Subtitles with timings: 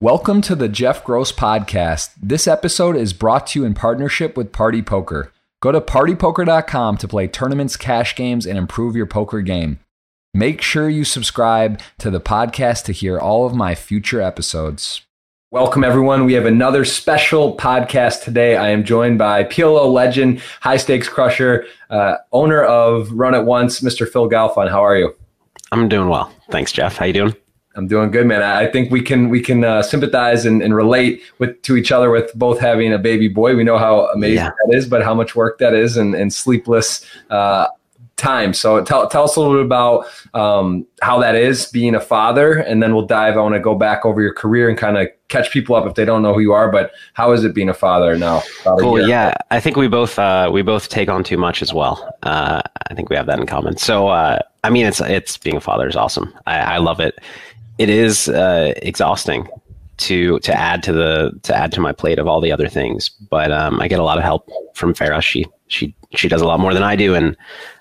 [0.00, 2.10] Welcome to the Jeff Gross Podcast.
[2.22, 5.32] This episode is brought to you in partnership with Party Poker.
[5.60, 9.80] Go to partypoker.com to play tournaments, cash games, and improve your poker game.
[10.32, 15.02] Make sure you subscribe to the podcast to hear all of my future episodes.
[15.50, 16.26] Welcome, everyone.
[16.26, 18.56] We have another special podcast today.
[18.56, 23.80] I am joined by PLO legend, high stakes crusher, uh, owner of Run It Once,
[23.80, 24.08] Mr.
[24.08, 24.70] Phil Galfond.
[24.70, 25.16] How are you?
[25.72, 26.32] I'm doing well.
[26.52, 26.98] Thanks, Jeff.
[26.98, 27.34] How you doing?
[27.78, 28.42] I'm doing good, man.
[28.42, 32.10] I think we can we can uh, sympathize and, and, relate with to each other
[32.10, 33.54] with both having a baby boy.
[33.54, 34.50] We know how amazing yeah.
[34.66, 37.68] that is, but how much work that is, and, and sleepless uh,
[38.16, 38.52] time.
[38.52, 42.54] So tell tell us a little bit about um, how that is being a father,
[42.54, 43.36] and then we'll dive.
[43.36, 45.94] I want to go back over your career and kind of catch people up if
[45.94, 46.72] they don't know who you are.
[46.72, 48.42] But how is it being a father now?
[48.64, 49.06] Cool.
[49.08, 52.12] Yeah, I think we both uh, we both take on too much as well.
[52.24, 52.60] Uh,
[52.90, 53.76] I think we have that in common.
[53.76, 56.34] So uh, I mean, it's it's being a father is awesome.
[56.46, 57.20] I, I love it
[57.78, 59.48] it is uh, exhausting
[59.98, 63.08] to to add to the to add to my plate of all the other things.
[63.08, 65.22] But um, I get a lot of help from Farah.
[65.22, 67.36] She she she does a lot more than I do, and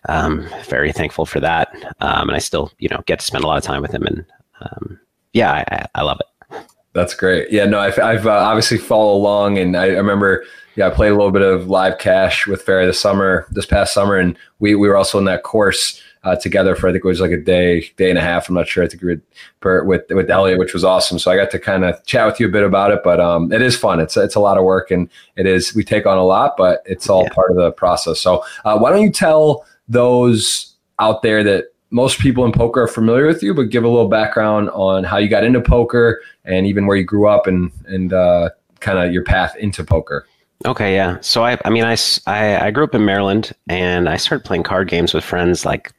[0.09, 1.69] um, very thankful for that.
[2.01, 4.05] Um, and I still you know get to spend a lot of time with him,
[4.05, 4.25] and
[4.61, 4.99] um,
[5.33, 6.65] yeah, I, I, love it.
[6.93, 7.51] That's great.
[7.51, 10.43] Yeah, no, I've, I've uh, obviously followed along, and I, I remember
[10.75, 13.93] yeah, I played a little bit of live cash with Farah this summer, this past
[13.93, 17.07] summer, and we we were also in that course uh, together for I think it
[17.07, 18.49] was like a day, day and a half.
[18.49, 18.83] I'm not sure.
[18.83, 19.17] I think we
[19.61, 21.19] were with with Elliot, which was awesome.
[21.19, 22.99] So I got to kind of chat with you a bit about it.
[23.01, 24.01] But um, it is fun.
[24.01, 26.81] It's it's a lot of work, and it is we take on a lot, but
[26.85, 27.29] it's all yeah.
[27.29, 28.19] part of the process.
[28.19, 32.87] So uh, why don't you tell those out there that most people in poker are
[32.87, 36.67] familiar with you, but give a little background on how you got into poker and
[36.67, 38.49] even where you grew up and and uh,
[38.81, 40.27] kind of your path into poker.
[40.65, 41.19] Okay, yeah.
[41.21, 44.63] So I, I mean, I, I, I grew up in Maryland, and I started playing
[44.63, 45.93] card games with friends like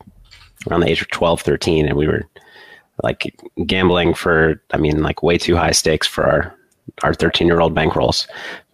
[0.68, 2.22] around the age of 12, 13, and we were
[3.02, 3.34] like
[3.66, 6.54] gambling for, I mean, like way too high stakes for our,
[7.02, 8.26] our 13 year old bankrolls.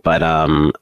[0.03, 0.73] But, um,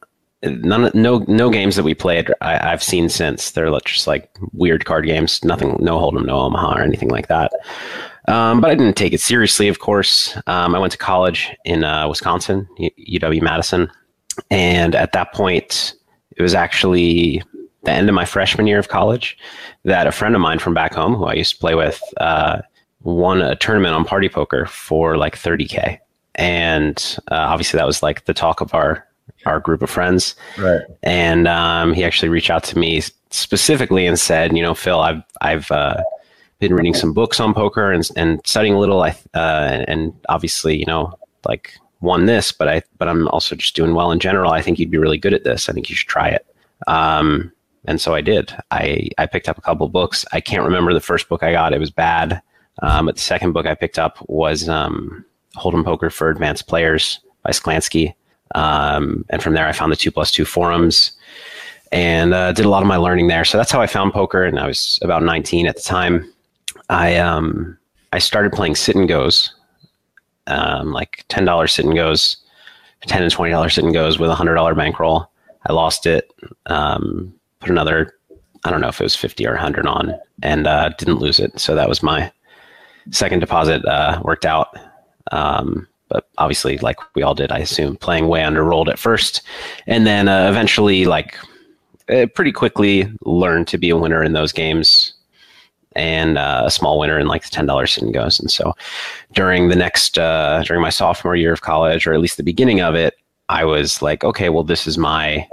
[0.42, 3.50] none, no, no games that we played I, have seen since.
[3.50, 5.42] They're just like weird card games.
[5.45, 7.52] Nothing, no Hold'em, no Omaha, or anything like that.
[8.29, 9.68] Um, but I didn't take it seriously.
[9.68, 13.91] Of course, um, I went to college in uh, Wisconsin, UW Madison,
[14.51, 15.95] and at that point,
[16.36, 17.42] it was actually
[17.82, 19.36] the end of my freshman year of college
[19.84, 22.62] that a friend of mine from back home, who I used to play with, uh,
[23.02, 25.98] won a tournament on Party Poker for like 30k,
[26.36, 29.06] and uh, obviously that was like the talk of our
[29.46, 30.34] our group of friends.
[30.58, 30.82] Right.
[31.02, 35.22] And um, he actually reached out to me specifically and said, you know, Phil, I've
[35.40, 36.02] I've uh,
[36.58, 39.02] been reading some books on poker and and studying a little.
[39.02, 41.12] I uh, and obviously, you know,
[41.44, 44.52] like won this, but I but I'm also just doing well in general.
[44.52, 45.68] I think you'd be really good at this.
[45.68, 46.46] I think you should try it.
[46.86, 47.52] Um,
[47.86, 48.54] and so I did.
[48.70, 50.24] I, I picked up a couple books.
[50.32, 51.72] I can't remember the first book I got.
[51.72, 52.40] It was bad.
[52.80, 55.24] Um, but the second book I picked up was um,
[55.56, 58.14] Hold'em Poker for Advanced Players by Sklansky.
[58.54, 61.12] Um, and from there, I found the two plus two forums
[61.90, 63.44] and uh, did a lot of my learning there.
[63.44, 64.44] So that's how I found poker.
[64.44, 66.32] And I was about 19 at the time.
[66.88, 67.78] I um,
[68.12, 69.54] I started playing sit and goes,
[70.46, 72.36] um, like ten dollars sit and goes,
[73.06, 75.30] ten and twenty dollars sit and goes with a hundred dollar bankroll.
[75.66, 76.30] I lost it.
[76.66, 78.14] Um, put another,
[78.64, 81.58] I don't know if it was 50 or 100 on and uh, didn't lose it.
[81.58, 82.30] So that was my
[83.11, 84.77] second deposit uh, worked out.
[85.30, 89.42] Um, but obviously, like we all did, I assume, playing way under rolled at first.
[89.86, 91.39] And then uh, eventually, like,
[92.11, 95.14] uh, pretty quickly learned to be a winner in those games
[95.94, 98.40] and uh, a small winner in like the ten dollars sit goes.
[98.40, 98.74] And so
[99.33, 102.80] during the next uh, during my sophomore year of college, or at least the beginning
[102.80, 103.14] of it,
[103.48, 105.46] I was like, okay, well, this is my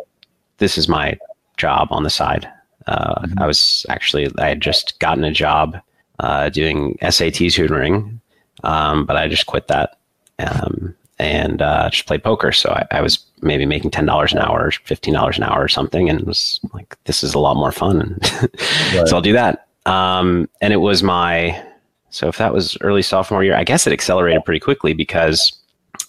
[0.57, 1.17] this is my
[1.59, 2.49] job on the side.
[2.87, 3.39] Uh, mm-hmm.
[3.39, 5.77] I was actually I had just gotten a job
[6.19, 8.19] uh, doing SAT tutoring,
[8.63, 9.99] um, but I just quit that
[10.39, 12.51] um, and uh, just played poker.
[12.51, 15.67] So I, I was maybe making ten dollars an hour, fifteen dollars an hour, or
[15.67, 19.07] something, and it was like, "This is a lot more fun," right.
[19.07, 19.67] so I'll do that.
[19.85, 21.63] Um, and it was my
[22.09, 25.51] so if that was early sophomore year, I guess it accelerated pretty quickly because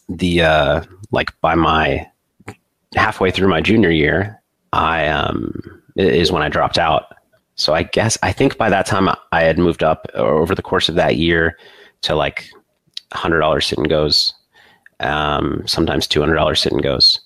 [0.09, 2.07] the uh, like by my
[2.95, 4.40] halfway through my junior year,
[4.73, 7.15] I um is when I dropped out.
[7.57, 10.89] So I guess I think by that time I had moved up over the course
[10.89, 11.59] of that year
[12.03, 12.49] to like
[13.13, 14.33] hundred dollars sit and goes,
[15.01, 17.21] um, sometimes two hundred dollars sit and goes,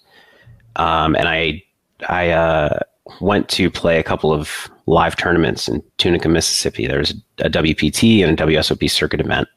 [0.76, 1.62] um, and I
[2.08, 2.78] I uh,
[3.20, 6.86] went to play a couple of live tournaments in Tunica, Mississippi.
[6.86, 9.48] There was a WPT and a WSOP circuit event,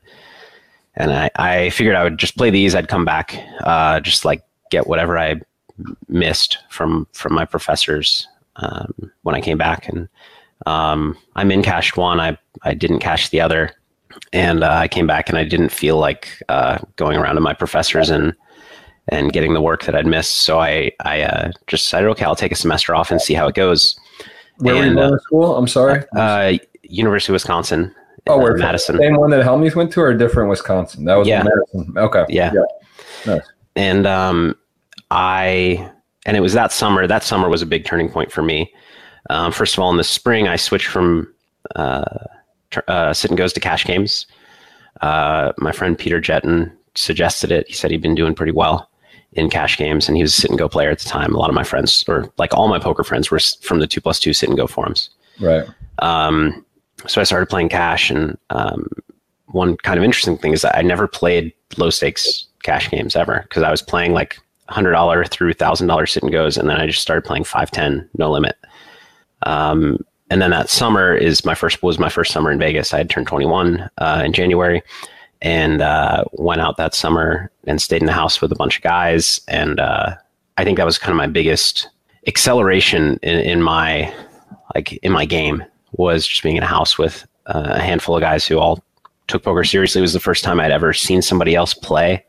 [0.95, 2.75] and I, I figured I would just play these.
[2.75, 5.41] I'd come back, uh, just like get whatever I
[6.07, 8.27] missed from from my professors
[8.57, 10.07] um, when I came back, and
[10.65, 12.19] um, I'm in cash one.
[12.19, 13.71] I I didn't cash the other,
[14.33, 17.53] and uh, I came back and I didn't feel like uh, going around to my
[17.53, 18.33] professors and
[19.09, 20.39] and getting the work that I'd missed.
[20.39, 23.47] So I I uh, just decided, okay, I'll take a semester off and see how
[23.47, 23.99] it goes.
[24.57, 25.55] Where and, were you going to school?
[25.55, 26.03] I'm sorry.
[26.15, 26.53] Uh,
[26.83, 27.93] University of Wisconsin.
[28.29, 28.97] Oh, where Madison.
[28.97, 31.05] Same one that Helmuth went to, or a different Wisconsin?
[31.05, 31.43] That was yeah.
[31.43, 31.97] Madison.
[31.97, 32.25] Okay.
[32.27, 32.51] Yeah.
[32.53, 33.35] yeah.
[33.35, 33.47] Nice.
[33.75, 34.55] And um,
[35.11, 35.91] I
[36.25, 37.07] and it was that summer.
[37.07, 38.73] That summer was a big turning point for me.
[39.29, 41.33] Um, first of all, in the spring, I switched from
[41.75, 42.03] uh,
[42.87, 44.25] uh, sit and goes to cash games.
[45.01, 47.67] Uh, my friend Peter Jetten suggested it.
[47.67, 48.89] He said he'd been doing pretty well
[49.33, 51.33] in cash games, and he was a sit and go player at the time.
[51.33, 54.01] A lot of my friends, or like all my poker friends, were from the two
[54.01, 55.09] plus two sit and go forums.
[55.39, 55.67] Right.
[55.99, 56.65] Um,
[57.05, 58.89] so I started playing cash, and um,
[59.47, 63.41] one kind of interesting thing is that I never played low stakes cash games ever
[63.43, 64.39] because I was playing like
[64.69, 67.71] hundred dollar through thousand dollar sit and goes, and then I just started playing five
[67.71, 68.57] ten no limit.
[69.43, 69.99] Um,
[70.29, 72.93] and then that summer is my first was my first summer in Vegas.
[72.93, 74.81] I had turned 21 uh, in January,
[75.41, 78.83] and uh, went out that summer and stayed in the house with a bunch of
[78.83, 79.39] guys.
[79.47, 80.15] And uh,
[80.57, 81.89] I think that was kind of my biggest
[82.25, 84.13] acceleration in, in, my
[84.75, 88.21] like in my game was just being in a house with uh, a handful of
[88.21, 88.83] guys who all
[89.27, 89.99] took poker seriously.
[89.99, 92.25] It was the first time I'd ever seen somebody else play.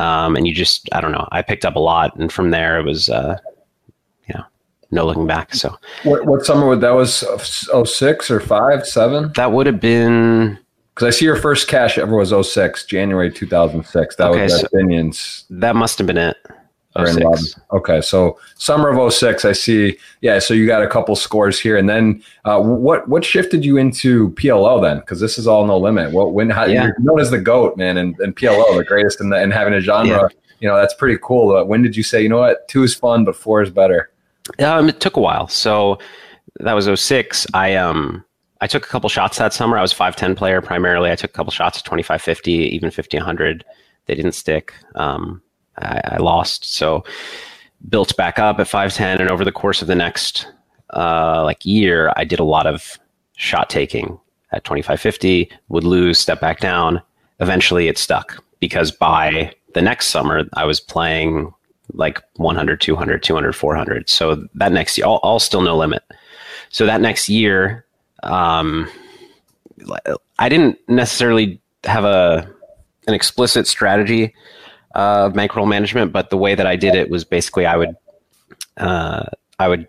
[0.00, 2.16] Um, and you just, I don't know, I picked up a lot.
[2.16, 3.38] And from there, it was, uh,
[4.26, 4.44] you know,
[4.90, 5.54] no looking back.
[5.54, 7.22] So what, what summer would that was?
[7.70, 9.30] Oh six or five, seven?
[9.36, 10.58] That would have been
[10.94, 14.16] because I see your first cash ever was 06, January 2006.
[14.16, 15.44] That okay, was so opinions.
[15.50, 16.36] That must have been it.
[16.96, 17.58] 06.
[17.72, 19.96] Okay, so summer of 06, I see.
[20.22, 23.76] Yeah, so you got a couple scores here, and then uh, what what shifted you
[23.76, 24.98] into PLO then?
[24.98, 26.12] Because this is all no limit.
[26.12, 26.86] What when how, yeah.
[26.86, 29.74] you're known as the goat, man, and, and PLO, the greatest in the and having
[29.74, 30.08] a genre.
[30.08, 30.28] Yeah.
[30.60, 31.52] You know that's pretty cool.
[31.52, 34.10] But when did you say, you know what, two is fun, but four is better?
[34.58, 35.48] Um, it took a while.
[35.48, 35.98] So
[36.58, 37.46] that was 06.
[37.54, 38.24] I um
[38.60, 39.78] I took a couple shots that summer.
[39.78, 41.10] I was 5'10 player primarily.
[41.10, 43.64] I took a couple shots at 25 50, even 50 100.
[44.06, 44.74] They didn't stick.
[44.96, 45.40] Um,
[45.78, 46.64] I, I, lost.
[46.74, 47.04] So
[47.88, 49.20] built back up at 5'10.
[49.20, 50.46] And over the course of the next
[50.94, 52.98] uh, like year, I did a lot of
[53.36, 54.18] shot taking
[54.52, 57.00] at 25 50, would lose, step back down.
[57.38, 61.52] Eventually it stuck because by the next summer, I was playing
[61.94, 64.08] like 100, 200, 200, 400.
[64.08, 66.02] So that next year, all, all still no limit.
[66.68, 67.84] So that next year,
[68.22, 68.88] um,
[70.38, 72.48] I didn't necessarily have a
[73.06, 74.34] an explicit strategy
[74.92, 77.96] of bankroll management, but the way that I did it was basically I would
[78.76, 79.24] uh,
[79.58, 79.86] I would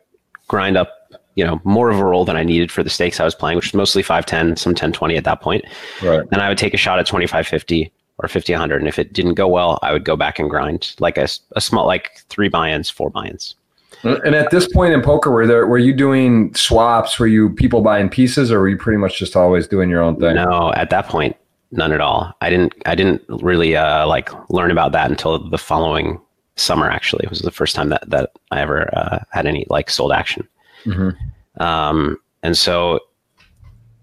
[0.47, 0.93] grind up
[1.35, 3.55] you know more of a roll than I needed for the stakes I was playing,
[3.55, 5.65] which was mostly 510, some 1020 at that point.
[6.03, 6.25] Right.
[6.31, 9.33] And I would take a shot at 2550 or 50 100 and if it didn't
[9.33, 12.89] go well i would go back and grind like a, a small like three buy-ins
[12.89, 13.55] four buy-ins
[14.03, 17.81] and at this point in poker were there were you doing swaps were you people
[17.81, 20.89] buying pieces or were you pretty much just always doing your own thing no at
[20.89, 21.35] that point
[21.71, 25.57] none at all i didn't i didn't really uh, like learn about that until the
[25.57, 26.19] following
[26.55, 29.89] summer actually it was the first time that that i ever uh, had any like
[29.89, 30.47] sold action
[30.83, 31.63] mm-hmm.
[31.63, 32.99] um, and so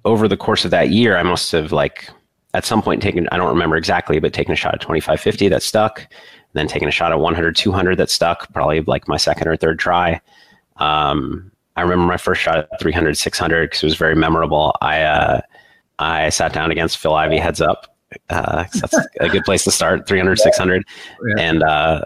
[0.05, 2.11] over the course of that year i must have like
[2.55, 5.49] at some point taken, I don't remember exactly, but taking a shot at 25, 50
[5.49, 6.07] that stuck,
[6.55, 9.79] then taking a shot at 100, 200 that stuck, probably like my second or third
[9.79, 10.21] try.
[10.77, 14.75] Um, I remember my first shot at 300, 600 because it was very memorable.
[14.81, 15.41] I, uh,
[15.99, 17.95] I sat down against Phil Ivey heads up.
[18.31, 20.85] Uh, that's a good place to start 300, 600.
[21.27, 21.43] Yeah.
[21.43, 22.05] And, uh,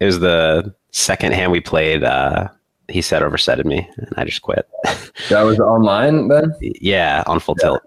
[0.00, 2.48] it was the second hand we played, uh,
[2.88, 4.68] he said oversetted me and I just quit.
[5.28, 6.54] that was online then?
[6.60, 7.68] Yeah, on full yeah.
[7.68, 7.82] tilt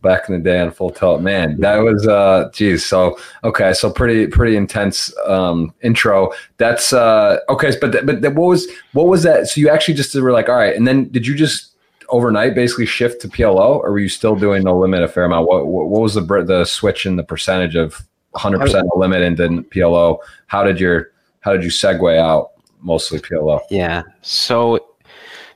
[0.00, 3.90] back in the day on full tilt man that was uh geez so okay so
[3.90, 9.46] pretty pretty intense um intro that's uh okay but but what was what was that
[9.46, 11.67] so you actually just were like all right and then did you just
[12.10, 15.46] overnight basically shift to plo or were you still doing no limit a fair amount
[15.46, 18.02] what what, was the the switch in the percentage of
[18.34, 21.10] 100% no limit and then plo how did your
[21.40, 22.50] how did you segue out
[22.80, 24.78] mostly plo yeah so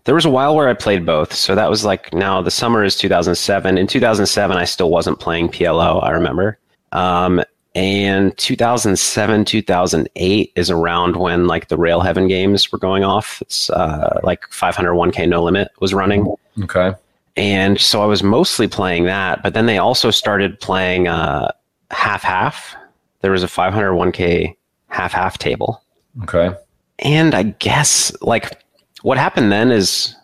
[0.04, 1.32] there was a while where I played both.
[1.32, 3.78] So that was like now the summer is 2007.
[3.78, 6.58] In 2007, I still wasn't playing PLO, I remember.
[6.90, 7.42] Um,
[7.74, 13.40] and 2007, 2008 is around when like the Rail Heaven games were going off.
[13.40, 16.34] It's uh, like 501k no limit was running.
[16.62, 16.92] Okay.
[17.36, 21.52] And so I was mostly playing that, but then they also started playing uh,
[21.90, 22.76] half half.
[23.20, 24.54] There was a 501k
[24.88, 25.82] half half table.
[26.24, 26.54] Okay.
[26.98, 28.62] And I guess like
[29.00, 30.14] what happened then is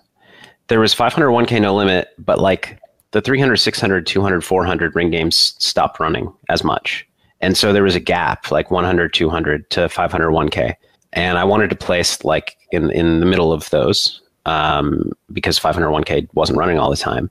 [0.67, 2.79] there was 501k no limit, but like
[3.13, 7.08] the 300, 600, 200, 400 ring games stopped running as much.
[7.41, 10.75] And so there was a gap like 100, 200 to 501k.
[11.13, 16.29] And I wanted to place like in, in the middle of those um, because 501k
[16.35, 17.31] wasn't running all the time.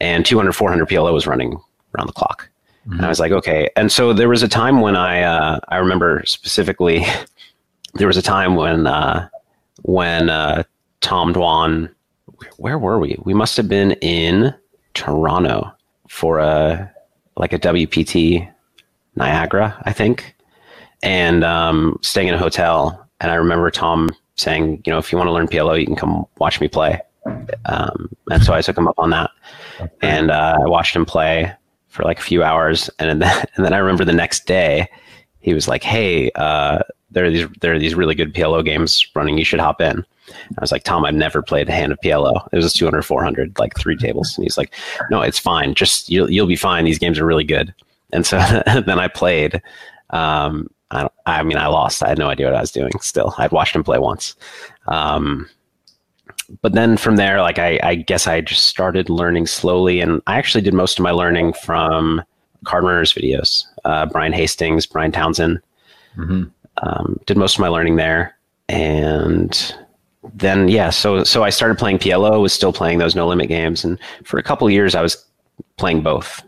[0.00, 1.58] And 200, 400 PLO was running
[1.94, 2.48] around the clock.
[2.86, 2.98] Mm-hmm.
[2.98, 3.68] And I was like, okay.
[3.76, 7.04] And so there was a time when I uh, I remember specifically
[7.94, 9.28] there was a time when uh,
[9.82, 10.62] when uh,
[11.00, 11.90] Tom Dwan
[12.58, 13.16] where were we?
[13.24, 14.54] We must have been in
[14.94, 15.72] Toronto
[16.08, 16.92] for a
[17.36, 18.50] like a WPT
[19.16, 20.34] Niagara, I think,
[21.02, 23.08] and um, staying in a hotel.
[23.20, 25.96] And I remember Tom saying, you know, if you want to learn PLO, you can
[25.96, 27.00] come watch me play.
[27.64, 29.30] Um, and so I took him up on that,
[30.00, 31.52] and uh, I watched him play
[31.88, 34.88] for like a few hours, and then and then I remember the next day,
[35.40, 36.80] he was like, "Hey, uh,
[37.10, 39.38] there are these there are these really good PLO games running.
[39.38, 42.48] You should hop in." I was like, Tom, I've never played a hand of PLO.
[42.52, 44.36] It was 200, 400, like three tables.
[44.36, 44.74] And he's like,
[45.10, 45.74] no, it's fine.
[45.74, 46.84] Just you'll, you'll be fine.
[46.84, 47.72] These games are really good.
[48.12, 49.62] And so then I played.
[50.10, 52.02] Um, I, I, mean, I lost.
[52.02, 53.34] I had no idea what I was doing still.
[53.38, 54.34] I'd watched him play once.
[54.88, 55.48] Um,
[56.62, 60.00] but then from there, like, I, I guess I just started learning slowly.
[60.00, 62.22] And I actually did most of my learning from
[62.64, 63.64] Card Runners videos.
[63.84, 65.60] Uh, Brian Hastings, Brian Townsend.
[66.16, 66.44] Mm-hmm.
[66.82, 68.36] Um, did most of my learning there.
[68.68, 69.74] And
[70.34, 73.84] then yeah, so so I started playing PLO, was still playing those no limit games,
[73.84, 75.24] and for a couple years I was
[75.76, 76.42] playing both.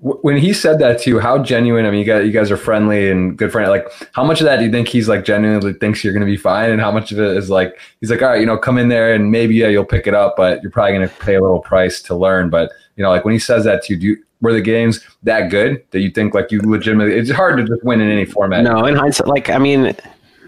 [0.00, 1.84] When he said that to you, how genuine?
[1.84, 3.68] I mean, you guys, you guys are friendly and good friends.
[3.68, 6.30] Like, how much of that do you think he's like genuinely thinks you're going to
[6.30, 8.56] be fine, and how much of it is like he's like, all right, you know,
[8.56, 11.14] come in there and maybe yeah, you'll pick it up, but you're probably going to
[11.16, 12.48] pay a little price to learn.
[12.48, 15.04] But you know, like when he says that to you, do you, were the games
[15.24, 17.14] that good that you think like you legitimately?
[17.14, 18.62] It's hard to just win in any format.
[18.62, 19.96] No, in hindsight, like I mean,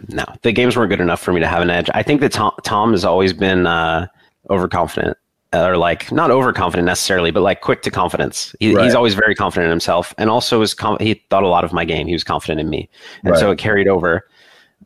[0.08, 1.90] no, the games weren't good enough for me to have an edge.
[1.92, 4.06] I think that Tom, Tom has always been uh,
[4.48, 5.16] overconfident,
[5.52, 8.54] or like not overconfident necessarily, but like quick to confidence.
[8.60, 8.84] He, right.
[8.84, 11.72] He's always very confident in himself, and also was com- he thought a lot of
[11.72, 12.06] my game.
[12.06, 12.88] He was confident in me,
[13.24, 13.40] and right.
[13.40, 14.26] so it carried over.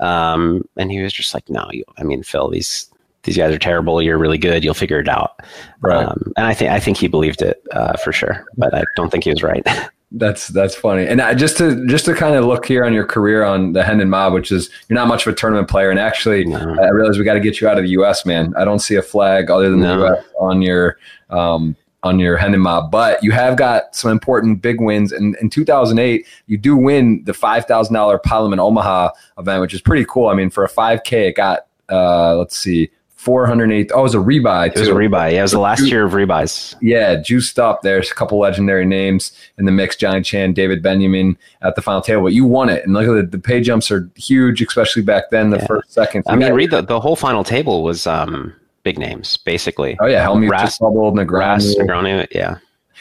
[0.00, 2.90] Um, and he was just like, "No, you, I mean, Phil, these
[3.24, 4.02] these guys are terrible.
[4.02, 4.64] You're really good.
[4.64, 5.40] You'll figure it out."
[5.80, 6.04] Right.
[6.04, 9.10] Um, and I think I think he believed it uh, for sure, but I don't
[9.10, 9.66] think he was right.
[10.16, 11.06] That's that's funny.
[11.06, 13.82] And I, just to just to kind of look here on your career on the
[13.82, 15.90] Hendon Mob, which is you're not much of a tournament player.
[15.90, 16.76] And actually, no.
[16.80, 18.24] I realize we got to get you out of the U.S.
[18.24, 19.98] Man, I don't see a flag other than no.
[19.98, 20.24] the U.S.
[20.38, 20.98] on your
[21.30, 25.10] um, on your Hendon Mob, but you have got some important big wins.
[25.10, 30.04] And in 2008, you do win the $5,000 Pot Limit Omaha event, which is pretty
[30.06, 30.28] cool.
[30.28, 32.90] I mean, for a 5K, it got uh, let's see,
[33.24, 33.90] 408.
[33.94, 34.66] Oh, it was a rebuy.
[34.66, 34.78] Too.
[34.78, 35.32] It was a rebuy.
[35.32, 36.74] Yeah, it was the last year of rebuys.
[36.82, 37.80] Yeah, juiced up.
[37.80, 42.02] There's a couple legendary names in the mix Johnny Chan, David Benjamin at the final
[42.02, 42.84] table, but you won it.
[42.84, 45.66] And look at the, the pay jumps are huge, especially back then, the yeah.
[45.66, 46.24] first, second.
[46.26, 48.52] I mean, read the, the whole final table was um,
[48.82, 49.96] big names, basically.
[50.00, 50.22] Oh, yeah.
[50.22, 51.76] Helmuth, Ras- Negreanu.
[51.76, 52.58] Negreanu, yeah.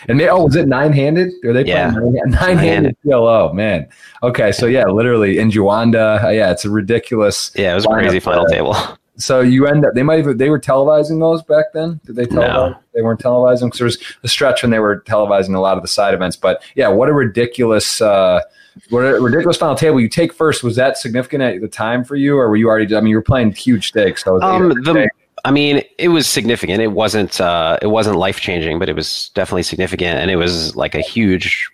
[0.07, 1.31] And they, oh, was it nine handed?
[1.45, 1.91] Are they yeah.
[2.25, 3.53] nine handed PLO?
[3.53, 3.87] Man.
[4.21, 6.23] Okay, so yeah, literally in Juanda.
[6.23, 7.51] Uh, yeah, it's a ridiculous.
[7.55, 8.75] Yeah, it was a crazy final table.
[9.17, 11.99] So you end up they might have they were televising those back then.
[12.05, 12.71] Did they televise?
[12.71, 12.75] No.
[12.93, 15.83] They weren't televising because there was a stretch when they were televising a lot of
[15.83, 16.35] the side events.
[16.35, 18.41] But yeah, what a ridiculous uh,
[18.89, 19.99] what a ridiculous final table.
[19.99, 20.63] You take first.
[20.63, 22.95] Was that significant at the time for you, or were you already?
[22.95, 24.23] I mean, you were playing huge stakes.
[24.23, 25.07] So um, the,
[25.45, 26.81] I mean, it was significant.
[26.81, 30.75] It wasn't uh, it wasn't life changing, but it was definitely significant, and it was
[30.75, 31.69] like a huge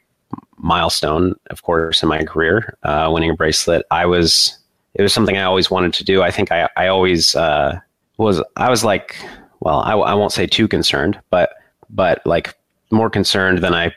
[0.58, 3.86] milestone, of course, in my career, uh, winning a bracelet.
[3.92, 4.58] I was
[4.96, 6.22] it was something I always wanted to do.
[6.22, 7.80] I think I, I always uh,
[8.18, 9.16] was, I was like,
[9.60, 11.52] well, I, I won't say too concerned, but,
[11.90, 12.56] but like
[12.92, 13.94] more concerned than I,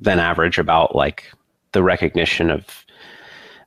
[0.00, 1.32] than average about like
[1.72, 2.84] the recognition of,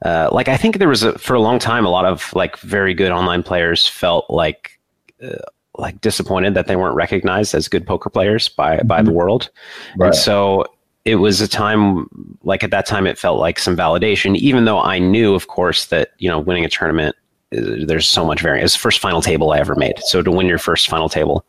[0.06, 2.58] uh, like I think there was a, for a long time, a lot of like
[2.60, 4.80] very good online players felt like,
[5.22, 5.36] uh,
[5.78, 8.88] like disappointed that they weren't recognized as good poker players by, mm-hmm.
[8.88, 9.50] by the world.
[9.98, 10.08] Right.
[10.08, 10.66] And so
[11.06, 12.08] it was a time
[12.44, 15.86] like at that time it felt like some validation even though i knew of course
[15.88, 17.16] that you know winning a tournament
[17.58, 18.66] uh, there's so much variance.
[18.66, 19.98] It's the first final table i ever made.
[20.04, 21.46] So to win your first final table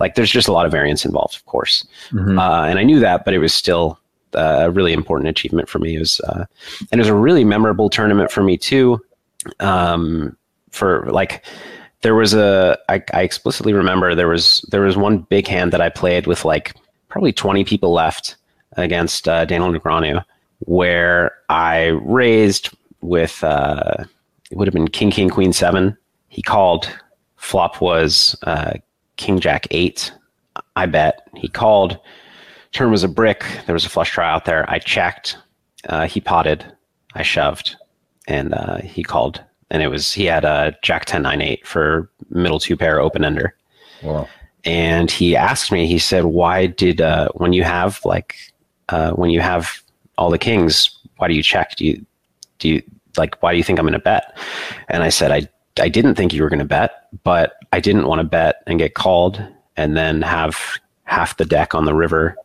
[0.00, 1.86] like there's just a lot of variance involved of course.
[2.10, 2.38] Mm-hmm.
[2.38, 3.98] uh, and i knew that but it was still
[4.34, 5.96] uh, a really important achievement for me.
[5.96, 6.44] It was uh,
[6.90, 9.00] and it was a really memorable tournament for me too.
[9.60, 10.36] Um,
[10.70, 11.44] for like
[12.02, 15.80] there was a I, I explicitly remember there was there was one big hand that
[15.80, 16.74] i played with like
[17.08, 18.36] probably 20 people left
[18.76, 20.24] against uh, Daniel Negreanu,
[20.60, 24.04] where I raised with uh,
[24.50, 25.96] it would have been King King Queen seven.
[26.28, 26.88] He called.
[27.36, 28.74] Flop was uh,
[29.16, 30.12] King Jack eight.
[30.76, 31.98] I bet he called.
[32.72, 33.44] Turn was a brick.
[33.66, 34.68] There was a flush draw out there.
[34.68, 35.36] I checked.
[35.88, 36.64] Uh, he potted.
[37.14, 37.76] I shoved,
[38.26, 39.42] and uh, he called.
[39.70, 43.24] And it was he had a Jack ten nine eight for middle two pair open
[43.24, 43.54] ender.
[44.02, 44.28] Wow.
[44.64, 45.86] And he asked me.
[45.86, 48.36] He said, "Why did uh, when you have like
[48.88, 49.82] uh, when you have
[50.18, 51.76] all the kings, why do you check?
[51.76, 52.04] Do you
[52.58, 52.82] do you
[53.16, 54.36] like why do you think I'm going to bet?
[54.88, 55.48] And I said I
[55.80, 58.78] I didn't think you were going to bet, but I didn't want to bet and
[58.78, 59.42] get called
[59.76, 62.36] and then have half the deck on the river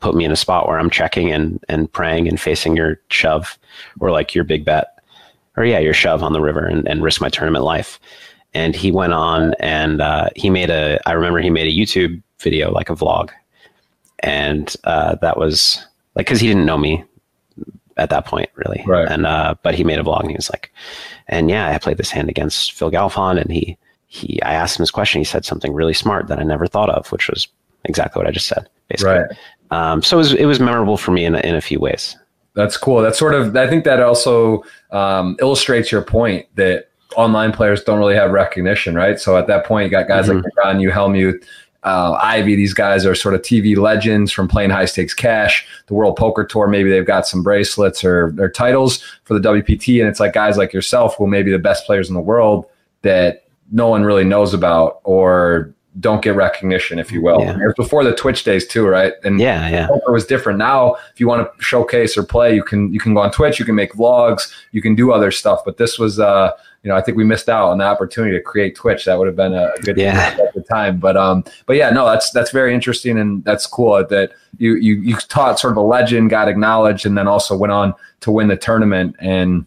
[0.00, 3.58] put me in a spot where I'm checking and and praying and facing your shove
[4.00, 4.98] or like your big bet
[5.56, 7.98] or yeah your shove on the river and, and risk my tournament life.
[8.54, 12.22] And he went on and uh, he made a I remember he made a YouTube
[12.40, 13.30] video like a vlog,
[14.20, 17.04] and uh, that was like because he didn't know me
[17.96, 19.08] at that point really, Right.
[19.08, 20.72] and uh, but he made a vlog and he was like,
[21.28, 24.82] and yeah I played this hand against Phil Galfond and he he I asked him
[24.82, 27.48] his question he said something really smart that I never thought of which was
[27.84, 29.14] exactly what I just said basically.
[29.14, 29.30] Right.
[29.70, 32.16] Um, so it was, it was memorable for me in a, in a few ways.
[32.54, 33.02] That's cool.
[33.02, 33.54] That's sort of.
[33.56, 38.94] I think that also um, illustrates your point that online players don't really have recognition,
[38.94, 39.18] right?
[39.18, 41.44] So at that point, you got guys like Ron, you Helmuth,
[41.86, 42.56] uh, Ivey.
[42.56, 45.66] These guys are sort of TV legends from playing high stakes cash.
[45.86, 50.00] The World Poker Tour, maybe they've got some bracelets or, or titles for the WPT,
[50.00, 52.66] and it's like guys like yourself who may be the best players in the world
[53.02, 57.40] that no one really knows about or don't get recognition, if you will.
[57.40, 57.52] Yeah.
[57.54, 59.14] It was before the Twitch days too, right?
[59.24, 59.86] And Yeah, yeah.
[59.86, 60.58] poker was different.
[60.58, 63.58] Now, if you want to showcase or play, you can you can go on Twitch,
[63.58, 65.60] you can make vlogs, you can do other stuff.
[65.64, 66.50] But this was, uh,
[66.82, 69.06] you know, I think we missed out on the opportunity to create Twitch.
[69.06, 70.36] That would have been a good Yeah.
[70.38, 70.98] at the time.
[70.98, 74.94] But um, but yeah, no, that's that's very interesting and that's cool that you you
[74.96, 78.48] you taught sort of a legend, got acknowledged, and then also went on to win
[78.48, 79.64] the tournament and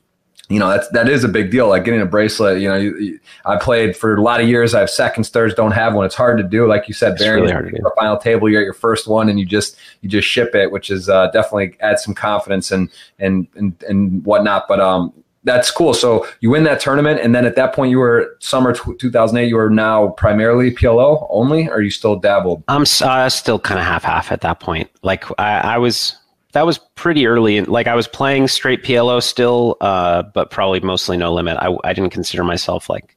[0.50, 1.70] you know that's that is a big deal.
[1.70, 4.74] Like getting a bracelet you know you, you, i played for a lot of years.
[4.74, 6.06] I have seconds thirds don't have one.
[6.06, 6.68] It's hard to do.
[6.68, 7.90] Like you said It's Barry, really hard to do.
[7.98, 10.90] final table you're at your first one and you just you just ship it which
[10.90, 12.90] is uh, definitely adds some confidence and
[13.20, 14.68] and and and whatnot.
[14.68, 15.14] But um
[15.44, 15.94] that's cool.
[15.94, 19.48] So you win that tournament and then at that point you were summer t- 2008
[19.48, 22.64] you were now primarily plo only or you still dabbled?
[22.68, 24.90] I'm uh, still kind of half half at that point.
[25.02, 26.19] Like I, I was,
[26.54, 27.62] that was pretty early.
[27.62, 31.58] Like I was playing straight PLO still, uh, but probably mostly no limit.
[31.60, 33.16] I, I didn't consider myself like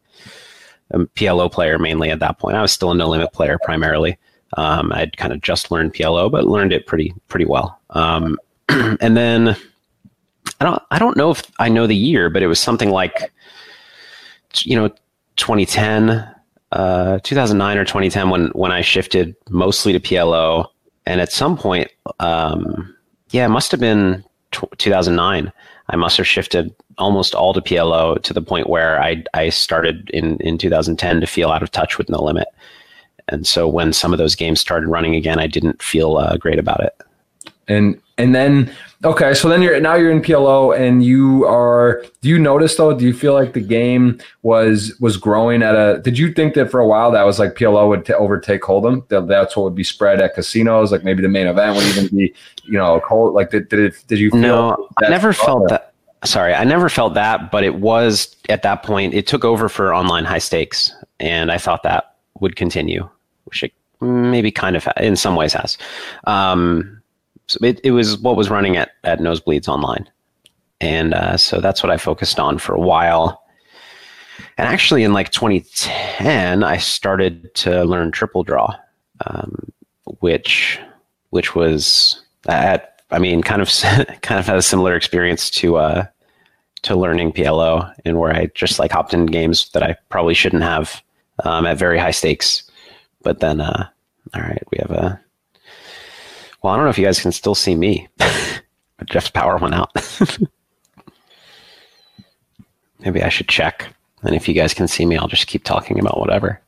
[0.90, 2.56] a PLO player mainly at that point.
[2.56, 4.18] I was still a no limit player primarily.
[4.56, 7.80] Um, I'd kind of just learned PLO, but learned it pretty pretty well.
[7.90, 9.56] Um, and then
[10.60, 13.32] I don't I don't know if I know the year, but it was something like
[14.64, 14.88] you know
[15.36, 16.28] 2010
[16.72, 20.66] uh, 2009 or 2010 when when I shifted mostly to PLO,
[21.06, 22.94] and at some point, um,
[23.32, 25.52] yeah, it must have been tw 2009.
[25.88, 30.10] I must have shifted almost all to PLO to the point where I I started
[30.10, 32.48] in in 2010 to feel out of touch with No Limit,
[33.28, 36.58] and so when some of those games started running again, I didn't feel uh, great
[36.58, 36.94] about it.
[37.68, 38.70] and and then
[39.04, 42.96] okay so then you're now you're in plo and you are do you notice though
[42.96, 46.70] do you feel like the game was was growing at a did you think that
[46.70, 49.74] for a while that was like plo would t- overtake hold'em that that's what would
[49.74, 52.32] be spread at casinos like maybe the main event would even be
[52.64, 55.92] you know cold like did, did it did you feel No, I never felt that.
[56.24, 59.12] Sorry, I never felt that, but it was at that point.
[59.12, 63.08] It took over for online high stakes, and I thought that would continue,
[63.44, 65.76] which it maybe kind of in some ways has.
[66.24, 67.01] Um,
[67.46, 70.08] so it, it was what was running at at Nosebleeds online,
[70.80, 73.42] and uh, so that's what I focused on for a while.
[74.58, 78.74] And actually, in like 2010, I started to learn triple draw,
[79.26, 79.72] um,
[80.20, 80.78] which
[81.30, 83.68] which was at I mean, kind of
[84.22, 86.06] kind of had a similar experience to uh,
[86.82, 90.62] to learning PLO, and where I just like hopped in games that I probably shouldn't
[90.62, 91.02] have
[91.44, 92.64] um, at very high stakes.
[93.22, 93.88] But then, uh,
[94.34, 95.20] all right, we have a.
[96.62, 98.08] Well, I don't know if you guys can still see me.
[99.06, 99.90] Jeff's power went out.
[103.00, 103.92] Maybe I should check.
[104.22, 106.60] And if you guys can see me, I'll just keep talking about whatever.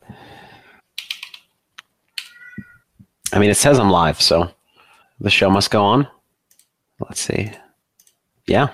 [3.33, 4.51] I mean, it says I'm live, so
[5.21, 6.09] the show must go on.
[7.01, 7.53] Let's see.
[8.47, 8.71] Yeah.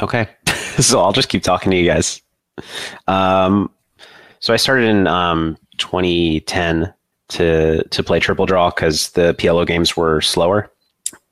[0.00, 0.28] Okay.
[0.80, 2.20] so I'll just keep talking to you guys.
[3.06, 3.70] Um,
[4.40, 6.92] so I started in um, 2010
[7.34, 10.70] to to play triple draw because the PLO games were slower,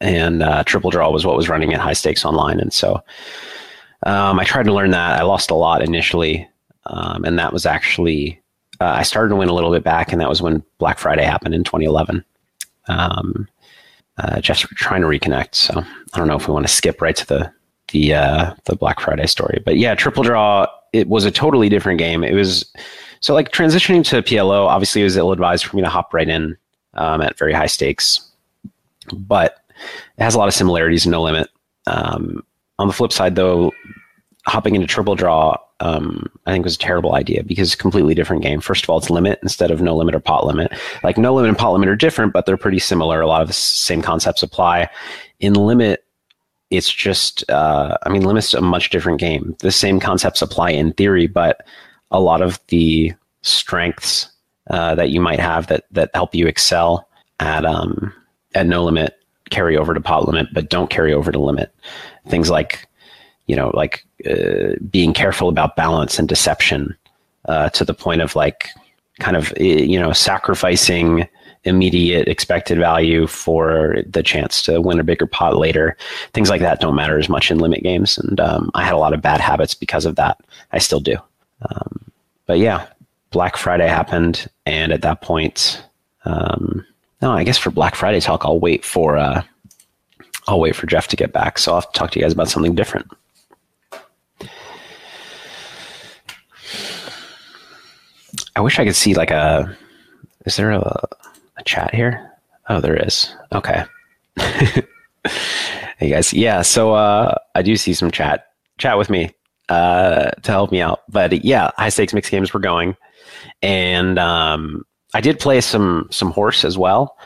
[0.00, 2.60] and uh, triple draw was what was running at high stakes online.
[2.60, 3.02] And so
[4.04, 5.20] um, I tried to learn that.
[5.20, 6.48] I lost a lot initially,
[6.86, 8.40] um, and that was actually
[8.80, 11.24] uh, I started to win a little bit back, and that was when Black Friday
[11.24, 12.24] happened in 2011.
[12.88, 13.48] Um,
[14.18, 17.26] uh, trying to reconnect, so I don't know if we want to skip right to
[17.26, 17.52] the
[17.92, 19.62] the uh, the Black Friday story.
[19.64, 20.66] But yeah, triple draw.
[20.92, 22.22] It was a totally different game.
[22.24, 22.70] It was
[23.22, 24.66] so like transitioning to PLO.
[24.66, 26.56] Obviously, it was ill advised for me to hop right in
[26.94, 28.20] um, at very high stakes,
[29.12, 29.58] but
[30.18, 31.06] it has a lot of similarities.
[31.06, 31.48] No limit.
[31.86, 32.44] Um,
[32.78, 33.72] on the flip side, though,
[34.46, 38.14] hopping into triple draw, um, I think was a terrible idea because it's a completely
[38.14, 38.60] different game.
[38.60, 40.72] First of all, it's limit instead of no limit or pot limit.
[41.02, 43.20] Like no limit and pot limit are different, but they're pretty similar.
[43.20, 44.88] A lot of the same concepts apply.
[45.40, 46.04] In limit,
[46.70, 49.56] it's just, uh, I mean, limit's a much different game.
[49.60, 51.66] The same concepts apply in theory, but
[52.12, 54.30] a lot of the strengths
[54.70, 57.08] uh, that you might have that that help you excel
[57.40, 58.12] at um,
[58.54, 59.18] at no limit
[59.52, 61.72] carry over to pot limit, but don't carry over to limit.
[62.26, 62.88] Things like,
[63.46, 66.96] you know, like uh, being careful about balance and deception
[67.44, 68.70] uh, to the point of like
[69.20, 71.28] kind of, you know, sacrificing
[71.64, 75.96] immediate expected value for the chance to win a bigger pot later.
[76.32, 78.18] Things like that don't matter as much in limit games.
[78.18, 80.40] And um, I had a lot of bad habits because of that.
[80.72, 81.16] I still do.
[81.62, 82.10] Um,
[82.46, 82.86] but yeah,
[83.30, 84.48] Black Friday happened.
[84.66, 85.82] And at that point,
[86.24, 86.86] um,
[87.20, 89.42] no, I guess for Black Friday talk, I'll wait for uh,
[90.46, 91.58] I'll wait for Jeff to get back.
[91.58, 93.08] So I'll have to talk to you guys about something different.
[98.54, 99.76] I wish I could see like a.
[100.44, 101.08] Is there a,
[101.56, 102.32] a chat here?
[102.68, 103.34] Oh, there is.
[103.52, 103.84] Okay.
[104.36, 106.62] hey guys, yeah.
[106.62, 108.48] So uh, I do see some chat.
[108.78, 109.32] Chat with me
[109.72, 111.02] uh, to help me out.
[111.08, 112.96] But yeah, high stakes mixed games were going,
[113.62, 117.16] and um, I did play some some horse as well.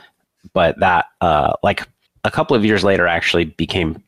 [0.52, 1.86] But that uh, like
[2.24, 4.02] a couple of years later, I actually became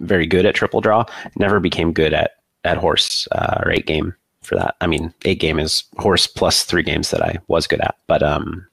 [0.00, 1.04] very good at triple draw.
[1.36, 2.32] Never became good at
[2.64, 4.74] at horse uh, or eight game for that.
[4.80, 7.96] I mean, eight game is horse plus three games that I was good at.
[8.08, 8.66] But um,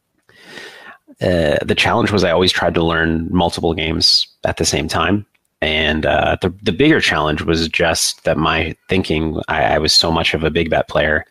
[1.21, 5.25] uh, the challenge was I always tried to learn multiple games at the same time.
[5.61, 10.11] And uh, the the bigger challenge was just that my thinking, I, I, was so
[10.11, 11.23] much of a big bet player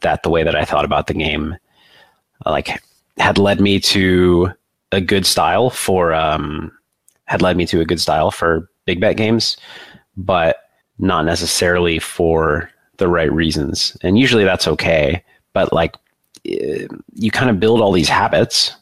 [0.00, 1.54] that the way that I thought about the game,
[2.46, 2.82] like,
[3.18, 4.50] had led me to
[4.90, 6.72] a good style for um,
[7.26, 9.56] had led me to a good style for big bet games,
[10.16, 10.56] but
[10.98, 13.96] not necessarily for the right reasons.
[14.02, 15.96] And usually that's okay, but like
[16.46, 18.74] eh, you kind of build all these habits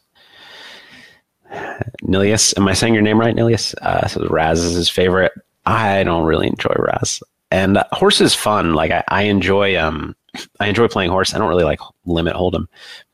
[2.02, 3.74] Nilius, am I saying your name right, Nilius?
[3.82, 5.32] Uh, so Razz is his favorite.
[5.66, 8.74] I don't really enjoy Razz, and uh, horse is fun.
[8.74, 10.16] Like I, I enjoy, um,
[10.60, 11.34] I enjoy playing horse.
[11.34, 12.66] I don't really like limit hold'em,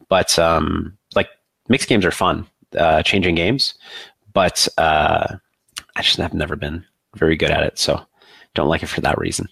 [0.08, 1.28] but um, like
[1.68, 2.46] mixed games are fun,
[2.78, 3.74] uh, changing games.
[4.32, 5.36] But uh,
[5.96, 6.84] I just have never been
[7.16, 8.00] very good at it, so
[8.54, 9.48] don't like it for that reason.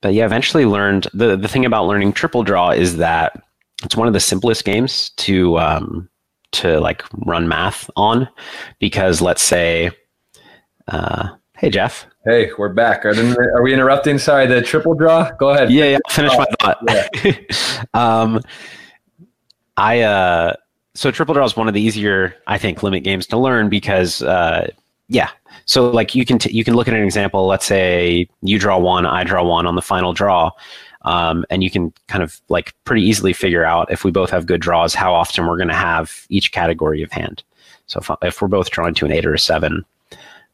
[0.00, 3.42] But yeah, eventually learned the the thing about learning triple draw is that
[3.84, 6.08] it's one of the simplest games to um,
[6.52, 8.28] to like run math on.
[8.78, 9.90] Because let's say
[10.88, 12.06] uh, hey jeff.
[12.24, 13.04] Hey we're back.
[13.04, 13.12] Are,
[13.56, 14.18] are, we interrupting?
[14.18, 15.30] Sorry the triple draw?
[15.32, 15.70] Go ahead.
[15.70, 16.78] Yeah yeah finish my thought.
[16.88, 17.34] Yeah.
[17.94, 18.40] um,
[19.76, 20.54] i uh,
[20.94, 24.22] so triple draw is one of the easier i think limit games to learn because
[24.22, 24.68] uh,
[25.08, 25.30] yeah.
[25.64, 27.46] So like you can t- you can look at an example.
[27.46, 30.50] Let's say you draw one i draw one on the final draw
[31.02, 34.46] um, and you can kind of like pretty easily figure out if we both have
[34.46, 37.42] good draws, how often we're going to have each category of hand.
[37.86, 39.84] So if, if, we're both drawn to an eight or a seven,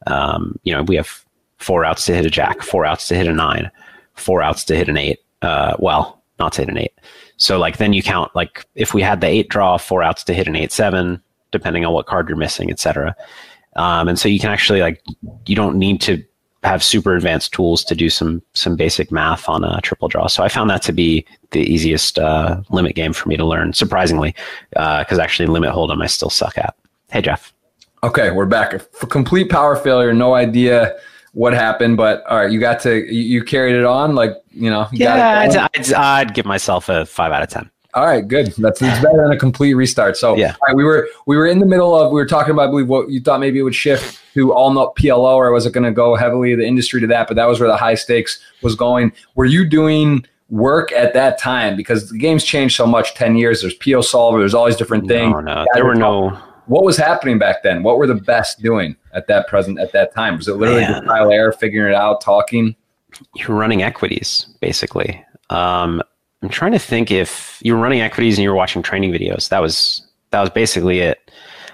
[0.07, 1.25] um, you know, we have
[1.57, 3.69] four outs to hit a jack, four outs to hit a nine,
[4.13, 5.19] four outs to hit an eight.
[5.41, 6.93] Uh, well, not to hit an eight.
[7.37, 10.33] So like then you count like if we had the eight draw, four outs to
[10.33, 13.15] hit an eight seven, depending on what card you're missing, etc.
[13.75, 15.01] Um, and so you can actually like
[15.45, 16.23] you don't need to
[16.65, 20.27] have super advanced tools to do some some basic math on a triple draw.
[20.27, 23.73] So I found that to be the easiest uh, limit game for me to learn,
[23.73, 24.35] surprisingly,
[24.71, 26.75] because uh, actually limit hold'em I still suck at.
[27.09, 27.53] Hey Jeff.
[28.03, 28.79] Okay, we're back.
[28.93, 30.13] For complete power failure.
[30.13, 30.95] No idea
[31.33, 34.15] what happened, but all right, you got to you, carried it on.
[34.15, 37.69] Like you know, you yeah, I'd, I'd, I'd give myself a five out of ten.
[37.95, 38.47] All right, good.
[38.57, 40.17] That's it's better than a complete restart.
[40.17, 42.71] So yeah, we were we were in the middle of we were talking about I
[42.71, 45.71] believe what you thought maybe it would shift to all not PLO or was it
[45.71, 47.29] going to go heavily the industry to that?
[47.29, 49.13] But that was where the high stakes was going.
[49.35, 53.13] Were you doing work at that time because the game's changed so much?
[53.15, 53.61] Ten years.
[53.61, 54.39] There's PioSolver.
[54.39, 55.31] There's all these different things.
[55.31, 56.37] No, no, there were no.
[56.65, 57.81] What was happening back then?
[57.81, 60.35] What were the best doing at that present at that time?
[60.35, 60.91] Was it literally Man.
[60.91, 62.75] just trial error, figuring it out, talking?
[63.35, 65.23] You're running equities basically.
[65.49, 66.01] Um,
[66.41, 69.49] I'm trying to think if you were running equities and you were watching training videos.
[69.49, 71.31] That was that was basically it.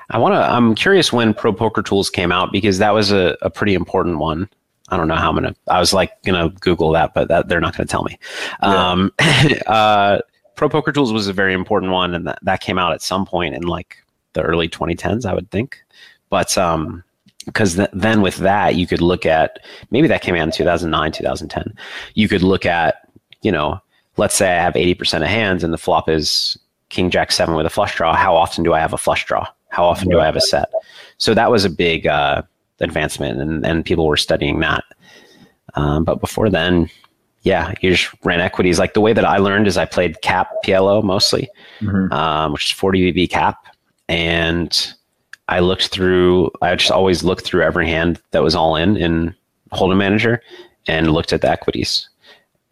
[0.09, 0.39] I want to.
[0.39, 4.19] I'm curious when Pro Poker Tools came out because that was a, a pretty important
[4.19, 4.49] one.
[4.89, 5.55] I don't know how I'm gonna.
[5.67, 8.19] I was like gonna Google that, but that, they're not gonna tell me.
[8.61, 8.91] Yeah.
[8.91, 9.11] Um,
[9.67, 10.19] uh,
[10.55, 13.25] Pro Poker Tools was a very important one, and that, that came out at some
[13.25, 13.97] point in like
[14.33, 15.81] the early 2010s, I would think.
[16.29, 17.03] But um,
[17.45, 21.11] because th- then with that you could look at maybe that came out in 2009,
[21.11, 21.73] 2010.
[22.13, 23.07] You could look at
[23.41, 23.81] you know
[24.21, 26.55] let's say I have 80% of hands and the flop is
[26.89, 28.15] king jack seven with a flush draw.
[28.15, 29.47] How often do I have a flush draw?
[29.69, 30.69] How often do I have a set?
[31.17, 32.43] So that was a big uh,
[32.81, 34.83] advancement, and, and people were studying that.
[35.73, 36.87] Um, but before then,
[37.41, 38.77] yeah, you just ran equities.
[38.77, 42.13] Like the way that I learned is I played cap PLO mostly, mm-hmm.
[42.13, 43.65] um, which is 40 BB cap.
[44.07, 44.93] And
[45.47, 49.33] I looked through, I just always looked through every hand that was all in in
[49.71, 50.43] Hold'em Manager
[50.87, 52.07] and looked at the equities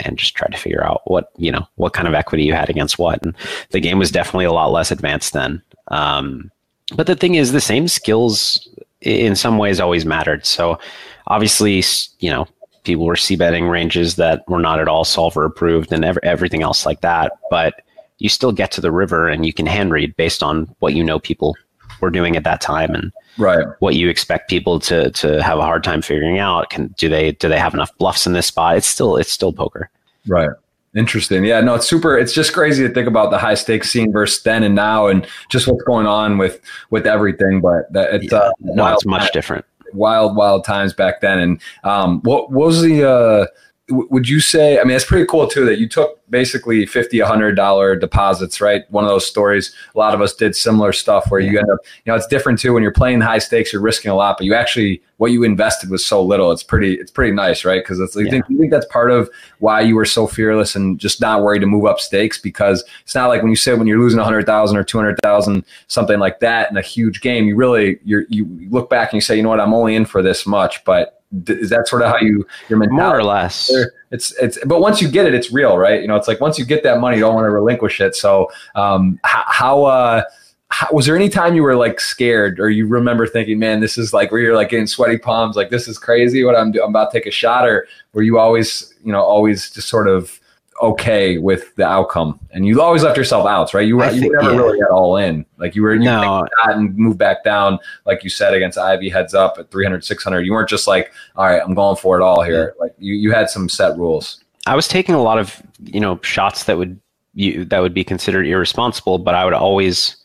[0.02, 2.70] and just try to figure out what you know what kind of equity you had
[2.70, 3.24] against what.
[3.24, 3.36] And
[3.72, 5.62] the game was definitely a lot less advanced then.
[5.90, 6.52] Um,
[6.96, 8.68] but the thing is, the same skills
[9.02, 10.46] in some ways always mattered.
[10.46, 10.80] So
[11.28, 11.84] obviously,
[12.20, 12.48] you know,
[12.84, 16.64] people were c betting ranges that were not at all solver approved and ev- everything
[16.64, 17.34] else like that.
[17.50, 17.82] But
[18.18, 21.04] you still get to the river and you can hand read based on what you
[21.04, 21.56] know people
[22.02, 23.66] were doing at that time and right.
[23.80, 26.70] what you expect people to to have a hard time figuring out.
[26.70, 28.78] Can do they do they have enough bluffs in this spot?
[28.78, 29.90] It's still it's still poker.
[30.28, 30.50] Right.
[30.96, 31.46] Interesting.
[31.46, 32.18] Yeah, no, it's super.
[32.18, 35.28] It's just crazy to think about the high stakes scene versus then and now, and
[35.48, 36.60] just what's going on with
[36.90, 37.62] with everything.
[37.62, 38.40] But that, it's Yeah.
[38.40, 39.66] uh, no, it's much different.
[39.94, 41.40] wild, wild times back then.
[41.40, 43.08] And um, what, what was the?
[43.08, 43.46] Uh,
[43.90, 44.80] would you say?
[44.80, 48.62] I mean, it's pretty cool too that you took basically fifty, a hundred dollar deposits,
[48.62, 48.84] right?
[48.92, 49.74] One of those stories.
[49.96, 52.60] A lot of us did similar stuff where you end up, you know, it's different
[52.60, 53.74] too when you're playing high stakes.
[53.74, 56.52] You're risking a lot, but you actually what you invested was so little.
[56.52, 57.84] It's pretty, it's pretty nice, right?
[57.84, 58.16] Because it's.
[58.16, 58.32] You Yeah.
[58.32, 61.60] think you think that's part of why you were so fearless and just not worried
[61.60, 64.24] to move up stakes because it's not like when you say when you're losing a
[64.24, 67.46] hundred thousand or two hundred thousand something like that in a huge game.
[67.46, 70.06] You really you're, you look back and you say, you know what, I'm only in
[70.06, 71.16] for this much, but.
[71.48, 73.04] Is that sort of how you your mentality?
[73.04, 73.72] More or less.
[74.12, 76.02] It's it's but once you get it, it's real, right?
[76.02, 78.16] You know, it's like once you get that money, you don't want to relinquish it.
[78.16, 80.24] So, um, how, how uh,
[80.70, 83.98] how, was there any time you were like scared, or you remember thinking, "Man, this
[83.98, 86.44] is like where you're like getting sweaty palms, like this is crazy.
[86.44, 89.22] What I'm do- I'm about to take a shot," or were you always, you know,
[89.22, 90.40] always just sort of
[90.82, 93.88] okay with the outcome, and you always left yourself out, right?
[93.88, 94.58] You were I you think- never yeah.
[94.58, 96.48] really got all in, like you were you No.
[96.66, 100.42] and move back down, like you said against Ivey, heads up at 300, 600.
[100.46, 102.76] You weren't just like, all right, I'm going for it all here.
[102.80, 104.44] Like you you had some set rules.
[104.66, 107.00] I was taking a lot of you know shots that would
[107.34, 110.16] you that would be considered irresponsible, but I would always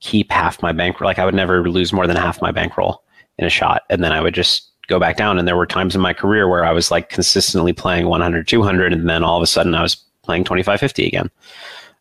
[0.00, 1.08] keep half my bankroll.
[1.08, 3.02] Like I would never lose more than half my bankroll
[3.38, 5.38] in a shot, and then I would just go back down.
[5.38, 8.92] And there were times in my career where I was like consistently playing 100, 200,
[8.92, 11.30] and then all of a sudden I was playing 25, 50 again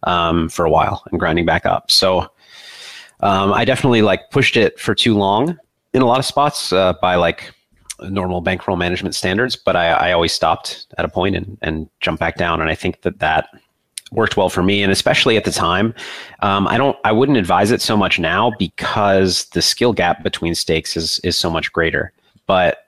[0.03, 1.89] um, for a while and grinding back up.
[1.89, 2.21] So
[3.21, 5.57] um, I definitely like pushed it for too long
[5.93, 7.53] in a lot of spots uh, by like
[8.01, 12.19] normal bankroll management standards, but I, I always stopped at a point and, and jumped
[12.19, 12.61] back down.
[12.61, 13.49] And I think that that
[14.11, 14.81] worked well for me.
[14.81, 15.93] And especially at the time,
[16.41, 20.55] um, I don't, I wouldn't advise it so much now because the skill gap between
[20.55, 22.11] stakes is, is so much greater.
[22.49, 22.87] But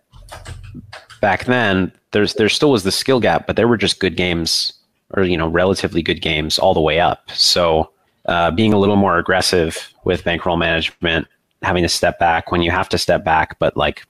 [1.22, 4.74] back then there's, there still was the skill gap, but there were just good games
[5.12, 7.30] or, you know, relatively good games all the way up.
[7.30, 7.92] So,
[8.26, 11.28] uh, being a little more aggressive with bankroll management,
[11.62, 14.04] having to step back when you have to step back, but like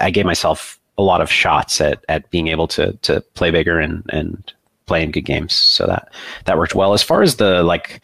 [0.00, 3.78] I gave myself a lot of shots at, at being able to to play bigger
[3.78, 4.52] and and
[4.86, 5.54] play in good games.
[5.54, 6.10] So that
[6.46, 6.94] that worked well.
[6.94, 8.00] As far as the like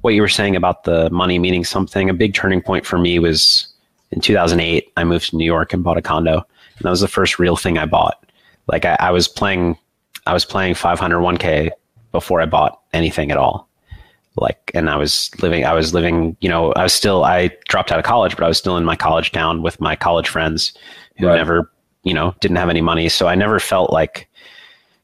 [0.00, 3.20] what you were saying about the money meaning something, a big turning point for me
[3.20, 3.68] was
[4.10, 4.92] in 2008.
[4.96, 7.56] I moved to New York and bought a condo, and that was the first real
[7.56, 8.24] thing I bought.
[8.66, 9.76] Like I, I was playing,
[10.26, 11.70] I was playing 500 1K
[12.12, 13.68] before I bought anything at all
[14.36, 17.92] like and i was living i was living you know i was still i dropped
[17.92, 20.74] out of college but i was still in my college town with my college friends
[21.18, 21.36] who Right.
[21.36, 21.70] never
[22.02, 24.28] you know didn't have any money so i never felt like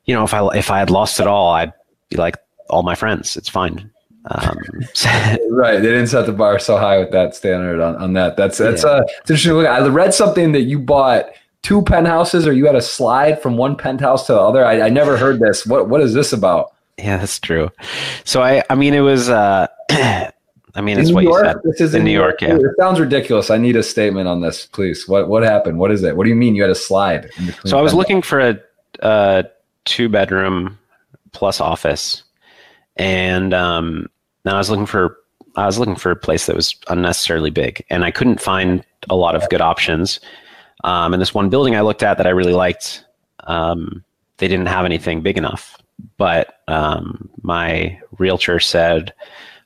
[0.04, 1.72] you know if i if i had lost it all i'd
[2.08, 2.36] be like
[2.70, 3.88] all my friends it's fine
[4.26, 4.58] um,
[5.50, 5.76] Right.
[5.78, 8.36] They didn't set the bar so high with that standard on, on that.
[8.36, 8.90] That's that's Yeah.
[8.90, 9.52] uh it's interesting.
[9.54, 11.26] Look, I read something that you bought
[11.62, 14.64] two penthouses or you had a slide from one penthouse to the other.
[14.64, 15.66] I, I never heard this.
[15.66, 16.72] What what is this about?
[16.98, 17.70] yeah that's true
[18.24, 20.30] so i i mean it was uh i
[20.82, 22.56] mean it's what New you said This is in New York, yeah.
[22.56, 23.48] It sounds ridiculous.
[23.50, 25.08] I need a statement on this, please.
[25.08, 25.78] What what happened?
[25.78, 26.14] What is it?
[26.14, 27.30] What do you mean you had a slide?
[27.38, 27.94] In So I was penthouses?
[27.94, 28.60] looking for a,
[29.00, 29.44] a
[29.86, 30.78] two bedroom
[31.32, 32.22] plus office,
[33.00, 34.10] and um,
[34.44, 35.16] I was looking for
[35.56, 39.16] I was looking for a place that was unnecessarily big, and I couldn't find a
[39.16, 40.20] lot of good options.
[40.84, 43.04] Um, and this one building I looked at that I really liked,
[43.44, 44.04] um,
[44.36, 45.76] they didn't have anything big enough.
[46.18, 49.14] But um, my realtor said,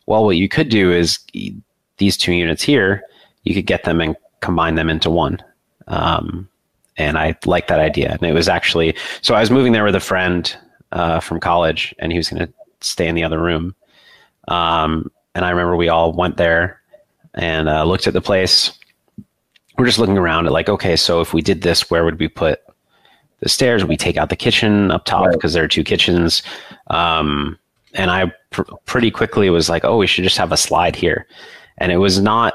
[0.07, 1.19] "Well, what you could do is
[1.99, 3.03] these two units here,
[3.43, 5.43] you could get them and combine them into one."
[5.89, 6.49] Um,
[6.97, 8.13] and I liked that idea.
[8.13, 10.57] And it was actually so I was moving there with a friend
[10.93, 12.53] uh, from college, and he was going to
[12.85, 13.75] stay in the other room.
[14.49, 16.81] Um, and I remember we all went there
[17.35, 18.73] and uh, looked at the place.
[19.77, 22.29] We're just looking around at like, okay, so if we did this, where would we
[22.29, 22.61] put
[23.41, 23.85] the stairs?
[23.85, 25.33] We take out the kitchen up top Right.
[25.33, 26.43] because there are two kitchens?
[26.89, 27.59] Um,
[27.95, 31.27] and I pr- pretty quickly was like, oh, we should just have a slide here.
[31.79, 32.55] And it was not,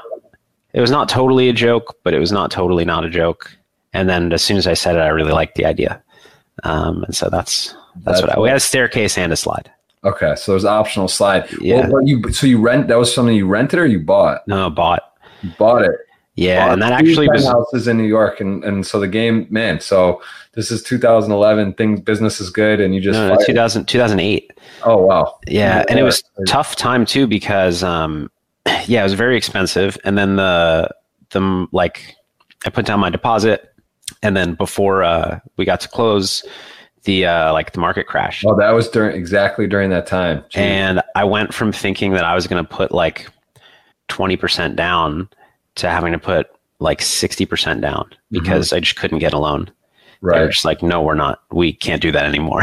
[0.72, 3.54] it was not totally a joke, but it was not totally not a joke.
[3.92, 6.02] And then as soon as I said it, I really liked the idea.
[6.62, 9.70] Um, and so that's that's, That's what I, we had a staircase and a slide.
[10.04, 11.46] Okay, so there's optional slide.
[11.60, 11.80] Yeah.
[11.88, 14.46] Well, but you so you rent that was something you rented or you bought?
[14.48, 15.02] No, bought.
[15.42, 15.92] You bought it.
[16.36, 19.46] Yeah, Bought and that actually was penthouses in New York, and and so the game,
[19.50, 19.78] man.
[19.80, 20.22] So
[20.54, 21.74] this is 2011.
[21.74, 24.50] Things business is good, and you just no, no, 2000, 2008.
[24.84, 26.44] oh wow, Yeah, and it was Yeah.
[26.46, 28.30] tough time too because um,
[28.86, 30.88] yeah, it was very expensive, and then the
[31.30, 32.16] the like
[32.64, 33.74] I put down my deposit,
[34.22, 36.42] and then before uh, we got to close,
[37.04, 38.44] the uh, like the market crash.
[38.46, 40.42] Oh, that was during exactly during that time.
[40.50, 40.58] Jeez.
[40.58, 43.28] And I went from thinking that I was going to put like
[44.08, 45.28] twenty percent down
[45.76, 48.42] to having to put like sixty percent down mm-hmm.
[48.42, 48.76] because mm-hmm.
[48.76, 49.70] I just couldn't get a loan.
[50.22, 50.38] Right.
[50.38, 51.42] They were just like, no, we're not.
[51.50, 52.62] We can't do that anymore.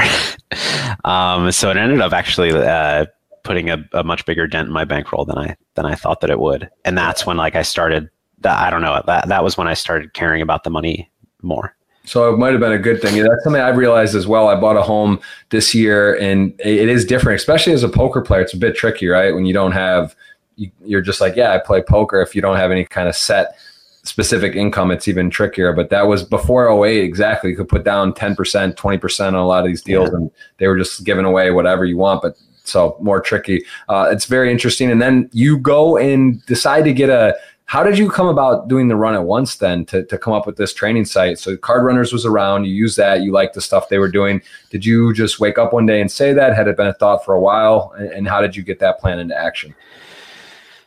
[1.06, 3.08] um, so it ended up actually uh,
[3.44, 6.30] putting a, a, much bigger dent in my bankroll than I than I thought that
[6.30, 6.70] it would.
[6.86, 8.10] And that's when like I started.
[8.42, 9.02] That, I don't know.
[9.08, 11.76] That that was when I started caring about the money more.
[12.08, 13.22] So it might have been a good thing.
[13.22, 14.48] That's something I've realized as well.
[14.48, 18.42] I bought a home this year, and it is different, especially as a poker player.
[18.42, 19.36] It's a bit tricky, right?
[19.36, 20.16] When you don't have,
[20.56, 22.22] you're just like, yeah, I play poker.
[22.22, 23.58] If you don't have any kind of set
[24.04, 25.74] specific income, it's even trickier.
[25.74, 27.50] But that was before 08 exactly.
[27.50, 28.36] You could put down 10%,
[28.76, 30.16] 20% on a lot of these deals, yeah.
[30.16, 32.22] and they were just giving away whatever you want.
[32.22, 33.66] But so more tricky.
[33.90, 34.92] Uh, it's very interesting.
[34.92, 37.36] And then you go and decide to get a
[37.68, 40.48] how did you come about doing the Run It Once then to, to come up
[40.48, 41.38] with this training site?
[41.38, 44.42] So Card Runners was around, you used that, you liked the stuff they were doing.
[44.70, 46.56] Did you just wake up one day and say that?
[46.56, 47.94] Had it been a thought for a while?
[47.98, 49.76] And, and how did you get that plan into action?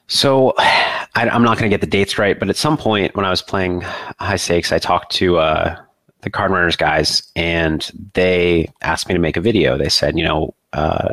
[0.07, 3.27] So I, am not going to get the dates right, but at some point when
[3.27, 5.77] I was playing high stakes, I talked to uh,
[6.23, 9.77] the Card Runners guys and they asked me to make a video.
[9.77, 11.13] They said, you know, uh,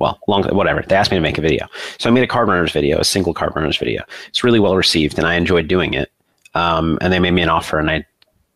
[0.00, 0.82] well, long whatever.
[0.82, 3.04] They asked me to make a video, so I made a card runners video, a
[3.04, 4.02] single card runners video.
[4.28, 6.10] It's really well received, and I enjoyed doing it.
[6.54, 8.04] Um, and they made me an offer, and I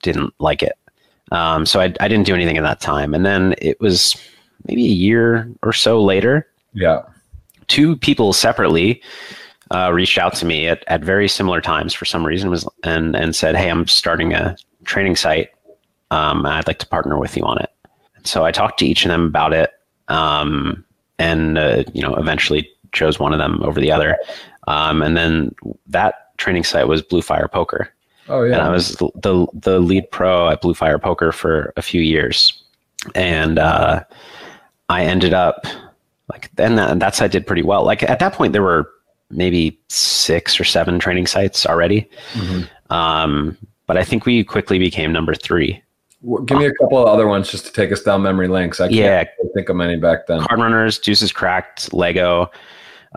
[0.02, 0.72] didn't like it,
[1.30, 3.14] um, so I, I didn't do anything at that time.
[3.14, 4.16] And then it was
[4.66, 6.48] maybe a year or so later.
[6.72, 7.02] Yeah,
[7.68, 9.00] two people separately
[9.70, 13.14] uh, reached out to me at, at very similar times for some reason was and
[13.14, 15.50] and said, "Hey, I'm starting a training site.
[16.11, 17.70] Um, I'd like to partner with you on it."
[18.24, 19.70] So I talked to each of them about it.
[20.09, 20.84] Um,
[21.18, 24.16] and uh, you know eventually chose one of them over the other.
[24.66, 25.55] Um, and then
[25.87, 27.92] that training site was Blue Fire Poker.
[28.29, 28.55] Oh yeah.
[28.55, 32.62] And I was the the lead pro at Blue Fire Poker for a few years,
[33.14, 34.05] and uh,
[34.88, 35.66] I ended up
[36.31, 37.85] like then that, that site did pretty well.
[37.85, 38.90] Like at that point, there were
[39.31, 42.09] maybe six or seven training sites already.
[42.33, 42.92] Mm-hmm.
[42.92, 45.83] Um, but I think we quickly became number three.
[46.46, 48.80] Give me a couple of other ones just to take us down memory links.
[48.80, 49.24] I can't yeah.
[49.54, 50.40] think of many back then.
[50.40, 52.50] Card Runners, Deuces Cracked, Leggo.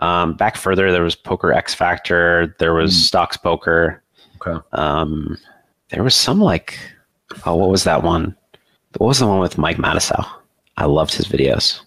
[0.00, 2.54] Um, back further, there was Poker X Factor.
[2.58, 3.10] There was mm.
[3.10, 4.02] Stox Poker.
[4.36, 4.60] Okay.
[4.72, 5.38] Um,
[5.88, 6.78] there was some like,
[7.46, 8.36] oh, what was that one?
[8.98, 10.26] What was the one with Mike Matusow?
[10.76, 11.80] I loved his videos.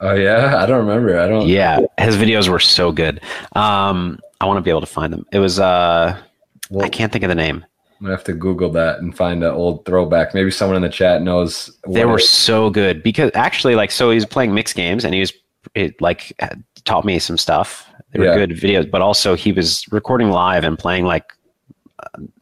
[0.00, 1.18] Oh yeah, I don't remember.
[1.18, 1.46] I don't.
[1.46, 3.20] Yeah, his videos were so good.
[3.52, 5.24] Um, I want to be able to find them.
[5.32, 6.20] It was uh,
[6.68, 7.64] well, I can't think of the name.
[8.04, 10.34] I'm gonna have to Google that and find an old throwback.
[10.34, 11.74] Maybe someone in the chat knows.
[11.88, 15.14] They were it, so good because actually, like, so he was playing mixed games and
[15.14, 15.32] he was
[15.74, 16.38] it, like
[16.84, 17.88] taught me some stuff.
[18.12, 18.34] They were yeah.
[18.34, 21.32] good videos, but also he was recording live and playing like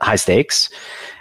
[0.01, 0.69] high stakes,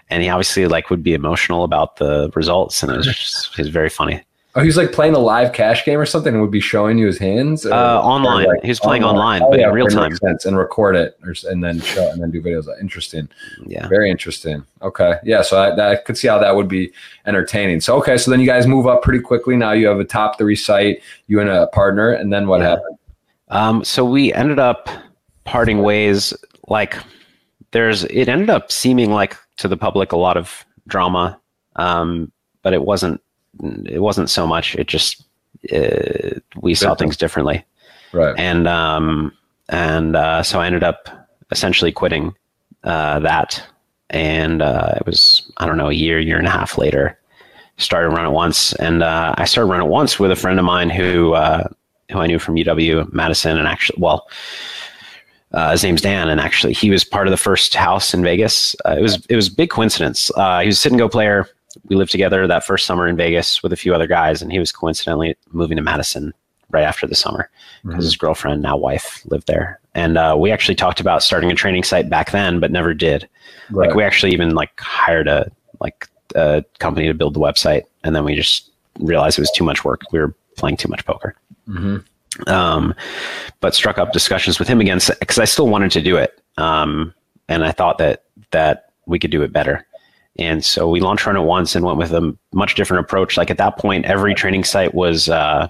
[0.09, 3.57] and he obviously like would be emotional about the results, and it was just, it
[3.59, 4.23] was very funny.
[4.53, 7.05] Oh, he's like playing a live cash game or something, and would be showing you
[7.05, 7.65] his hands.
[7.65, 10.13] Or, uh, online, like he was playing online, online oh, but yeah, in real time.
[10.17, 12.67] Sense, and record it, or, and then show, and then do videos.
[12.81, 13.29] Interesting.
[13.65, 14.65] Yeah, very interesting.
[14.81, 15.41] Okay, yeah.
[15.41, 16.91] So I, I could see how that would be
[17.25, 17.79] entertaining.
[17.79, 19.55] So okay, so then you guys move up pretty quickly.
[19.55, 22.71] Now you have a top three site, you and a partner, and then what yeah.
[22.71, 22.97] happened?
[23.47, 24.89] Um, so we ended up
[25.45, 26.33] parting ways.
[26.67, 26.97] Like,
[27.71, 31.39] there's it ended up seeming like to the public a lot of drama,
[31.77, 32.33] um,
[32.63, 33.21] but it wasn't
[33.85, 34.75] it wasn't so much.
[34.75, 35.23] It just
[35.73, 37.63] uh, we saw things differently,
[38.13, 38.37] right?
[38.37, 39.33] And um,
[39.69, 41.09] and uh, so I ended up
[41.51, 42.35] essentially quitting
[42.83, 43.63] uh, that,
[44.09, 47.17] and uh, it was I don't know a year, year and a half later,
[47.77, 50.65] started Run It Once, and uh, I started Run It Once with a friend of
[50.65, 51.67] mine who uh,
[52.11, 54.27] who I knew from UW Madison, and actually, well.
[55.53, 58.73] Uh, his name's Dan, and actually, he was part of the first house in Vegas.
[58.85, 60.31] Uh, it was it was a big coincidence.
[60.37, 61.45] Uh, he was a sit and go player
[61.85, 64.59] we lived together that first summer in Vegas with a few other guys, and he
[64.59, 66.33] was coincidentally moving to Madison
[66.69, 67.49] right after the summer
[67.83, 68.01] because mm-hmm.
[68.03, 69.79] his girlfriend, now wife, lived there.
[69.93, 73.27] And uh, we actually talked about starting a training site back then, but never did.
[73.69, 73.87] Right.
[73.87, 78.15] Like we actually even like hired a like a company to build the website, and
[78.15, 80.01] then we just realized it was too much work.
[80.11, 81.35] We were playing too much poker.
[81.67, 82.49] Mm-hmm.
[82.49, 82.95] Um,
[83.59, 87.13] but struck up discussions with him again because I still wanted to do it, um,
[87.49, 89.85] and I thought that that we could do it better.
[90.39, 93.37] And so we launched Run It Once and went with a much different approach.
[93.37, 95.67] Like at that point, every training site was uh,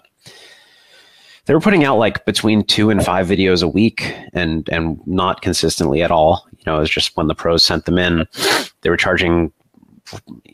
[1.46, 5.42] they were putting out like between two and five videos a week, and and not
[5.42, 6.48] consistently at all.
[6.52, 8.28] You know, it was just when the pros sent them in,
[8.82, 9.52] they were charging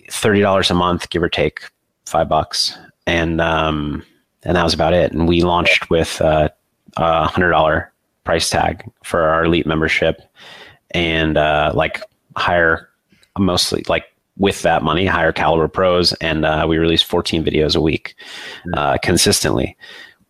[0.10, 1.62] thirty dollars a month, give or take
[2.06, 4.06] five bucks, and um,
[4.44, 5.12] and that was about it.
[5.12, 6.50] And we launched with uh,
[6.96, 7.92] a hundred dollar
[8.24, 10.22] price tag for our elite membership,
[10.92, 12.02] and uh, like
[12.38, 12.87] higher
[13.40, 14.06] mostly like
[14.38, 18.16] with that money, higher caliber pros, and uh, we release 14 videos a week
[18.74, 19.76] uh, consistently,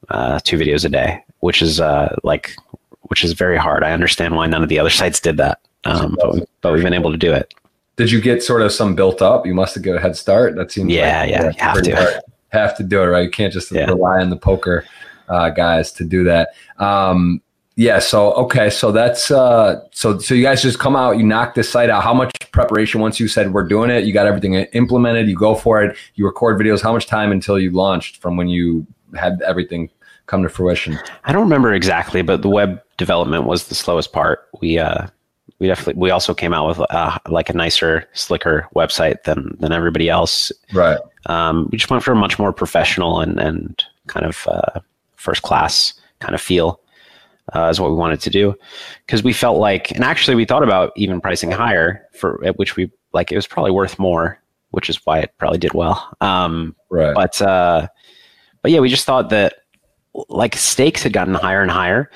[0.10, 2.56] uh, two videos a day, which is uh, like
[3.04, 3.84] which is very hard.
[3.84, 6.84] I understand why none of the other sites did that, um, but, we, but we've
[6.84, 7.54] been able to do it.
[7.96, 9.46] Did you get sort of some built up?
[9.46, 10.56] You must have got a head start.
[10.56, 12.22] That seems yeah, like, yeah, you have to hard.
[12.50, 13.24] have to do it right.
[13.24, 13.86] You can't just Yeah.
[13.86, 14.86] rely on the poker
[15.30, 16.50] uh, guys to do that.
[16.78, 17.42] Um,
[17.78, 18.00] yeah.
[18.00, 18.72] So okay.
[18.72, 21.18] So that's uh, so so you guys just come out.
[21.18, 22.04] You knock this site out.
[22.04, 23.00] How much preparation?
[23.00, 25.30] Once you said we're doing it, you got everything implemented.
[25.30, 25.96] You go for it.
[26.16, 26.82] You record videos.
[26.82, 29.92] How much time until you launched from when you had everything
[30.26, 30.98] come to fruition?
[31.26, 34.48] I don't remember exactly, but the web development was the slowest part.
[34.60, 35.06] We uh,
[35.60, 39.72] we definitely we also came out with uh, like a nicer, slicker website than than
[39.72, 40.52] everybody else.
[40.74, 40.98] Right.
[41.28, 44.80] Um, we just went for a much more professional and and kind of uh,
[45.16, 46.82] first class kind of feel.
[47.56, 48.54] Uh, is what we wanted to do
[49.06, 52.76] because we felt like, and actually we thought about even pricing higher for at which
[52.76, 54.38] we like it was probably worth more,
[54.72, 56.14] which is why it probably did well.
[56.20, 57.16] Um, Right.
[57.16, 57.88] but uh,
[58.62, 59.56] but yeah, we just thought that
[60.30, 62.12] like stakes had gotten higher and higher,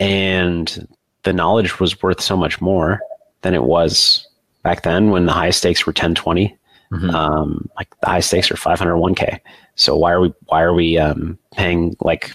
[0.00, 0.88] and
[1.22, 3.00] the knowledge was worth so much more
[3.42, 4.26] than it was
[4.62, 6.56] back then when the highest stakes were 10, 20.
[6.92, 7.12] Mhm.
[7.14, 9.38] Um, like the highest stakes are 501k.
[9.76, 12.32] So why are we why are we um, paying like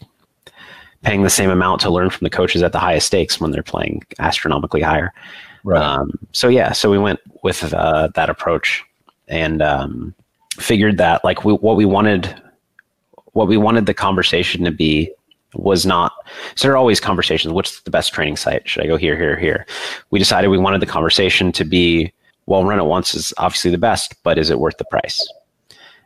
[1.04, 3.64] paying the same amount to learn from the coaches at the highest stakes when they're
[3.64, 5.14] playing astronomically higher?
[5.64, 5.82] right.
[5.82, 8.84] Um, so yeah, so we went with uh, that approach
[9.28, 10.14] and um,
[10.58, 12.42] figured that like we, what we wanted,
[13.34, 15.12] what we wanted the conversation to be
[15.54, 16.14] was not.
[16.56, 17.54] So there are always conversations.
[17.54, 18.68] What's the best training site?
[18.68, 19.66] Should I go here, here, here?
[20.12, 22.14] We decided we wanted the conversation to be
[22.50, 25.32] well, run it once is obviously the best, but is it worth the price?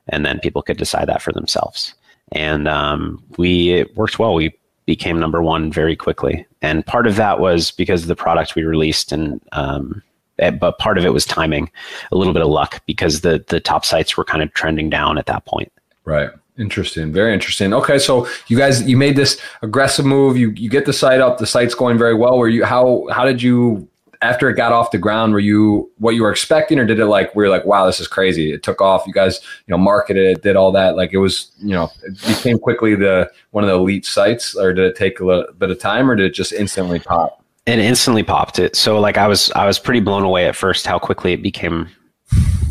[0.09, 1.95] And then people could decide that for themselves.
[2.33, 4.33] And um, we it worked well.
[4.33, 4.53] We
[4.85, 6.45] became number one very quickly.
[6.61, 10.01] And part of that was because of the product we released, and um,
[10.39, 11.69] eh, but part of it was timing,
[12.11, 15.17] a little bit of luck because the the top sites were kind of trending down
[15.17, 15.71] at that point.
[16.05, 16.29] Right.
[16.57, 17.11] Interesting.
[17.11, 17.73] Very interesting.
[17.73, 20.37] Okay, so you guys you made this aggressive move.
[20.37, 21.39] You you get the site up.
[21.39, 22.37] The site's going very well.
[22.37, 23.87] Were you how how did you
[24.23, 25.33] after it got off the ground?
[25.33, 27.99] Were you what you were expecting, or did it like we were like wow this
[27.99, 28.53] is crazy?
[28.53, 29.05] It took off.
[29.05, 30.95] You guys you know marketed it, did all that.
[30.95, 34.73] Like it was you know it became quickly the one of the elite sites, or
[34.73, 37.43] did it take a little bit of time, or did it just instantly pop?
[37.65, 38.75] It instantly popped it.
[38.75, 41.89] So like I was I was pretty blown away at first how quickly it became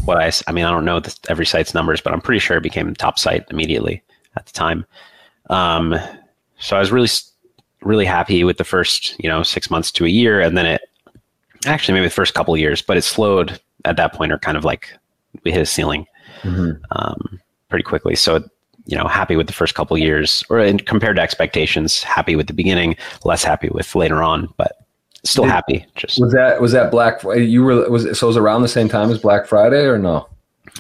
[0.05, 2.57] what I I mean I don't know the, every site's numbers, but I'm pretty sure
[2.57, 4.03] it became top site immediately
[4.37, 4.87] at the time.
[5.51, 5.95] Um,
[6.59, 7.09] so I was really
[7.83, 10.83] really happy with the first you know six months to a year, and then it
[11.67, 14.57] actually maybe the first couple of years, but it slowed at that point, or kind
[14.57, 14.93] of like
[15.45, 16.07] we hit a ceiling
[16.45, 18.15] um, pretty quickly.
[18.15, 18.43] So,
[18.87, 22.47] you know, happy with the first couple years, or in, compared to expectations, happy with
[22.49, 24.73] the beginning, less happy with later on, but
[25.25, 25.87] still Did- happy.
[25.95, 28.69] Just Was that was that Black You were was it, so it was around the
[28.69, 30.29] same time as Black Friday or no?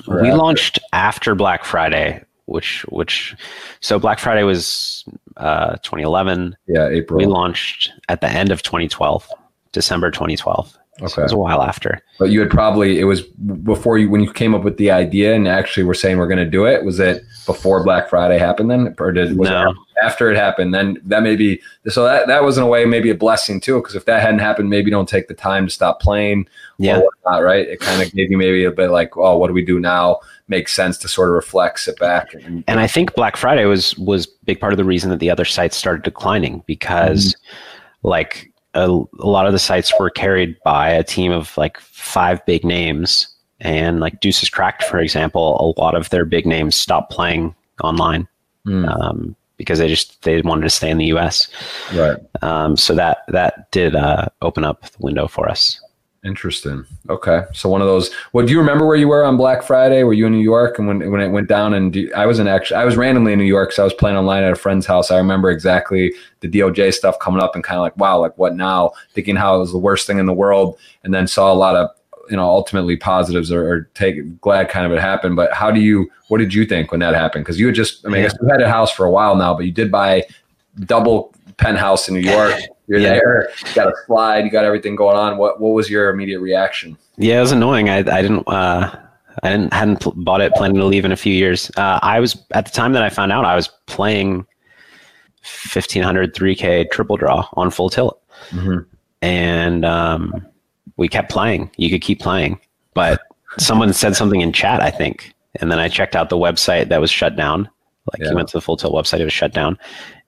[0.08, 0.36] Or we after?
[0.38, 3.36] launched after Black Friday, which which
[3.80, 5.04] so Black Friday was
[5.36, 6.56] uh, 2011.
[6.66, 7.18] Yeah, April.
[7.18, 9.28] We launched at the end of 2012,
[9.72, 10.78] December 2012.
[10.98, 11.22] So Okay.
[11.22, 12.02] it was a while after.
[12.18, 15.34] But you had probably it was before you when you came up with the idea
[15.34, 16.84] and actually were saying we're going to do it.
[16.84, 19.70] Was it before Black Friday happened then, or did was No.
[19.70, 20.74] it after it happened?
[20.74, 23.78] Then that may be so that that was in a way maybe a blessing too
[23.80, 26.46] because if that hadn't happened, maybe don't take the time to stop playing
[26.76, 26.98] Yeah.
[26.98, 27.66] or whatnot, right?
[27.66, 30.20] It kind of gave you maybe a bit like, oh, what do we do now?
[30.48, 33.96] Makes sense to sort of reflect, sit back, and, and I think Black Friday was
[33.96, 38.08] was big part of the reason that the other sites started declining because mm-hmm.
[38.08, 42.44] like a, a lot of the sites were carried by a team of like five
[42.46, 43.28] big names.
[43.60, 48.26] And like Deuces Cracked for example a lot of their big names stopped playing online
[48.64, 51.48] Hmm, um, because they just they wanted to stay in the US
[51.94, 52.16] right.
[52.42, 55.80] um, so that that did uh, open up the window for us
[56.24, 56.84] Interesting.
[57.10, 58.10] Okay, so one of those.
[58.32, 60.04] Well, do you remember where you were on Black Friday?
[60.04, 60.78] Were you in New York?
[60.78, 63.32] And when when it went down, and do, I was in actually, I was randomly
[63.32, 65.10] in New York, so I was playing online at a friend's house.
[65.10, 68.54] I remember exactly the DOJ stuff coming up, and kind of like, wow, like what
[68.54, 68.92] now?
[69.14, 71.74] Thinking how it was the worst thing in the world, and then saw a lot
[71.74, 71.90] of
[72.30, 75.34] you know ultimately positives or, or take glad kind of it happened.
[75.34, 76.08] But how do you?
[76.28, 77.44] What did you think when that happened?
[77.44, 79.34] Because you had just, I mean, I guess you had a house for a while
[79.34, 80.24] now, but you did buy
[80.84, 82.54] double penthouse in New York.
[82.88, 83.10] You're Yeah.
[83.14, 83.48] there.
[83.66, 84.44] You got a slide.
[84.44, 85.38] You got everything going on.
[85.38, 86.96] What What was your immediate reaction?
[87.16, 87.88] Yeah, it was annoying.
[87.88, 88.94] I I didn't uh
[89.42, 91.70] I didn't hadn't pl- bought it, planning to leave in a few years.
[91.76, 94.44] Uh, I was at the time that I found out I was playing
[95.72, 98.84] 1500 3K triple draw on full tilt, Mhm.
[99.22, 100.46] and um,
[100.96, 101.70] we kept playing.
[101.76, 102.60] You could keep playing,
[102.94, 103.20] but
[103.58, 107.00] someone said something in chat, I think, and then I checked out the website that
[107.00, 107.68] was shut down.
[108.12, 108.30] Like Yeah.
[108.30, 109.78] you went to the full tilt website, it was shut down,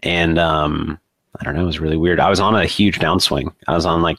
[0.03, 0.99] and um,
[1.41, 2.21] I don't know, it was really weird.
[2.21, 3.53] I was on a huge downswing.
[3.67, 4.19] I was on like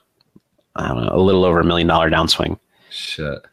[0.75, 2.59] I don't know, a little over a million dollar downswing
[2.89, 3.45] Shit.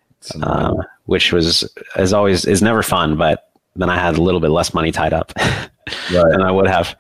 [0.43, 3.17] um, which was as always is never fun.
[3.17, 5.69] But then I had a little bit less money tied up right.
[6.11, 6.97] than I would have.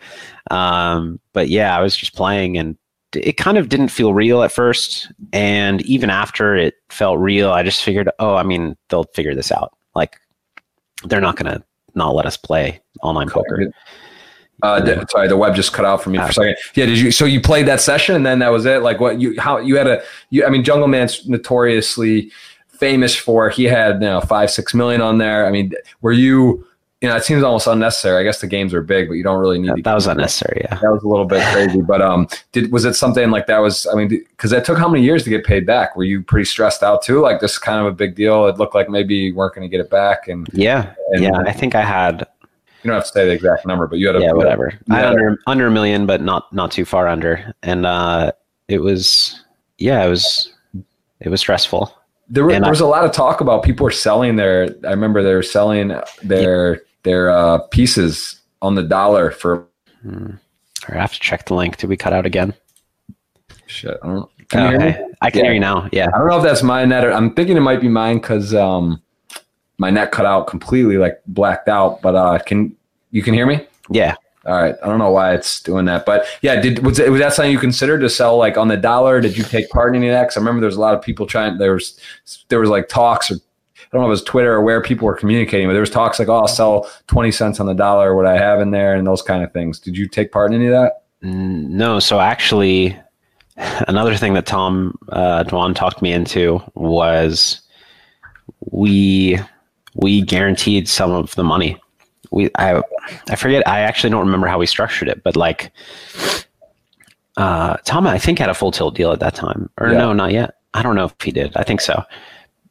[0.50, 2.76] Um, but yeah, I was just playing and
[3.14, 5.12] it kind of didn't feel real at first.
[5.32, 9.52] And even after it felt real, I just figured, oh, I mean, they'll figure this
[9.52, 9.76] out.
[9.94, 10.18] Like
[11.04, 11.62] they're not going to
[11.94, 13.72] not let us play online poker.
[14.62, 16.30] Uh, sorry, the web just cut out for me for a ah.
[16.30, 16.56] second.
[16.74, 17.10] Yeah, did you?
[17.10, 18.82] So you played that session, and then that was it.
[18.82, 19.38] Like what you?
[19.40, 20.02] How you had a?
[20.30, 22.30] You, I mean, Jungle Man's notoriously
[22.68, 23.50] famous for.
[23.50, 25.46] He had you know five six million on there.
[25.46, 26.66] I mean, were you?
[27.00, 28.20] You know, it seems almost unnecessary.
[28.20, 29.76] I guess the games are big, but you don't really need.
[29.78, 30.60] Yeah, that was unnecessary.
[30.62, 31.82] Yeah, that was a little bit crazy.
[31.82, 33.58] But um, did was it something like that?
[33.58, 35.96] Was I mean, because that took how many years to get paid back?
[35.96, 37.20] Were you pretty stressed out too?
[37.20, 38.46] Like this kind of a big deal.
[38.46, 40.28] It looked like maybe you weren't going to get it back.
[40.28, 42.28] And yeah, and, yeah, I think I had
[42.82, 44.72] you don't have to say the exact number, but you had a yeah, whatever.
[44.90, 48.32] I had under under a million, but not not too far under, and uh,
[48.68, 49.44] it was
[49.78, 50.52] yeah, it was
[51.20, 51.96] it was stressful.
[52.28, 54.74] There, were, there was I, a lot of talk about people were selling their.
[54.84, 56.80] I remember they were selling their yeah.
[57.02, 59.66] their uh, pieces on the dollar for.
[60.02, 60.32] Hmm.
[60.88, 61.76] I have to check the link.
[61.76, 62.54] Did we cut out again?
[63.66, 64.30] Shit, I don't.
[64.48, 65.44] Can okay, I can yeah.
[65.44, 65.88] hear you now.
[65.92, 67.04] Yeah, I don't know if that's my net.
[67.04, 69.00] Or, I'm thinking it might be mine because um,
[69.78, 72.02] my neck cut out completely, like blacked out.
[72.02, 72.76] But uh, can
[73.10, 73.66] you can hear me?
[73.90, 74.16] Yeah.
[74.44, 74.74] All right.
[74.82, 77.52] I don't know why it's doing that, but yeah, did was, it, was that something
[77.52, 79.20] you considered to sell like on the dollar?
[79.20, 80.22] Did you take part in any of that?
[80.22, 81.58] Because I remember there was a lot of people trying.
[81.58, 81.98] There was
[82.48, 85.06] there was like talks or I don't know if it was Twitter or where people
[85.06, 88.16] were communicating, but there was talks like, oh, I'll sell twenty cents on the dollar,
[88.16, 89.78] what I have in there, and those kind of things.
[89.78, 91.04] Did you take part in any of that?
[91.20, 92.00] No.
[92.00, 92.98] So actually,
[93.86, 97.60] another thing that Tom uh, Dwan talked me into was
[98.70, 99.38] we
[99.94, 101.76] we guaranteed some of the money.
[102.30, 102.82] We I
[103.28, 105.72] I forget I actually don't remember how we structured it, but like
[107.36, 109.68] uh Tom I think had a full tilt deal at that time.
[109.78, 109.98] Or yeah.
[109.98, 110.54] no, not yet.
[110.74, 111.56] I don't know if he did.
[111.56, 112.02] I think so.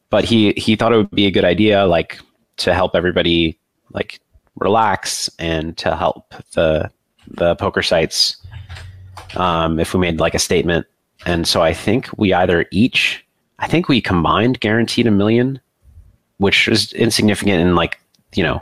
[0.09, 2.19] But he he thought it would be a good idea like
[2.57, 3.57] to help everybody
[3.93, 4.19] like
[4.55, 6.89] relax and to help the
[7.27, 8.37] the poker sites
[9.35, 10.85] um, if we made like a statement.
[11.25, 13.23] And so I think we either each
[13.59, 15.59] I think we combined guaranteed a million
[16.41, 17.99] which is insignificant in like
[18.33, 18.61] you know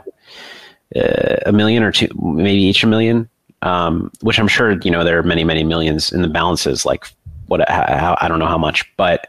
[0.94, 3.28] uh, a million or two, maybe each a million.
[3.62, 6.84] Um, which I'm sure you know there are many many millions in the balances.
[6.84, 7.06] Like
[7.46, 9.28] what how, I don't know how much, but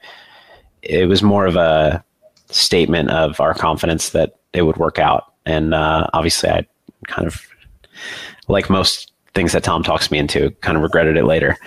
[0.82, 2.04] it was more of a
[2.50, 5.34] statement of our confidence that it would work out.
[5.46, 6.68] And uh, obviously, I
[7.08, 7.42] kind of
[8.48, 10.52] like most things that Tom talks me into.
[10.62, 11.58] Kind of regretted it later.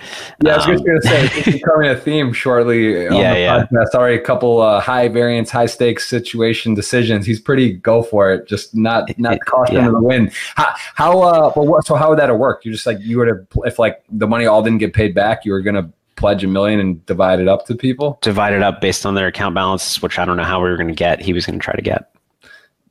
[0.43, 3.07] Yeah, I was um, going to say it's becoming a theme shortly.
[3.07, 3.65] On yeah, the yeah.
[3.65, 3.95] Podcast.
[3.95, 7.25] Already a couple uh, high variance, high stakes situation decisions.
[7.25, 9.85] He's pretty go for it, just not not caution yeah.
[9.85, 10.31] to the wind.
[10.55, 11.85] How how uh, well what?
[11.85, 12.65] So how would that have worked?
[12.65, 15.45] You just like you would have if like the money all didn't get paid back,
[15.45, 18.19] you were going to pledge a million and divide it up to people.
[18.21, 20.77] Divide it up based on their account balance, which I don't know how we were
[20.77, 21.21] going to get.
[21.21, 22.14] He was going to try to get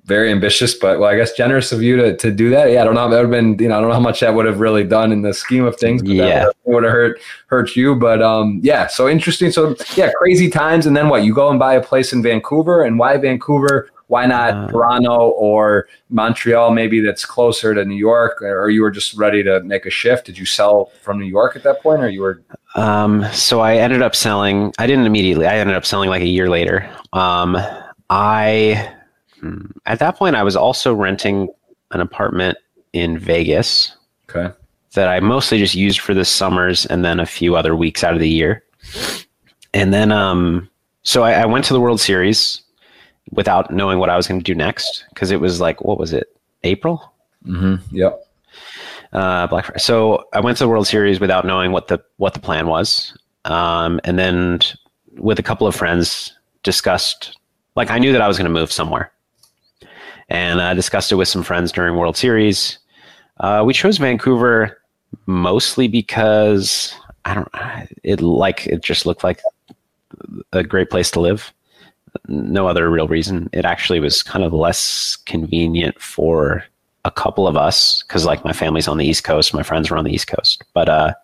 [0.05, 2.71] very ambitious, but well, I guess generous of you to, to do that.
[2.71, 3.09] Yeah, I don't know.
[3.09, 4.85] That would have been, you know, I don't know how much that would have really
[4.85, 6.03] done in the scheme of things.
[6.05, 7.95] yeah, would have hurt hurt you.
[7.95, 9.51] But um, yeah, so interesting.
[9.51, 10.87] So yeah, crazy times.
[10.87, 11.25] And then what?
[11.25, 13.91] You go and buy a place in Vancouver, and why Vancouver?
[14.09, 16.73] Why not uh, Toronto or Montreal?
[16.73, 20.27] Maybe that's closer to New York, or you were just ready to make a shift.
[20.27, 22.43] Did you sell from New York at that point, or you were?
[22.75, 24.75] Um, so I ended up selling.
[24.79, 25.47] I didn't immediately.
[25.47, 26.89] I ended up selling like a year later.
[27.15, 27.57] Um,
[28.11, 28.95] I.
[29.87, 31.49] At that point, I was also renting
[31.91, 32.59] an apartment
[32.93, 33.97] in Vegas.
[34.29, 34.55] Okay.
[34.95, 38.15] That I mostly just used for the summers and then a few other weeks out
[38.15, 38.63] of the year.
[39.73, 40.71] And then, um,
[41.03, 42.63] so I, I went to the World Series
[43.33, 46.13] without knowing what I was going to do next because it was like, what was
[46.13, 47.13] it, April?
[47.45, 47.97] Mm-hmm.
[47.97, 48.27] Yep.
[49.13, 49.81] Uh, Black Friday.
[49.81, 53.17] So I went to the World Series without knowing what the what the plan was,
[53.45, 54.59] um, and then
[55.19, 57.39] with a couple of friends discussed.
[57.77, 59.13] Like I knew that I was going to move somewhere,
[60.29, 62.79] and I discussed it with some friends during World Series.
[63.41, 64.81] Uh, we chose Vancouver
[65.27, 66.95] mostly because
[67.25, 67.49] I don't
[68.03, 69.41] it like it just looked like
[70.53, 71.53] a great place to live.
[72.29, 73.49] No other real reason.
[73.53, 76.65] It actually was kind of less convenient for
[77.05, 79.97] a couple of us because like my family's on the East Coast, my friends were
[79.97, 80.65] on the East Coast.
[80.73, 81.15] But uh,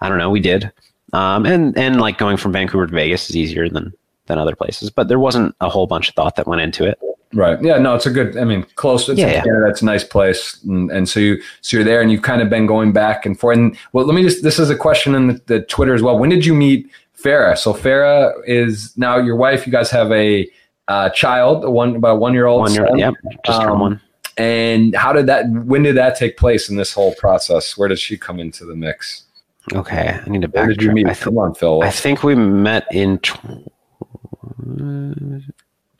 [0.00, 0.70] I don't know, we did.
[1.12, 3.92] Um, and and like going from Vancouver to Vegas is easier than
[4.26, 4.90] than other places.
[4.90, 6.98] But there wasn't a whole bunch of thought that went into it.
[7.34, 7.60] Right.
[7.60, 7.78] Yeah.
[7.78, 8.36] No, it's a good.
[8.36, 9.08] I mean, close.
[9.08, 9.42] It's yeah, yeah.
[9.42, 9.68] Canada.
[9.68, 12.48] It's a nice place, and, and, so you so you're there, and you've kind of
[12.48, 13.58] been going back and forth.
[13.58, 14.42] And well, let me just.
[14.42, 16.18] This is a question in the, the Twitter as well.
[16.18, 16.88] When did you meet
[17.20, 17.58] Farah?
[17.58, 19.66] So Farah is now your wife.
[19.66, 20.48] You guys have a
[20.88, 22.60] uh, child, one about one year old.
[22.60, 22.88] One year.
[22.94, 23.14] Yep.
[23.44, 24.00] Just um, one.
[24.36, 25.48] And how did that?
[25.50, 27.76] When did that take place in this whole process?
[27.76, 29.24] Where does she come into the mix?
[29.72, 30.68] Okay, I need to back.
[30.68, 31.06] Did you meet?
[31.06, 31.82] Th- Come on, Phil.
[31.82, 33.18] I think we met in.
[33.18, 33.70] Tw-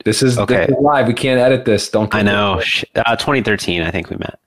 [0.05, 0.67] This is, Okay.
[0.67, 1.07] this is live.
[1.07, 1.89] We can't edit this.
[1.89, 2.13] Don't.
[2.15, 2.61] I know.
[2.95, 4.39] Uh, 2013, I think we met.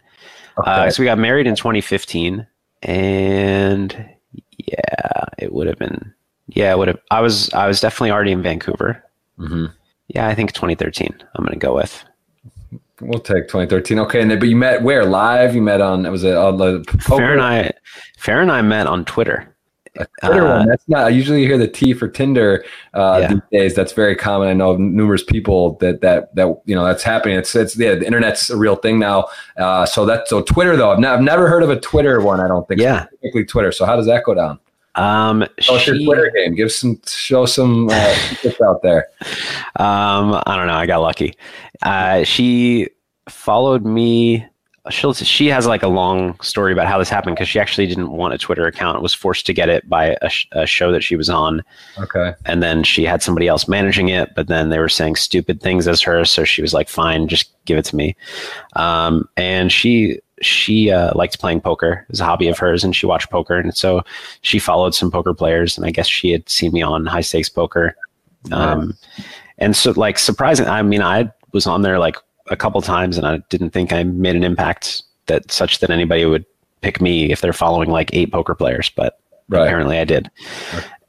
[0.57, 0.91] Uh, Okay.
[0.91, 2.47] so we got married in 2015,
[2.85, 4.09] and
[4.57, 6.15] yeah, it would have been.
[6.49, 6.99] Yeah, it would have.
[7.11, 9.03] I was I was definitely already in Vancouver.
[9.39, 9.71] Mhm.
[10.09, 11.15] Yeah, I think 2013.
[11.37, 12.05] I'm gonna go with.
[13.01, 13.99] We'll take 2013.
[14.01, 15.55] Okay, and then, but you met where live?
[15.55, 16.81] You met on was it on the?
[16.99, 17.71] Farah and I,
[18.19, 19.55] Farah and I met on Twitter.
[20.23, 20.69] Twitter Uh, one.
[20.69, 21.07] That's not.
[21.07, 23.29] I usually hear the T for Tinder uh, Yeah.
[23.29, 23.75] these days.
[23.75, 24.49] That's very common.
[24.49, 27.39] I know numerous people that that that you know that's happening.
[27.39, 27.95] It's it's yeah.
[27.95, 29.27] The internet's a real thing now.
[29.57, 30.91] Uh, so that's so Twitter though.
[30.93, 32.41] I've, ne- I've never heard of a Twitter one.
[32.41, 32.81] I don't think.
[32.81, 33.05] Yeah.
[33.07, 33.73] Specifically Twitter.
[33.73, 34.59] So how does that go down?
[34.95, 36.55] Um, Show your Twitter game.
[36.57, 39.07] Give some show some uh, tips out there.
[39.77, 40.75] Um, I don't know.
[40.75, 41.35] I got lucky.
[41.83, 42.89] Uh, she
[43.29, 44.45] followed me.
[44.91, 48.11] She'll, she has like a long story about how this happened because she actually didn't
[48.11, 49.01] want a Twitter account.
[49.03, 51.63] Was forced to get it by a, sh- a show that she was on,
[51.99, 52.35] Okay.
[52.47, 54.35] and then she had somebody else managing it.
[54.35, 57.51] But then they were saying stupid things as her, so she was like, "Fine, just
[57.65, 58.17] give it to me."
[58.77, 62.05] Um, and she she uh, liked playing poker.
[62.09, 64.03] It was a hobby of hers, and she watched poker, and so
[64.43, 65.77] she followed some poker players.
[65.77, 67.97] And I guess she had seen me on high stakes poker.
[68.53, 68.95] Um,
[69.59, 70.67] and so like surprising.
[70.67, 72.17] I mean, I was on there like
[72.51, 76.25] a couple times, and I didn't think I made an impact that such that anybody
[76.25, 76.45] would
[76.81, 78.91] pick me if they're following like eight poker players.
[78.95, 79.19] But
[79.51, 79.65] Right.
[79.65, 80.31] apparently, I did.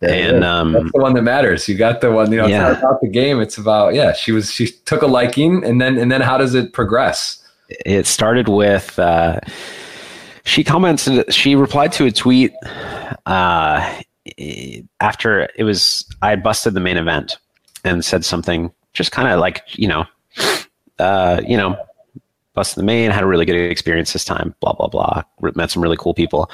[0.02, 0.60] Yeah, and yeah.
[0.60, 1.68] um, that's the one that matters.
[1.68, 2.32] You got the one.
[2.32, 3.42] You know, it's not about the game.
[3.42, 4.14] It's about yeah.
[4.14, 7.36] She was she took a liking, and then and then how does it progress?
[7.86, 9.40] it started with uh,
[10.44, 12.52] she commented she replied to a tweet
[13.26, 14.02] uh,
[15.00, 17.38] after it was i had busted the main event
[17.84, 20.04] and said something just kind of like you know
[21.00, 21.76] uh, you know
[22.56, 25.22] busted the main had a really good experience this time blah blah blah
[25.56, 26.50] met some really cool people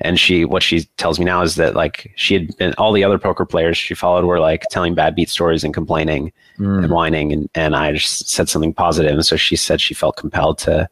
[0.00, 3.02] and she what she tells me now is that like she had been all the
[3.02, 6.82] other poker players she followed were like telling bad beat stories and complaining Mm.
[6.84, 9.10] and whining and, and I just said something positive.
[9.10, 10.88] positive and so she said she felt compelled to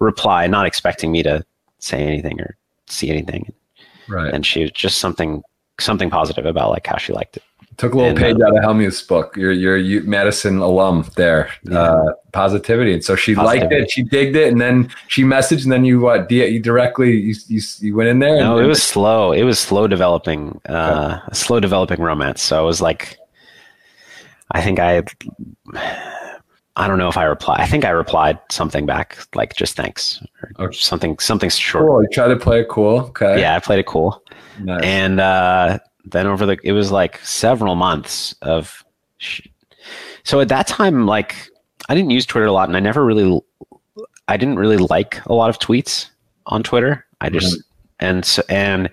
[0.00, 1.44] reply not expecting me to
[1.78, 2.56] say anything or
[2.88, 3.52] see anything
[4.08, 4.34] Right.
[4.34, 5.42] and she was just something
[5.80, 7.44] something positive about like how she liked it
[7.78, 9.36] Took a little and, page uh, out of Helmuth's book.
[9.36, 11.50] You're you're you, Madison alum there.
[11.64, 11.78] Yeah.
[11.78, 13.90] Uh, positivity, and so she liked it.
[13.90, 16.30] She digged it, and then she messaged, and then you what?
[16.30, 18.38] You directly you, you you went in there.
[18.38, 22.62] no and, it was slow it was slow developing uh a slow developing romance so
[22.62, 23.18] it was like
[24.52, 25.02] I think I
[26.76, 30.22] I don't know if I replied I think I replied something back like just thanks
[30.58, 30.76] or Okay.
[30.78, 32.02] something something short cool.
[32.02, 33.00] You try to play it cool.
[33.10, 33.40] Okay.
[33.40, 34.22] yeah I played it cool
[34.60, 34.82] Nice.
[34.84, 38.84] and uh, then over the it was like several months of
[39.18, 39.46] sh-
[40.24, 41.48] so at that time like
[41.88, 43.40] i didn't use twitter a lot and i never really
[44.28, 46.08] i didn't really like a lot of tweets
[46.46, 47.04] on twitter.
[47.20, 47.60] I just
[47.98, 48.90] and so and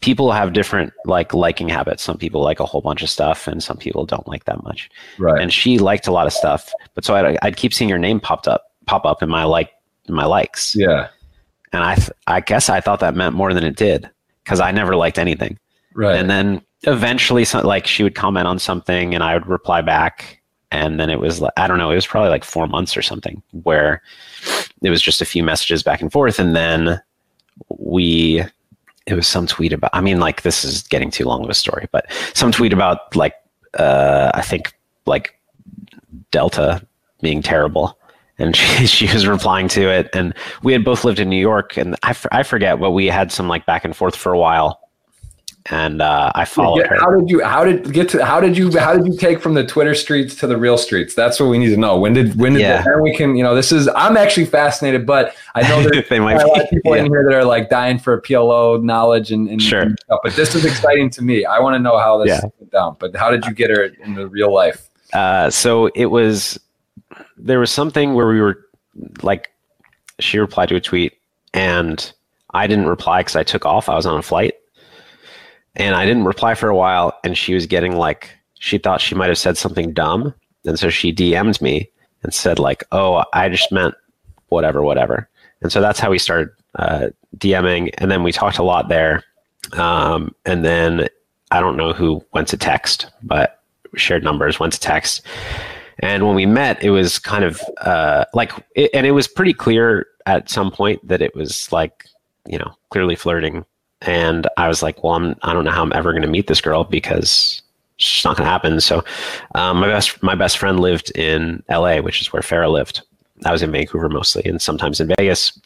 [0.00, 2.02] people have different like liking habits.
[2.02, 4.90] Some people like a whole bunch of stuff and some people don't like that much.
[5.18, 5.40] Right.
[5.40, 8.18] and she liked a lot of stuff but so I'd, I'd keep seeing your name
[8.20, 9.70] popped up pop up in my like
[10.08, 10.74] in my likes.
[10.74, 11.08] Yeah.
[11.72, 14.10] and i th- i guess i thought that meant more than it did
[14.42, 15.56] because i never liked anything
[15.94, 16.16] Right.
[16.16, 20.40] and then eventually some, like she would comment on something and i would reply back.
[20.70, 23.02] And then it was like i don't know it was probably like four months or
[23.02, 24.02] something where
[24.82, 26.38] it was just a few messages back and forth.
[26.38, 27.00] And then
[27.68, 28.42] we
[29.06, 31.54] it was some tweet about i mean like this is getting too long of a
[31.54, 33.34] story but some tweet about like
[33.78, 34.72] uh i think
[35.06, 35.38] like
[36.30, 36.84] delta
[37.20, 37.98] being terrible.
[38.38, 40.10] And she, she was replying to it.
[40.14, 43.06] And we had both lived in new york and I, f- I forget but we
[43.06, 44.80] had some like back and forth for a while
[45.70, 47.42] and uh, i followed Yeah, her How did you?
[47.44, 48.24] How did get to?
[48.24, 48.76] How did you?
[48.78, 51.14] How did you take from the Twitter streets to the real streets?
[51.14, 51.96] That's what we need to know.
[51.98, 52.34] When did?
[52.36, 52.62] When did?
[52.62, 52.82] Yeah.
[52.84, 53.36] And we can.
[53.36, 53.88] You know, this is.
[53.94, 57.24] I'm actually fascinated, but I know there's They might a lot of people in here
[57.28, 59.82] that are like dying for PLO knowledge and, and Sure.
[59.82, 60.18] and stuff.
[60.24, 61.44] But this is exciting to me.
[61.44, 62.40] I want to know how this Yeah.
[62.58, 62.96] went down.
[62.98, 64.88] But how did you get her in the real life?
[65.12, 66.58] uh, so it was
[67.36, 68.66] there was something where we were
[69.22, 69.50] like
[70.20, 71.12] she replied to a tweet
[71.54, 72.12] and
[72.54, 74.54] i didn't reply because i took off i was on a flight
[75.76, 79.14] and i didn't reply for a while and she was getting like she thought she
[79.14, 80.32] might have said something dumb.
[80.64, 81.90] And so she dm'd me
[82.22, 83.94] and said like oh i just meant
[84.48, 85.28] whatever whatever.
[85.62, 89.24] And so that's how we started uh, dming and then we talked a lot there.
[89.72, 91.08] Um, and then
[91.50, 93.62] i don't know who went to text but
[93.96, 95.22] shared numbers went to text.
[95.98, 99.52] And when we met, it was kind of uh, like, it, and it was pretty
[99.52, 102.06] clear at some point that it was like,
[102.46, 103.64] you know, clearly flirting.
[104.02, 106.46] And I was like, well, I'm, I don't know how I'm ever going to meet
[106.46, 107.62] this girl because
[107.98, 108.80] it's not going to happen.
[108.80, 109.04] So
[109.54, 113.02] um, my best, my best friend lived in LA, which is where Farah lived.
[113.44, 115.58] I was in Vancouver mostly and sometimes in Vegas.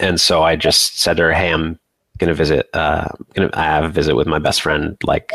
[0.00, 1.78] And so I just said to her, Hey, I'm
[2.18, 5.32] going to visit, uh, gonna, I have a visit with my best friend like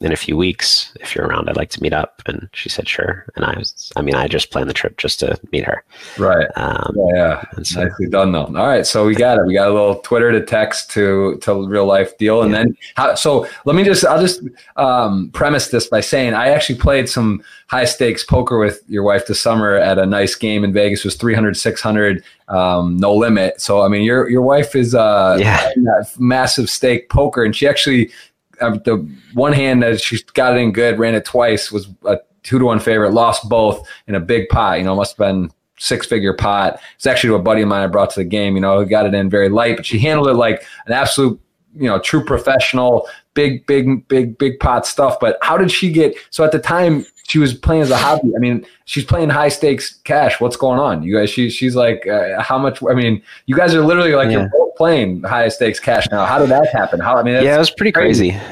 [0.00, 1.48] in a few weeks if you're around.
[1.48, 4.28] I'd like to meet up." And she said, "Sure." And I was, I mean, I
[4.28, 5.84] just planned the trip just to meet her.
[6.18, 6.46] Right.
[6.56, 7.44] Um, yeah.
[7.56, 7.62] yeah.
[7.62, 8.46] So, Nicely done, though.
[8.46, 9.46] All right, so we got it.
[9.46, 12.58] We got a little Twitter to text to to real life deal, and yeah.
[12.58, 13.14] then how?
[13.14, 14.42] So let me just, I'll just
[14.76, 19.26] um, premise this by saying I actually played some high stakes poker with your wife
[19.26, 21.00] this summer at a nice game in Vegas.
[21.00, 23.60] It was 300, 600, um, no limit.
[23.60, 25.70] So I mean, your your wife is uh, yeah.
[26.18, 28.10] massive stake poker, and she actually
[28.58, 32.58] the one hand that she got it in good, ran it twice, was a two
[32.58, 34.78] to one favorite, lost both in a big pot.
[34.78, 36.80] You know, must have been six figure pot.
[36.96, 38.54] It's actually to a buddy of mine I brought to the game.
[38.54, 41.40] You know, who got it in very light, but she handled it like an absolute,
[41.76, 43.08] you know, true professional.
[43.38, 45.20] Big, big, big, big pot stuff.
[45.20, 46.16] But how did she get?
[46.30, 48.32] So at the time, she was playing as a hobby.
[48.34, 50.40] I mean, she's playing high stakes cash.
[50.40, 51.02] What's going on?
[51.02, 52.82] You guys, she, she's like, uh, how much?
[52.82, 54.40] I mean, you guys are literally like yeah.
[54.40, 56.24] you're both playing high stakes cash now.
[56.24, 56.98] How did that happen?
[57.00, 57.16] How?
[57.16, 58.30] I mean, yeah, it was pretty crazy.
[58.30, 58.44] crazy.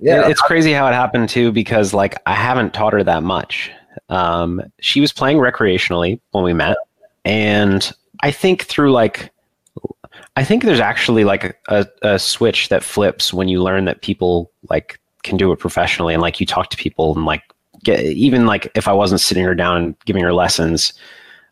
[0.00, 3.72] Yeah, it's crazy how it happened too because like I haven't taught her that much.
[4.08, 6.76] Um, she was playing recreationally when we met,
[7.24, 7.90] and
[8.22, 9.32] I think through like
[10.38, 14.52] I think there's actually like a, a switch that flips when you learn that people
[14.70, 17.42] like can do it professionally and like you talk to people and like
[17.82, 20.92] get even like if I wasn't sitting her down and giving her lessons,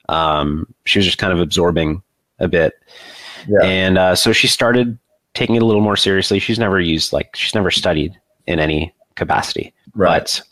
[0.09, 2.01] um, she was just kind of absorbing
[2.39, 2.74] a bit.
[3.49, 3.64] Yeah.
[3.64, 4.97] And uh, so she started
[5.34, 6.39] taking it a little more seriously.
[6.39, 8.16] She's never used like she's never studied
[8.47, 10.20] in any capacity, right.
[10.20, 10.43] but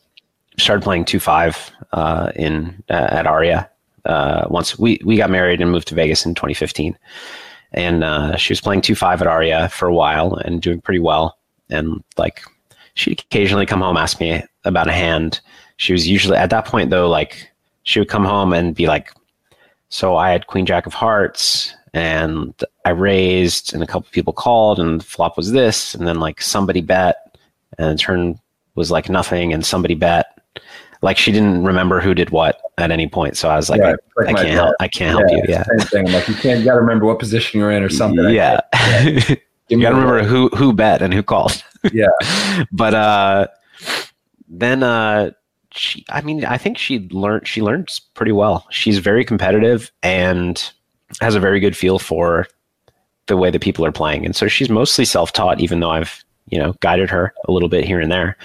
[0.58, 3.70] started playing two five uh, in uh, at Aria.
[4.04, 6.98] Uh, once we we got married and moved to Vegas in 2015,
[7.74, 11.00] and uh, she was playing two five at Aria for a while and doing pretty
[11.00, 11.36] well.
[11.70, 12.42] And like
[12.94, 15.40] she'd occasionally come home ask me about a hand.
[15.76, 17.50] She was usually at that point though like
[17.82, 19.12] she would come home and be like,
[19.90, 22.52] "So I had Queen Jack of Hearts." And
[22.84, 26.42] I raised, and a couple people called, and the flop was this, and then like
[26.42, 27.38] somebody bet,
[27.78, 28.40] and the turn
[28.74, 30.33] was like nothing, and somebody bet,
[31.04, 33.36] like she didn't remember who did what at any point.
[33.36, 34.76] So I was like, yeah, I, I, can't help.
[34.80, 35.42] I can't help you.
[35.46, 35.62] Yeah.
[35.64, 36.12] Same thing.
[36.12, 36.60] Like you can't.
[36.60, 38.30] You got to remember what position you're in or something.
[38.30, 38.60] Yeah.
[39.68, 41.62] you got to remember who who bet and who called.
[41.92, 42.06] yeah.
[42.72, 43.48] but uh,
[44.48, 45.32] then uh,
[45.72, 46.06] she.
[46.08, 47.46] I mean, I think she learned.
[47.46, 48.66] She learned pretty well.
[48.70, 50.72] She's very competitive and
[51.20, 52.46] has a very good feel for
[53.26, 55.60] the way that people are playing, and so she's mostly self taught.
[55.60, 56.23] Even though I've
[56.54, 58.36] you know, guided her a little bit here and there.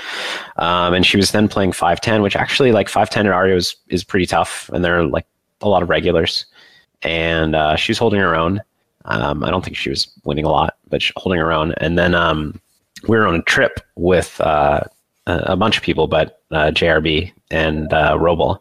[0.57, 4.03] Um, and she was then playing 510, which actually like 510 at Aria is, is
[4.03, 4.68] pretty tough.
[4.74, 5.28] And there are like
[5.62, 6.47] a lot of regulars
[7.03, 8.62] and uh, she was holding her own.
[9.05, 11.74] Um, I don't think she was winning a lot, but holding her own.
[11.78, 12.60] And then um,
[13.07, 14.82] we were on a trip with uh,
[15.28, 18.60] a, bunch of people, but uh, JRB and uh, Robl.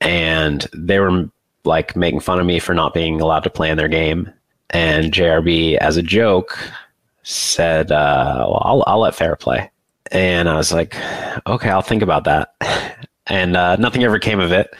[0.00, 1.28] And they were
[1.64, 4.32] like making fun of me for not being allowed to play in their game.
[4.70, 6.58] And JRB, as a joke,
[7.28, 9.70] said, uh, well, I'll, I'll let Farah play.
[10.10, 10.96] And I was like,
[11.46, 12.54] okay, I'll think about that.
[13.26, 14.74] and uh, nothing ever came of it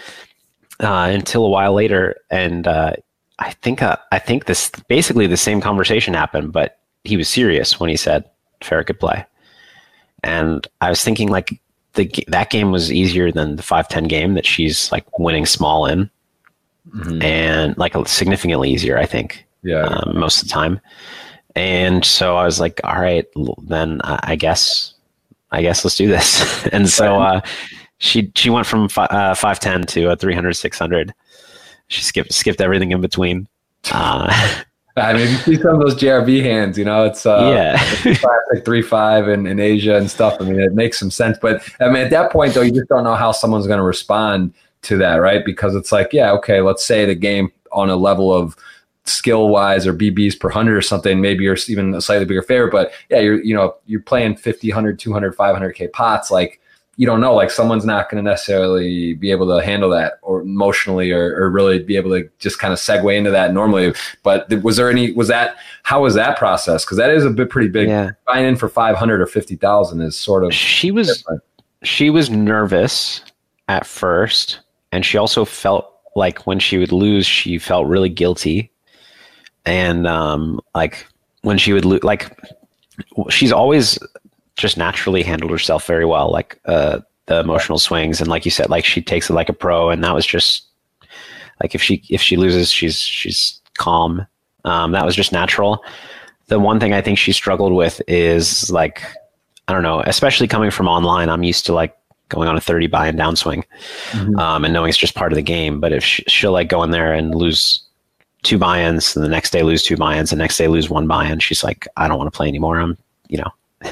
[0.80, 2.16] uh, until a while later.
[2.30, 2.94] And uh,
[3.38, 7.78] I think uh, I think this basically the same conversation happened, but he was serious
[7.78, 8.24] when he said
[8.62, 9.26] Farah could play.
[10.24, 11.61] And I was thinking like
[11.94, 15.84] the that game was easier than the five ten game that she's like winning small
[15.84, 16.11] in,
[16.90, 17.22] mm-hmm.
[17.22, 19.46] and like significantly easier, I think.
[19.62, 20.80] Yeah, um, most of the time.
[21.59, 23.26] And so I was like, all right,
[23.64, 24.94] then I guess,
[25.50, 26.64] I guess let's do this.
[26.72, 27.40] and so uh,
[27.98, 31.12] she she went from fi- uh, 510 to a 300, 600.
[31.88, 33.48] She skipped skipped everything in between.
[33.90, 34.62] Uh,
[34.96, 38.64] I mean, you see some of those JRB hands, you know, it's uh, yeah, like
[38.64, 40.36] three five in, in Asia and stuff.
[40.40, 41.38] I mean, it makes some sense.
[41.42, 43.84] But I mean, at that point, though, you just don't know how someone's going to
[43.84, 45.44] respond to that, right?
[45.44, 48.56] Because it's like, yeah, okay, let's say the game on a level of
[49.09, 52.72] skill wise or BBs per hundred or something, maybe you're even a slightly bigger favorite.
[52.72, 56.30] But yeah, you're you know you're playing 50, 100, 200, 500k pots.
[56.30, 56.61] Like
[56.98, 60.40] you don't know, like someone's not going to necessarily be able to handle that or
[60.40, 63.94] emotionally or, or really be able to just kind of segue into that normally.
[64.24, 66.84] But was there any, was that, how was that process?
[66.84, 67.86] Cause that is a bit pretty big.
[67.86, 68.11] Yeah.
[68.26, 70.52] Buying in for 500 or 50,000 is sort of.
[70.52, 71.42] She was, different.
[71.84, 73.22] she was nervous
[73.68, 74.59] at first.
[74.90, 78.72] And she also felt like when she would lose, she felt really guilty
[79.64, 81.06] and um, like
[81.42, 82.30] when she would lo- like
[83.28, 83.98] she's always
[84.56, 88.20] just naturally handled herself very well like uh, the emotional swings.
[88.20, 89.90] And like you said like she takes it like a pro.
[89.90, 90.64] And that was just
[91.61, 94.26] like if she if she loses she's she's calm.
[94.64, 95.82] Um, that was just natural.
[96.48, 99.02] The one thing i think she struggled with is like
[99.68, 101.94] i don't know especially coming from online i'm used to like
[102.28, 103.64] going on a 30 buy and downswing
[104.11, 104.38] mm-hmm.
[104.38, 105.80] um, and knowing it's just part of the game.
[105.80, 107.82] But if she, she'll like go in there and lose
[108.43, 111.41] two buy-ins, and the next day lose two buy-ins, the next day lose one buy-in.
[111.41, 112.78] She's like, I don't want to play anymore.
[112.78, 112.97] I'm,
[113.28, 113.51] you know,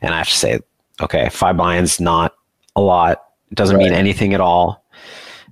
[0.00, 0.60] and I have to say,
[1.00, 2.34] okay, five buy-ins not
[2.76, 3.24] a lot.
[3.50, 3.84] It doesn't right.
[3.84, 4.84] mean anything at all.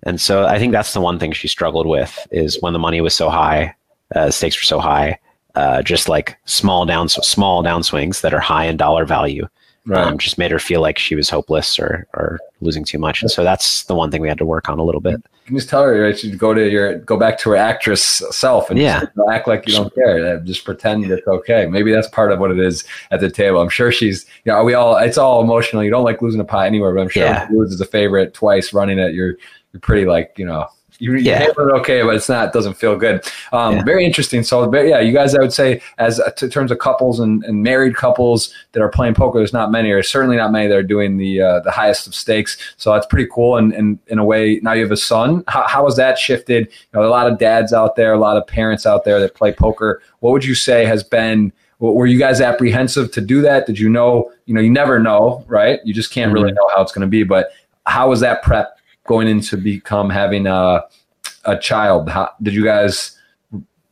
[0.05, 3.01] And so I think that's the one thing she struggled with is when the money
[3.01, 3.74] was so high,
[4.14, 5.18] uh, stakes were so high,
[5.55, 9.47] uh, just like small down small downswings that are high in dollar value.
[9.91, 10.07] Right.
[10.07, 13.22] Um, just made her feel like she was hopeless or or losing too much.
[13.22, 15.14] And so that's the one thing we had to work on a little bit.
[15.14, 18.22] You can just tell her right, to go to your go back to her actress
[18.30, 19.07] self and yeah.
[19.32, 20.38] act like you don't care.
[20.38, 21.66] Just pretend it's okay.
[21.66, 23.61] Maybe that's part of what it is at the table.
[23.61, 25.82] I'm sure she's you know we all it's all emotional.
[25.82, 27.49] You don't like losing a pie anywhere, but I'm sure yeah.
[27.51, 29.12] loses a favorite twice running it.
[29.12, 29.34] You're
[29.72, 30.68] you're pretty like you know
[31.01, 31.38] you, you yeah.
[31.38, 33.24] handle it okay, but it's not it doesn't feel good.
[33.53, 33.82] Um, yeah.
[33.82, 34.42] Very interesting.
[34.42, 37.62] So, yeah, you guys, I would say, as uh, in terms of couples and, and,
[37.62, 40.82] married couples that are playing poker, there's not many, or certainly not many that are
[40.82, 42.57] doing the uh, the highest of stakes.
[42.76, 43.57] So that's pretty cool.
[43.57, 45.42] And, and in a way, now you have a son.
[45.48, 46.66] How, how has that shifted?
[46.66, 49.34] You know, a lot of dads out there, a lot of parents out there that
[49.34, 50.03] play poker.
[50.20, 53.66] What would you say has been were you guys apprehensive to do that?
[53.66, 55.80] Did you know, you know, you never know, right?
[55.82, 57.53] You just can't really know how it's going to be, but
[57.86, 58.78] how was that prep
[59.11, 60.84] going into become having a
[61.44, 62.08] a child?
[62.08, 63.18] How, did you guys,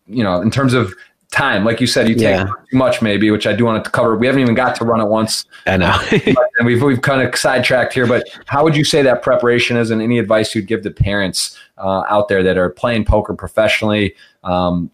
[0.07, 0.95] you know, in terms of
[1.33, 2.45] time, like you said, you take yeah.
[2.45, 4.17] too much maybe, which I do want to cover.
[4.17, 5.45] We haven't even got to run it once.
[5.67, 5.99] I know,
[6.59, 8.07] and we've we've kind of sidetracked here.
[8.07, 11.59] But how would you say that preparation is, and any advice you'd give to parents
[11.79, 14.15] uh, out there that are playing poker professionally?
[14.45, 14.89] Um,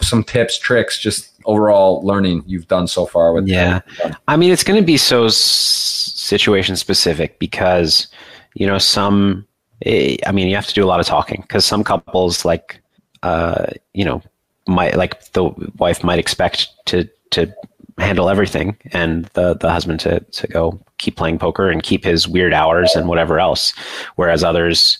[0.00, 3.46] some tips, tricks, just overall learning you've done so far with.
[3.46, 3.80] Yeah,
[4.26, 8.08] I mean, it's going to be so s- situation specific because
[8.54, 9.46] you know some
[9.84, 12.80] Eh, I mean, you have to do a lot of talking because some couples, like,
[13.22, 14.22] uh, you know,
[14.66, 15.44] might like the
[15.78, 17.52] wife might expect to to
[17.98, 22.28] handle everything, and the the husband to to go keep playing poker and keep his
[22.28, 23.72] weird hours and whatever else,
[24.16, 24.98] whereas others,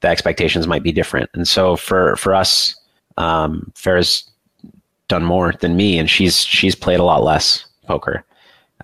[0.00, 1.30] the expectations might be different.
[1.34, 2.74] And so for for us,
[3.18, 4.28] um, Farah's
[5.08, 8.24] done more than me, and she's she's played a lot less poker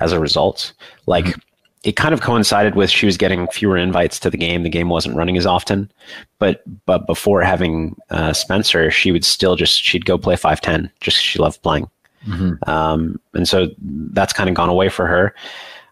[0.00, 0.72] as a result.
[1.06, 1.24] Like.
[1.24, 1.40] Mm-hmm
[1.82, 4.62] it kind of coincided with she was getting fewer invites to the game.
[4.62, 5.90] The game wasn't running as often,
[6.38, 10.90] but but before having uh, Spencer, she would still just she'd go play five ten.
[11.00, 11.88] Just she loved playing,
[12.26, 12.68] mm-hmm.
[12.68, 13.68] um, and so
[14.12, 15.34] that's kind of gone away for her.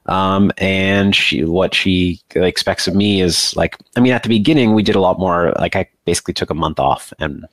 [0.07, 4.74] Um, and she what she expects of me is like I mean at the beginning
[4.74, 5.53] we did a lot more.
[5.59, 7.47] Like I basically took a month off and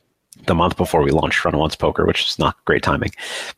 [0.46, 3.10] the month before we launched Run Once Poker, which is not great timing.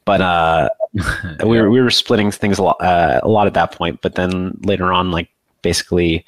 [0.05, 1.45] But uh, yeah.
[1.45, 4.01] we were we were splitting things a lot uh, a lot at that point.
[4.01, 5.29] But then later on, like
[5.63, 6.25] basically,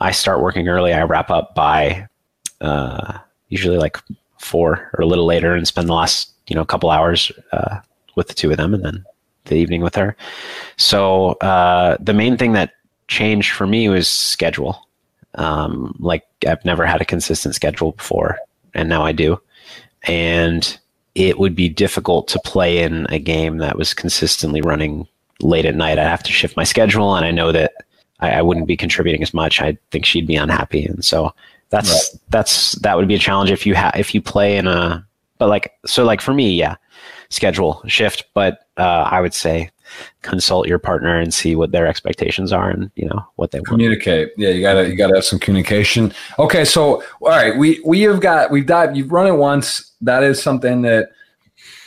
[0.00, 0.92] I start working early.
[0.92, 2.08] I wrap up by
[2.60, 3.98] uh, usually like
[4.38, 7.78] four or a little later, and spend the last you know couple hours uh,
[8.14, 9.04] with the two of them, and then
[9.46, 10.16] the evening with her.
[10.76, 12.74] So uh, the main thing that
[13.08, 14.86] changed for me was schedule.
[15.36, 18.38] Um, like I've never had a consistent schedule before,
[18.74, 19.40] and now I do
[20.04, 20.78] and
[21.14, 25.06] it would be difficult to play in a game that was consistently running
[25.40, 25.98] late at night.
[25.98, 27.72] I'd have to shift my schedule, and I know that
[28.20, 29.60] I, I wouldn't be contributing as much.
[29.60, 31.34] I think she'd be unhappy, and so
[31.70, 32.20] that's right.
[32.30, 35.06] that's that would be a challenge if you have if you play in a
[35.38, 36.76] but like so like for me, yeah,
[37.28, 38.24] schedule shift.
[38.34, 39.70] But uh, I would say
[40.22, 43.68] consult your partner and see what their expectations are and you know what they want.
[43.68, 44.30] Communicate.
[44.36, 46.12] Yeah, you gotta you gotta have some communication.
[46.38, 49.92] Okay, so all right, we we have got we've dived you've run it once.
[50.00, 51.10] That is something that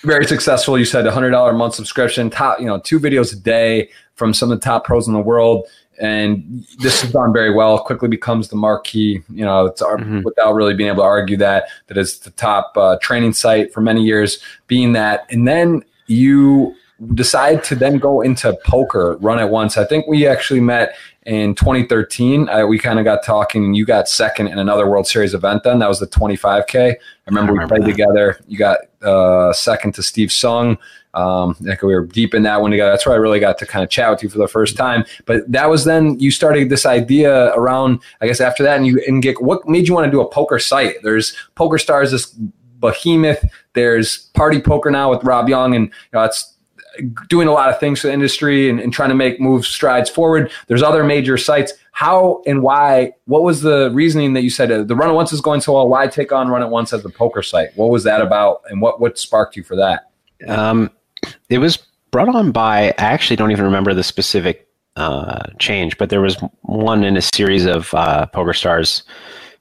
[0.05, 0.77] very successful.
[0.77, 3.89] You said a hundred dollar a month subscription, top, you know, two videos a day
[4.15, 5.67] from some of the top pros in the world.
[5.99, 7.79] And this has done very well.
[7.83, 9.21] Quickly becomes the marquee.
[9.29, 10.21] You know, it's our, mm-hmm.
[10.23, 13.81] without really being able to argue that that is the top uh, training site for
[13.81, 14.39] many years.
[14.67, 16.75] Being that, and then you
[17.13, 19.77] decide to then go into poker Run It Once.
[19.77, 22.47] I think we actually met in 2013.
[22.47, 25.63] Uh, we kind of got talking, and you got second in another World Series event.
[25.63, 26.91] Then that was the 25k.
[26.91, 27.91] I remember, I remember we played that.
[27.91, 28.39] together.
[28.47, 30.77] You got uh, second to Steve Sung.
[31.13, 32.91] Um, like we were deep in that one together.
[32.91, 35.05] That's where I really got to kind of chat with you for the first time.
[35.25, 39.01] But that was then you started this idea around, I guess, after that, and you
[39.07, 40.95] and get what made you want to do a poker site?
[41.03, 42.35] There's Poker Stars, this
[42.79, 43.45] behemoth.
[43.73, 46.54] There's Party Poker now with Rob Yong, and you know, it's
[47.27, 50.09] doing a lot of things for the industry and, and, trying to make move strides
[50.09, 50.51] forward.
[50.67, 51.73] There's other major sites.
[51.91, 53.13] How and why?
[53.25, 55.73] What was the reasoning that you said uh, the Run It Once is going so
[55.73, 55.87] well?
[55.87, 57.69] Why take on Run It Once as the poker site?
[57.75, 60.09] What was that about, and what what sparked you for that?
[60.47, 60.91] Um,
[61.49, 61.77] it was
[62.11, 62.89] brought on by.
[62.89, 67.21] I actually don't even remember the specific uh, change, but there was one in a
[67.21, 69.03] series of uh, Poker Stars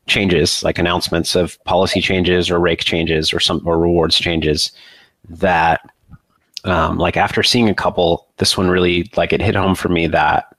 [0.06, 4.70] changes, like announcements of policy changes or rake changes or some or rewards changes
[5.28, 5.80] that
[6.64, 10.06] um, like after seeing a couple, this one really like it hit home for me
[10.08, 10.54] that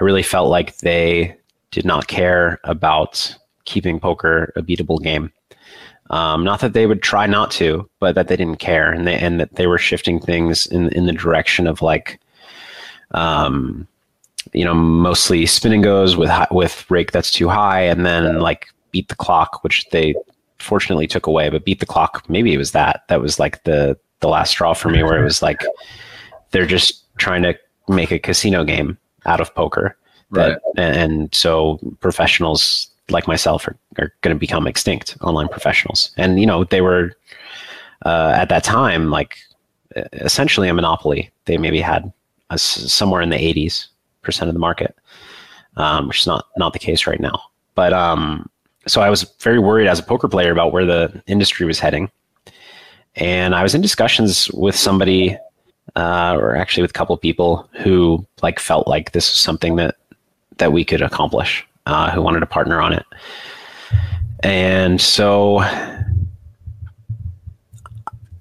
[0.00, 1.36] I really felt like they
[1.70, 5.32] did not care about keeping poker a beatable game.
[6.10, 9.18] Um, not that they would try not to, but that they didn't care, and they
[9.18, 12.20] and that they were shifting things in in the direction of like,
[13.10, 13.86] um,
[14.52, 18.68] you know, mostly spin and goes with with rake that's too high, and then like
[18.92, 20.14] beat the clock, which they
[20.58, 21.50] fortunately took away.
[21.50, 23.02] But beat the clock, maybe it was that.
[23.08, 25.64] That was like the the last straw for me, where it was like
[26.50, 27.54] they're just trying to
[27.88, 29.96] make a casino game out of poker.
[30.32, 30.84] That, right.
[30.84, 36.10] and so professionals like myself are, are going to become extinct online professionals.
[36.16, 37.12] And, you know, they were
[38.04, 39.36] uh, at that time, like
[40.12, 41.30] essentially a monopoly.
[41.44, 42.12] They maybe had
[42.50, 43.86] a, somewhere in the 80s
[44.22, 44.96] percent of the market,
[45.76, 47.40] um, which is not, not the case right now.
[47.74, 48.48] But um,
[48.86, 52.10] so I was very worried as a poker player about where the industry was heading.
[53.16, 55.36] And I was in discussions with somebody,
[55.94, 59.96] uh, or actually with a couple people who like felt like this was something that
[60.58, 63.04] that we could accomplish, uh, who wanted to partner on it.
[64.40, 65.60] And so,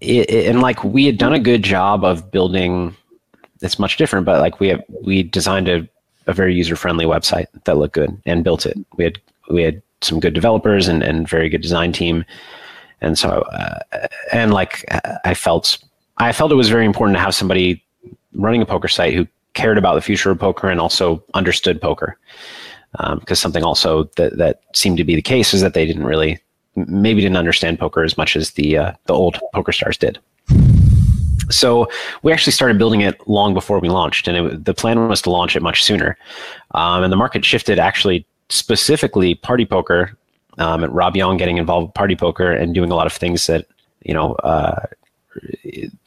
[0.02, 2.96] it, it, and like we had done a good job of building.
[3.62, 5.88] It's much different, but like we have, we designed a,
[6.28, 8.78] a very user friendly website that looked good and built it.
[8.98, 9.20] We had
[9.50, 12.26] we had some good developers and and very good design team,
[13.02, 13.80] and so uh,
[14.32, 14.84] and like
[15.24, 15.78] I felt
[16.18, 17.84] I felt it was very important to have somebody
[18.34, 22.18] running a poker site who cared about the future of poker and also understood poker.
[22.91, 26.06] Because um, something also that, that seemed to be the case is that they didn't
[26.06, 26.39] really,
[26.76, 30.18] maybe didn't understand poker as much as the uh, the old poker stars did.
[31.50, 31.88] So
[32.24, 35.30] we actually started building it long before we launched, and it, the plan was to
[35.30, 36.18] launch it much sooner.
[36.72, 40.18] Um, and the market shifted actually specifically party poker,
[40.58, 43.47] um, and Rob Yong getting involved with party poker and doing a lot of things
[43.47, 43.66] that
[44.03, 44.86] you know uh,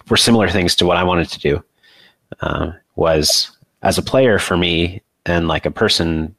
[0.08, 1.64] were similar things to what I wanted to do.
[2.40, 6.34] Uh, was as a player for me and like a person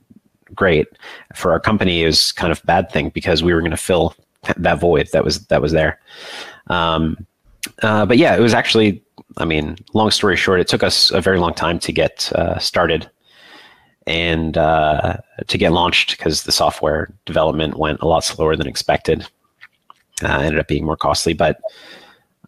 [0.54, 0.88] great
[1.36, 4.16] for our company is kind of bad thing because we were going to fill
[4.58, 6.00] that void that was that was there
[6.68, 7.18] um,
[7.82, 9.02] uh, but yeah it was actually
[9.38, 12.58] i mean long story short it took us a very long time to get uh,
[12.60, 13.10] started
[14.10, 15.16] and uh,
[15.48, 19.26] to get launched because the software development went a lot slower than expected
[20.24, 21.62] uh, ended up being more costly but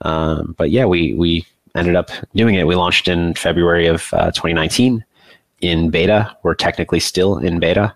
[0.02, 1.46] um, but yeah we we
[1.76, 2.68] ended up doing it.
[2.68, 5.04] We launched in February of uh, 2019
[5.62, 6.36] in beta.
[6.44, 7.94] We're technically still in beta,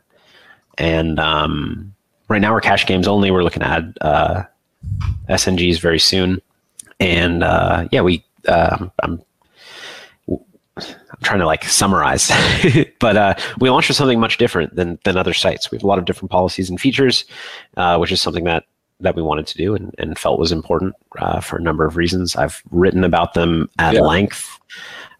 [0.77, 1.93] and um,
[2.27, 3.31] right now we're cash games only.
[3.31, 4.43] We're looking at uh,
[5.29, 6.41] SNGs very soon,
[6.99, 8.23] and uh, yeah, we.
[8.47, 9.21] I'm,
[11.15, 12.31] I'm trying to like summarize,
[12.99, 15.71] but uh, we launched with something much different than than other sites.
[15.71, 17.25] We have a lot of different policies and features,
[17.77, 18.65] uh, which is something that
[18.99, 21.97] that we wanted to do and, and felt was important uh, for a number of
[21.97, 22.35] reasons.
[22.35, 24.01] I've written about them at yeah.
[24.01, 24.59] length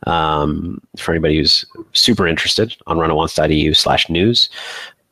[0.07, 4.49] um, for anybody who's super interested on runonce.eu slash news.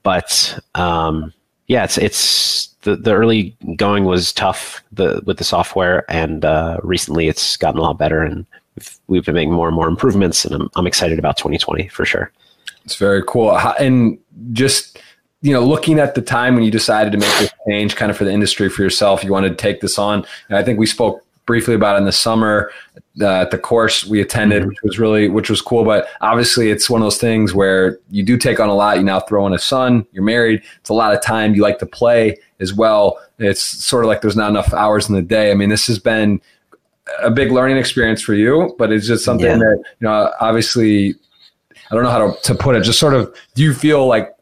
[0.03, 1.34] But um,
[1.67, 6.79] yeah, it's it's the, the early going was tough the, with the software, and uh,
[6.84, 8.45] recently it's gotten a lot better, and
[8.76, 12.05] we've, we've been making more and more improvements, and I'm, I'm excited about 2020 for
[12.05, 12.32] sure.
[12.86, 14.17] It's very cool, and
[14.51, 14.99] just
[15.43, 18.17] you know, looking at the time when you decided to make this change kind of
[18.17, 20.26] for the industry for yourself, you wanted to take this on.
[20.47, 22.71] And I think we spoke briefly about in the summer
[23.19, 24.69] uh, at the course we attended, mm-hmm.
[24.69, 25.84] which was really, which was cool.
[25.84, 28.97] But obviously it's one of those things where you do take on a lot.
[28.97, 30.63] You now throw in a son, you're married.
[30.80, 31.53] It's a lot of time.
[31.53, 33.19] You like to play as well.
[33.38, 35.51] It's sort of like there's not enough hours in the day.
[35.51, 36.39] I mean, this has been
[37.22, 39.58] a big learning experience for you, but it's just something yeah.
[39.58, 41.16] that, you know, obviously
[41.91, 42.84] I don't know how to, to put it.
[42.84, 44.36] Just sort of, do you feel like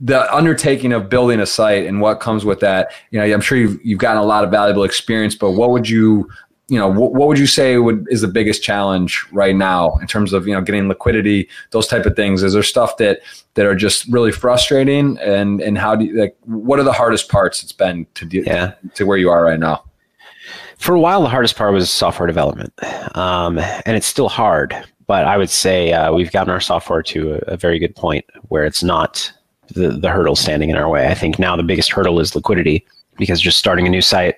[0.00, 3.56] the undertaking of building a site and what comes with that you know i'm sure
[3.56, 6.28] you've, you've gotten a lot of valuable experience but what would you
[6.68, 10.06] you know what, what would you say would is the biggest challenge right now in
[10.06, 13.20] terms of you know getting liquidity those type of things is there stuff that
[13.54, 17.28] that are just really frustrating and and how do you like what are the hardest
[17.28, 18.74] parts it's been to do yeah.
[18.94, 19.84] to where you are right now
[20.78, 22.72] for a while the hardest part was software development
[23.16, 24.74] um, and it's still hard
[25.06, 28.24] but i would say uh, we've gotten our software to a, a very good point
[28.48, 29.32] where it's not
[29.68, 31.08] the, the hurdle standing in our way.
[31.08, 34.36] I think now the biggest hurdle is liquidity because just starting a new site,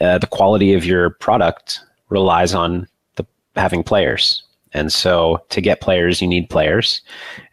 [0.00, 4.42] uh, the quality of your product relies on the having players.
[4.72, 7.00] And so to get players, you need players.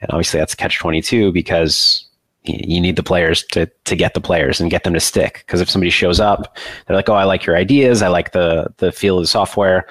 [0.01, 2.05] And obviously that's catch 22 because
[2.45, 5.43] you need the players to, to get the players and get them to stick.
[5.45, 8.01] Because if somebody shows up, they're like, oh, I like your ideas.
[8.01, 9.87] I like the, the feel of the software.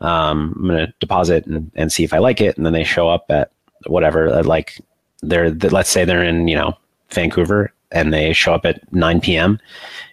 [0.00, 2.56] Um, I'm going to deposit and, and see if I like it.
[2.56, 3.50] And then they show up at
[3.86, 4.78] whatever, like
[5.22, 6.76] they're let's say they're in you know
[7.10, 9.58] Vancouver and they show up at 9 p.m.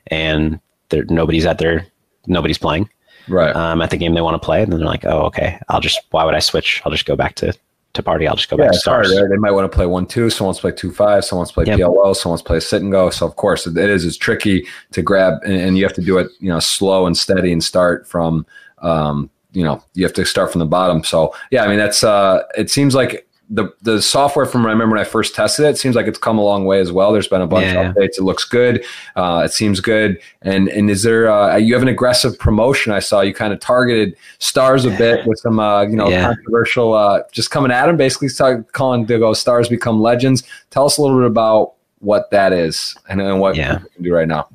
[0.07, 0.59] and
[0.89, 1.85] there nobody's at their
[2.27, 2.89] nobody's playing
[3.27, 5.59] right um, at the game they want to play and then they're like oh okay
[5.69, 7.53] I'll just why would I switch I'll just go back to
[7.93, 9.13] to party I'll just go yeah, back to stars.
[9.13, 11.41] hard, They might want to play one two someone wants to play two five someone
[11.41, 11.79] wants to play yep.
[11.79, 13.09] PLO someone wants to play sit and go.
[13.09, 16.17] So of course it is it's tricky to grab and, and you have to do
[16.17, 18.45] it you know slow and steady and start from
[18.79, 21.03] um, you know you have to start from the bottom.
[21.03, 24.95] So yeah I mean that's uh, it seems like the the software from I remember
[24.95, 27.11] when I first tested it, it seems like it's come a long way as well.
[27.11, 27.89] There's been a bunch yeah.
[27.89, 28.17] of updates.
[28.17, 28.83] It looks good.
[29.15, 30.19] Uh, it seems good.
[30.41, 32.93] And and is there uh, you have an aggressive promotion?
[32.93, 36.27] I saw you kind of targeted stars a bit with some uh, you know yeah.
[36.27, 38.29] controversial uh, just coming at them, basically
[38.71, 40.43] calling to go stars become legends.
[40.69, 43.79] Tell us a little bit about what that is and, and what yeah.
[43.79, 44.47] you can do right now.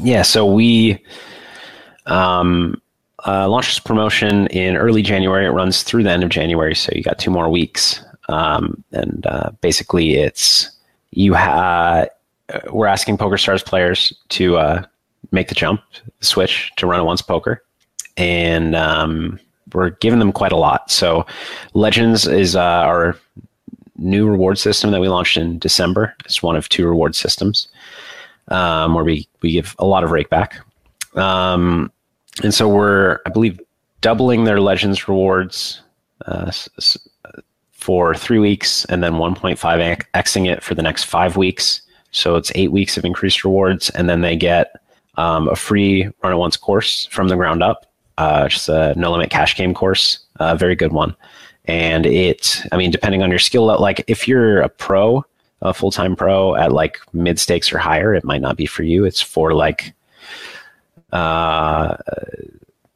[0.00, 0.22] Yeah.
[0.22, 1.02] So we
[2.06, 2.80] um,
[3.26, 5.46] uh, launched this promotion in early January.
[5.46, 8.04] It runs through the end of January, so you got two more weeks.
[8.32, 10.70] Um, and uh, basically, it's
[11.10, 12.06] you ha-
[12.70, 14.82] we're asking Poker Stars players to uh,
[15.30, 15.80] make the jump,
[16.20, 17.62] switch to Run It Once poker,
[18.16, 19.38] and um,
[19.72, 20.90] we're giving them quite a lot.
[20.90, 21.26] So,
[21.74, 23.16] Legends is uh, our
[23.96, 26.14] new reward system that we launched in December.
[26.24, 27.68] It's one of two reward systems
[28.48, 30.58] um, where we we give a lot of rake back.
[31.16, 31.92] Um,
[32.42, 33.60] and so we're, I believe,
[34.00, 35.82] doubling their Legends rewards
[36.26, 36.50] uh,
[37.82, 39.56] for three weeks and then 1.5
[40.14, 41.82] xing it for the next five weeks.
[42.12, 44.76] So it's eight weeks of increased rewards, and then they get
[45.16, 47.86] um, a free Run It Once course from the ground up,
[48.18, 51.16] uh, just a no limit cash game course, a very good one.
[51.64, 55.24] And it, I mean, depending on your skill, like if you're a pro,
[55.62, 58.82] a full time pro at like mid stakes or higher, it might not be for
[58.82, 59.04] you.
[59.04, 59.94] It's for like
[61.12, 61.96] uh,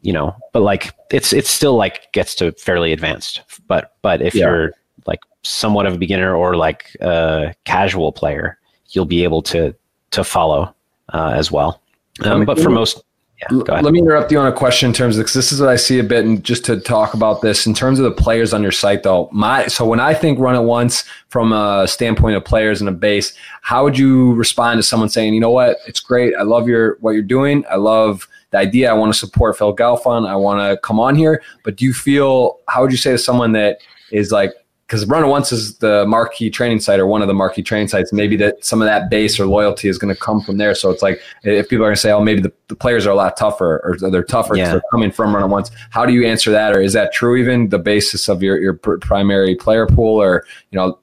[0.06, 3.42] you know, but like it's it's still like gets to fairly advanced.
[3.66, 4.46] But but if yeah.
[4.46, 4.72] you're
[5.04, 8.56] like somewhat of a beginner or like a casual player,
[8.90, 9.74] you'll be able to
[10.12, 10.72] to follow
[11.12, 11.82] uh, as well.
[12.22, 13.02] Um, but for most
[13.38, 13.48] yeah,
[13.80, 15.76] Let me interrupt you on a question in terms of because this is what I
[15.76, 18.62] see a bit, and just to talk about this in terms of the players on
[18.62, 19.28] your site, though.
[19.30, 22.92] My so when I think run it once from a standpoint of players and a
[22.92, 26.66] base, how would you respond to someone saying, you know what, it's great, I love
[26.66, 28.26] your what you're doing, I love
[28.56, 31.76] the idea, I want to support Phil Galfond, I want to come on here, but
[31.76, 33.78] do you feel how would you say to someone that
[34.10, 34.52] is like
[34.86, 37.88] because Run It Once is the marquee training site or one of the marquee training
[37.88, 38.12] sites.
[38.12, 40.76] Maybe that some of that base or loyalty is going to come from there.
[40.76, 43.10] So it's like if people are going to say, "Oh, maybe the, the players are
[43.10, 44.72] a lot tougher," or they're tougher because yeah.
[44.74, 45.72] they're coming from Run It Once.
[45.90, 47.34] How do you answer that, or is that true?
[47.34, 50.96] Even the basis of your your primary player pool, or you know,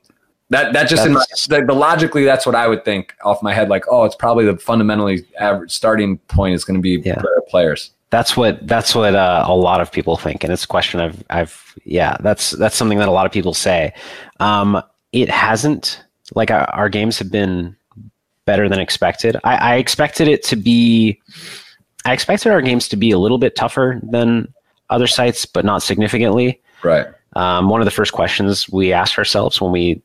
[0.53, 3.53] that that just in my, the, the, logically that's what I would think off my
[3.53, 3.69] head.
[3.69, 7.21] Like, oh, it's probably the fundamentally average starting point is going to be yeah.
[7.47, 10.99] players that's what that's what uh, a lot of people think, and it's a question
[10.99, 13.91] I've I've yeah that's that's something that a lot of people say.
[14.39, 16.03] Um, it hasn't
[16.35, 17.75] like our, our, games have been
[18.45, 19.35] better than expected.
[19.43, 21.19] I, I expected it to be.
[22.05, 24.53] I expected our games to be a little bit tougher than
[24.91, 26.61] other sites, but not significantly.
[26.83, 27.07] Right.
[27.35, 30.03] Um, one of the first questions we asked ourselves when we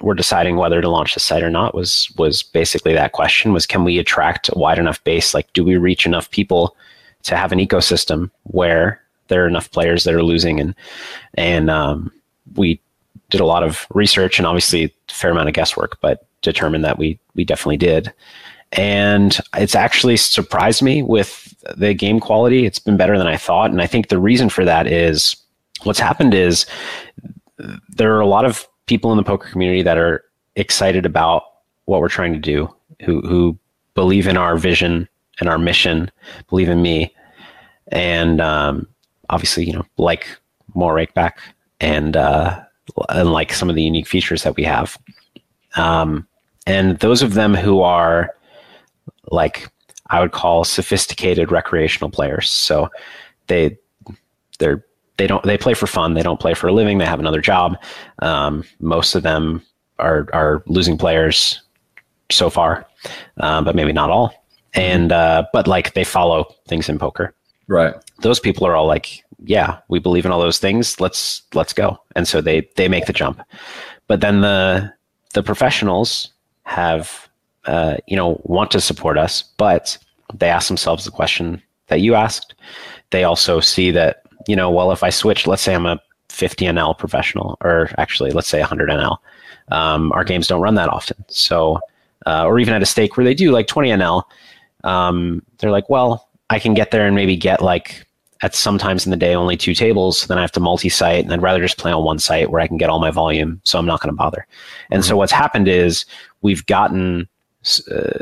[0.00, 3.66] were deciding whether to launch the site or not was was basically that question: was
[3.66, 5.34] can we attract a wide enough base?
[5.34, 6.76] Like, do we reach enough people
[7.24, 10.60] to have an ecosystem where there are enough players that are losing?
[10.60, 10.74] And
[11.34, 12.12] and um,
[12.54, 12.80] we
[13.30, 16.98] did a lot of research and obviously a fair amount of guesswork but determined that
[16.98, 18.12] we we definitely did.
[18.72, 22.66] And it's actually surprised me with the game quality.
[22.66, 23.70] It's been better than i thought.
[23.70, 25.36] And i think the reason for that is
[25.84, 26.66] what's happened is
[27.88, 30.24] there are a lot of people in the poker community that are
[30.56, 31.42] excited about
[31.86, 32.72] what we're trying to do
[33.04, 33.58] who who
[33.94, 35.08] believe in our vision
[35.40, 36.10] and our mission,
[36.48, 37.14] believe in me,
[37.88, 38.86] and um,
[39.30, 40.28] obviously, you know, like
[40.74, 41.32] more rakeback
[41.80, 42.60] and uh,
[43.08, 44.98] and like some of the unique features that we have.
[45.76, 46.26] Um,
[46.66, 48.34] and those of them who are
[49.30, 49.68] like
[50.10, 52.50] I would call sophisticated recreational players.
[52.50, 52.90] So
[53.46, 53.76] they
[54.58, 54.84] they're
[55.16, 56.14] they don't they play for fun.
[56.14, 56.98] They don't play for a living.
[56.98, 57.76] They have another job.
[58.20, 59.62] Um, most of them
[59.98, 61.60] are are losing players
[62.30, 62.86] so far,
[63.38, 64.34] um, but maybe not all
[64.74, 67.34] and uh, but like they follow things in poker.
[67.66, 67.94] Right.
[68.20, 71.00] Those people are all like, yeah, we believe in all those things.
[71.00, 71.98] Let's let's go.
[72.14, 73.40] And so they they make the jump.
[74.06, 74.92] But then the
[75.32, 76.30] the professionals
[76.64, 77.28] have
[77.64, 79.96] uh, you know want to support us, but
[80.34, 82.54] they ask themselves the question that you asked.
[83.10, 86.66] They also see that you know, well, if I switch, let's say I'm a 50
[86.66, 89.18] NL professional, or actually, let's say 100 NL.
[89.68, 91.80] Um, our games don't run that often, so
[92.26, 94.24] uh, or even at a stake where they do like 20 NL
[94.84, 98.06] um, they're like, well, I can get there and maybe get like
[98.42, 100.26] at sometimes in the day only two tables.
[100.26, 102.68] Then I have to multi-site, and I'd rather just play on one site where I
[102.68, 103.60] can get all my volume.
[103.64, 104.46] So I'm not going to bother.
[104.90, 105.08] And mm-hmm.
[105.08, 106.04] so what's happened is
[106.42, 107.26] we've gotten
[107.90, 108.18] uh,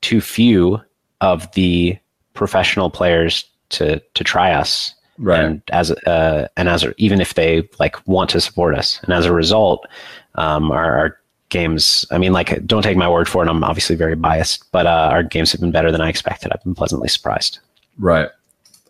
[0.00, 0.80] too few
[1.20, 1.96] of the
[2.34, 4.94] professional players to to try us.
[5.18, 5.44] Right.
[5.44, 9.26] And as uh, and as even if they like want to support us, and as
[9.26, 9.86] a result,
[10.34, 11.18] um, our, our
[11.54, 12.04] games.
[12.10, 13.48] I mean, like, don't take my word for it.
[13.48, 16.50] I'm obviously very biased, but uh, our games have been better than I expected.
[16.52, 17.60] I've been pleasantly surprised.
[17.98, 18.28] Right.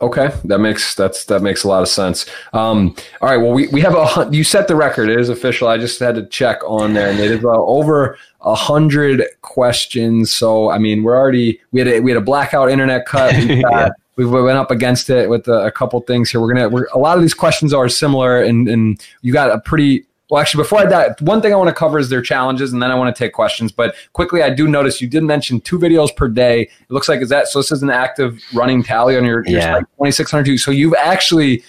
[0.01, 2.27] Okay, that makes that's that makes a lot of sense.
[2.53, 5.09] Um, all right, well, we, we have a you set the record.
[5.09, 5.69] It is official.
[5.69, 10.33] I just had to check on there, and it is uh, over a hundred questions.
[10.33, 13.35] So I mean, we're already we had a, we had a blackout internet cut.
[13.49, 13.91] We, yeah.
[14.17, 16.41] We went up against it with a, a couple things here.
[16.41, 19.61] We're gonna we're, a lot of these questions are similar, and and you got a
[19.61, 22.73] pretty well, actually, before I die, one thing I want to cover is their challenges,
[22.73, 23.71] and then I want to take questions.
[23.71, 26.63] But quickly, I do notice you did mention two videos per day.
[26.63, 27.59] It looks like is that so?
[27.59, 29.81] This is an active running tally on your, yeah.
[29.97, 30.59] twenty six hundred two.
[30.59, 31.63] So you've actually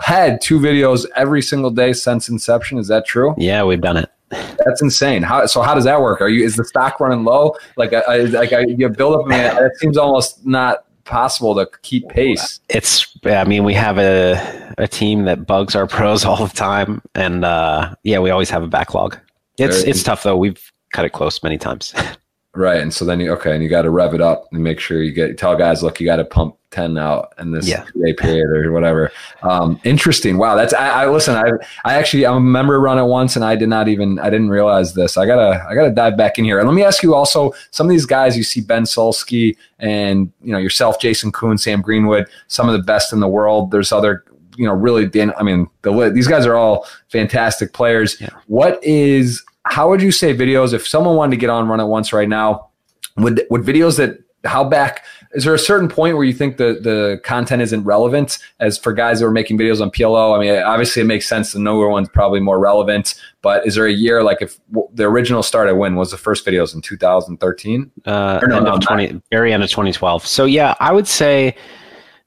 [0.00, 2.78] had two videos every single day since inception.
[2.78, 3.34] Is that true?
[3.38, 4.10] Yeah, we've done it.
[4.30, 5.22] That's insane.
[5.22, 5.62] How so?
[5.62, 6.20] How does that work?
[6.20, 7.56] Are you is the stock running low?
[7.76, 9.26] Like, uh, I, like I, you build up.
[9.30, 12.60] It seems almost not possible to keep pace.
[12.68, 17.02] It's, I mean, we have a, a team that bugs our pros all the time.
[17.14, 19.18] And uh, yeah, we always have a backlog.
[19.58, 20.36] It's, Very it's tough though.
[20.36, 21.94] We've cut it close many times.
[22.54, 22.80] right.
[22.80, 23.54] And so then you, okay.
[23.54, 26.00] And you got to rev it up and make sure you get, tell guys, look,
[26.00, 27.84] you got to pump 10 out in this yeah.
[28.02, 29.10] day period or whatever.
[29.42, 30.38] Um, interesting.
[30.38, 30.56] Wow.
[30.56, 31.50] That's, I, I, listen, I,
[31.84, 34.94] I actually, I remember run it once and I did not even, I didn't realize
[34.94, 35.16] this.
[35.16, 36.58] I gotta, I gotta dive back in here.
[36.58, 40.32] And let me ask you also, some of these guys you see Ben Sulsky and,
[40.42, 43.70] you know, yourself, Jason Koon, Sam Greenwood, some of the best in the world.
[43.70, 44.24] There's other,
[44.56, 48.20] you know, really, I mean, the, these guys are all fantastic players.
[48.20, 48.30] Yeah.
[48.46, 51.86] What is, how would you say videos, if someone wanted to get on run it
[51.86, 52.70] once right now,
[53.16, 56.78] would, would videos that, how back is there a certain point where you think the
[56.82, 60.36] the content isn't relevant as for guys that are making videos on PLO?
[60.36, 61.52] I mean, obviously it makes sense.
[61.52, 64.58] The newer one's probably more relevant, but is there a year like if
[64.92, 67.90] the original started when was the first videos in 2013?
[68.04, 70.26] Uh, no, end no, of 20, very end of 2012.
[70.26, 71.56] So yeah, I would say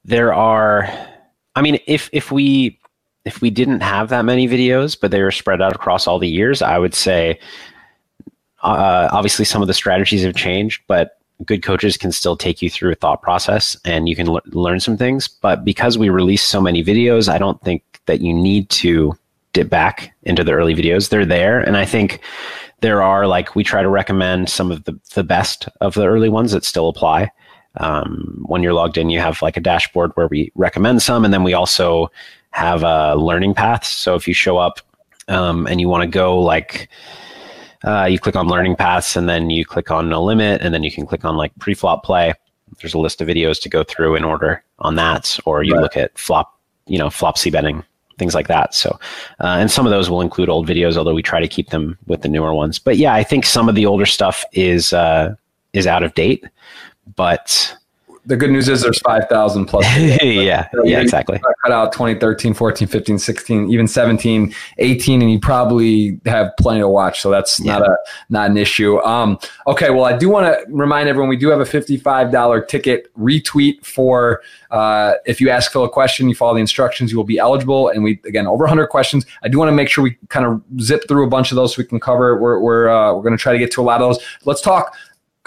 [0.04, 0.90] there are.
[1.56, 2.80] I mean, if if we
[3.26, 6.30] if we didn't have that many videos, but they were spread out across all the
[6.30, 7.40] years, I would say
[8.62, 12.70] uh, obviously some of the strategies have changed, but good coaches can still take you
[12.70, 15.28] through a thought process and you can l- learn some things.
[15.28, 19.14] But because we release so many videos, I don't think that you need to
[19.54, 21.10] dip back into the early videos.
[21.10, 21.60] They're there.
[21.60, 22.22] And I think
[22.82, 26.30] there are like, we try to recommend some of the, the best of the early
[26.30, 27.32] ones that still apply.
[27.78, 31.26] Um, when you're logged in, you have like a dashboard where we recommend some.
[31.26, 32.10] And then we also
[32.56, 33.90] have uh, learning paths.
[33.90, 34.80] So if you show up
[35.28, 36.88] um, and you want to go like,
[37.84, 40.82] uh, you click on learning paths and then you click on no limit and then
[40.82, 42.34] you can click on like pre-flop play.
[42.80, 45.82] There's a list of videos to go through in order on that, or you right.
[45.82, 46.58] look at flop,
[46.88, 47.84] you know, flop c betting,
[48.18, 48.74] things like that.
[48.74, 48.98] So,
[49.42, 51.98] uh, and some of those will include old videos, although we try to keep them
[52.08, 52.80] with the newer ones.
[52.80, 55.36] But yeah, I think some of the older stuff is uh,
[55.74, 56.46] is out of date,
[57.16, 57.76] but
[58.26, 59.86] the good news is there's 5,000 plus.
[59.98, 61.40] yeah, so yeah, exactly.
[61.64, 66.90] Cut out 2013, 14, 15, 16, even 17, 18, and you probably have plenty to
[66.90, 67.22] watch.
[67.22, 67.78] So that's yeah.
[67.78, 67.98] not a
[68.30, 69.00] not an issue.
[69.02, 69.38] Um,
[69.68, 73.86] okay, well, I do want to remind everyone we do have a $55 ticket retweet
[73.86, 74.42] for
[74.72, 77.90] uh, if you ask Phil a question, you follow the instructions, you will be eligible.
[77.90, 79.26] And we again over 100 questions.
[79.44, 81.76] I do want to make sure we kind of zip through a bunch of those
[81.76, 82.40] so we can cover.
[82.40, 84.26] We're we're uh, we're going to try to get to a lot of those.
[84.46, 84.96] Let's talk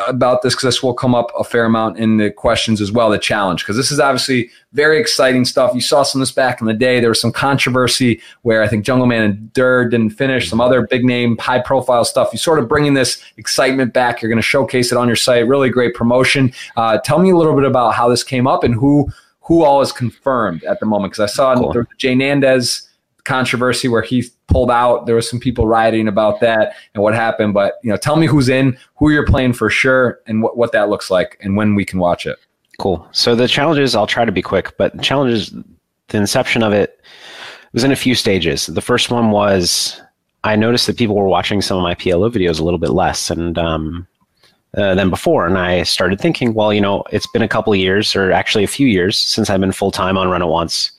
[0.07, 3.11] about this because this will come up a fair amount in the questions as well,
[3.11, 5.75] the challenge, because this is obviously very exciting stuff.
[5.75, 7.01] You saw some of this back in the day.
[7.01, 11.05] There was some controversy where I think Jungleman and Durr didn't finish, some other big
[11.05, 12.29] name, high profile stuff.
[12.33, 14.23] You sort of bringing this excitement back.
[14.23, 15.49] You're going to showcase it on your site.
[15.49, 16.53] Really great promotion.
[16.77, 19.09] Uh, tell me a little bit about how this came up and who
[19.41, 21.73] who all is confirmed at the moment, because I saw cool.
[21.99, 22.88] Jnandez
[23.25, 25.07] controversy where he pulled out.
[25.07, 27.55] There was some people rioting about that and what happened.
[27.55, 30.73] But you know, tell me who's in, who you're playing for sure, and what, what
[30.73, 32.39] that looks like, and when we can watch it.
[32.79, 33.07] Cool.
[33.13, 35.53] So the challenges, I'll try to be quick, but the challenges,
[36.09, 37.01] the inception of it
[37.73, 38.67] was in a few stages.
[38.67, 40.01] The first one was
[40.45, 43.31] I noticed that people were watching some of my PLO videos a little bit less
[43.31, 44.07] and um,
[44.77, 48.15] uh, than before, and I started thinking, well, you know, it's been a couple years,
[48.15, 50.93] or actually a few years, since I've been full time on Run It Once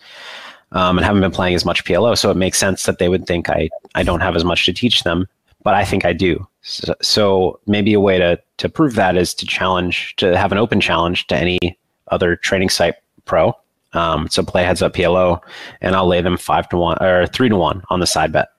[0.72, 2.18] um, and haven't been playing as much PLO.
[2.18, 4.74] So it makes sense that they would think I, I don't have as much to
[4.74, 5.28] teach them,
[5.64, 6.48] but I think I do.
[6.62, 10.58] So, so maybe a way to, to prove that is to challenge, to have an
[10.58, 11.78] open challenge to any
[12.10, 13.56] other training site pro.
[13.94, 15.42] Um, so play heads up PLO,
[15.82, 18.50] and I'll lay them five to one or three to one on the side bet.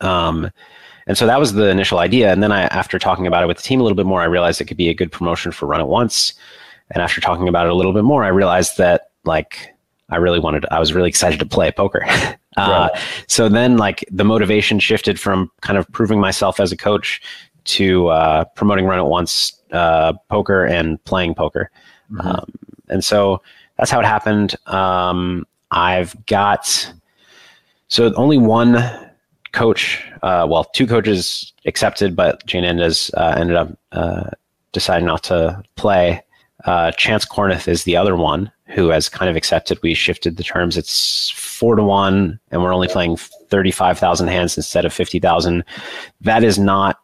[0.00, 0.50] Um,
[1.08, 2.32] and so that was the initial idea.
[2.32, 4.26] And then I, after talking about it with the team a little bit more, I
[4.26, 6.34] realized it could be a good promotion for Run It Once.
[6.90, 9.74] And after talking about it a little bit more, I realized that like
[10.10, 12.04] I really wanted, I was really excited to play poker.
[12.08, 12.36] uh,
[12.92, 13.02] right.
[13.26, 17.20] So then, like, the motivation shifted from kind of proving myself as a coach
[17.64, 21.70] to uh, promoting Run It Once uh, poker and playing poker.
[22.12, 22.26] Mm-hmm.
[22.26, 22.52] Um,
[22.88, 23.42] and so
[23.76, 24.54] that's how it happened.
[24.66, 26.92] Um, I've got,
[27.88, 28.76] so only one
[29.52, 34.30] coach, uh, well, two coaches accepted, but Jnandez uh, ended up uh,
[34.72, 36.22] deciding not to play.
[36.64, 40.42] Uh, Chance Kornuth is the other one who has kind of accepted we shifted the
[40.42, 40.76] terms.
[40.76, 45.64] It's four to one, and we're only playing 35,000 hands instead of 50,000.
[46.20, 46.98] That is not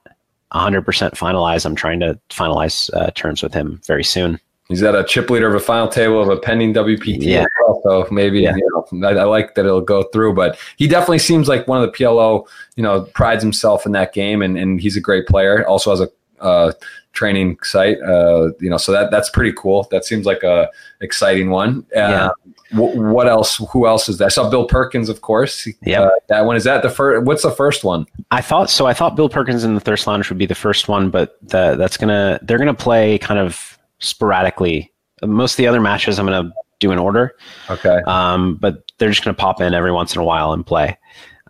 [0.52, 1.64] 100% finalized.
[1.64, 4.38] I'm trying to finalize uh, terms with him very soon.
[4.68, 7.18] He's at a chip leader of a final table of a pending WPT.
[7.20, 7.46] Yeah.
[7.66, 8.54] Well, so maybe Yeah.
[8.56, 11.82] you know, I, I like that it'll go through, but he definitely seems like one
[11.82, 12.46] of the PLO.
[12.76, 15.66] You know, prides himself in that game, and, and he's a great player.
[15.66, 16.08] Also has a
[16.40, 16.72] uh,
[17.12, 17.98] training site.
[18.02, 19.86] Uh, you know, so that that's pretty cool.
[19.90, 20.68] That seems like a
[21.00, 21.84] exciting one.
[21.94, 22.30] Uh, Yeah.
[22.70, 23.60] wh- what else?
[23.72, 24.26] Who else is there?
[24.26, 25.68] I saw Bill Perkins, of course.
[25.82, 27.26] Yeah, Uh, that one is that the first.
[27.26, 28.06] What's the first one?
[28.30, 28.86] I thought so.
[28.86, 31.76] I thought Bill Perkins and the Thirst Lounge would be the first one, but the,
[31.76, 34.92] that's gonna they're gonna play kind of sporadically.
[35.22, 37.36] Most of the other matches I'm gonna do in order,
[37.70, 38.00] Okay.
[38.06, 40.98] um, but they're just gonna pop in every once in a while and play.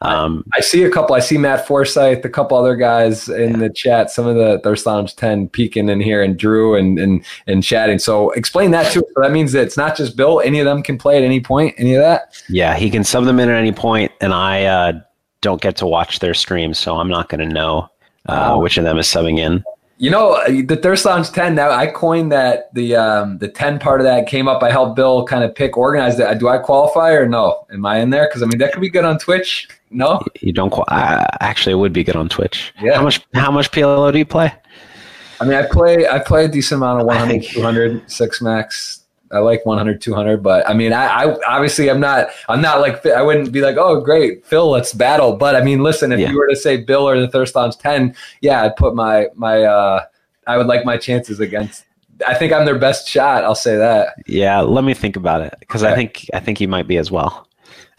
[0.03, 1.15] Um, I see a couple.
[1.15, 4.11] I see Matt Forsyth, a couple other guys in the chat.
[4.11, 7.99] Some of the Thirst Lounge ten peeking in here, and Drew and and and chatting.
[7.99, 9.01] So explain that too.
[9.15, 10.41] So that means that it's not just Bill.
[10.41, 11.75] Any of them can play at any point.
[11.79, 12.35] Any of that?
[12.49, 14.93] yeah, he can sub them in at any point, and I uh,
[15.41, 17.89] don't get to watch their streams, so I'm not gonna know
[18.29, 18.61] uh, Oh.
[18.61, 19.63] which of them is subbing in.
[20.03, 21.55] You know, the Thirst Lounge ten.
[21.55, 22.75] Now I coined that.
[22.75, 24.61] The um the ten part of that came up.
[24.61, 26.41] I helped Bill kind of pick, organize that.
[26.41, 27.65] Do I qualify or no?
[27.73, 28.27] Am I in there?
[28.27, 29.69] Because I mean that could be good on Twitch.
[29.91, 30.21] No.
[30.41, 32.75] You don't qu- uh, actually it would be good on Twitch.
[32.83, 32.97] Yeah.
[32.97, 34.53] How much how much PLO do you play?
[35.41, 38.43] I mean, I play I play a decent amount of I 100, think- 200, six
[38.43, 39.02] max.
[39.33, 43.05] I like 100, 200, but I mean, I, I obviously I'm not I'm not like
[43.07, 45.37] I wouldn't be like, oh great, Phil, let's battle.
[45.37, 46.31] But I mean, listen, if Yeah.
[46.31, 49.63] you were to say Bill or the Thirst Lounge 10, yeah, I'd put my my
[49.63, 50.05] uh
[50.47, 51.85] I would like my chances against.
[52.27, 53.43] I think I'm their best shot.
[53.45, 54.15] I'll say that.
[54.27, 57.11] Yeah, let me think about it because I think I think you might be as
[57.11, 57.49] well.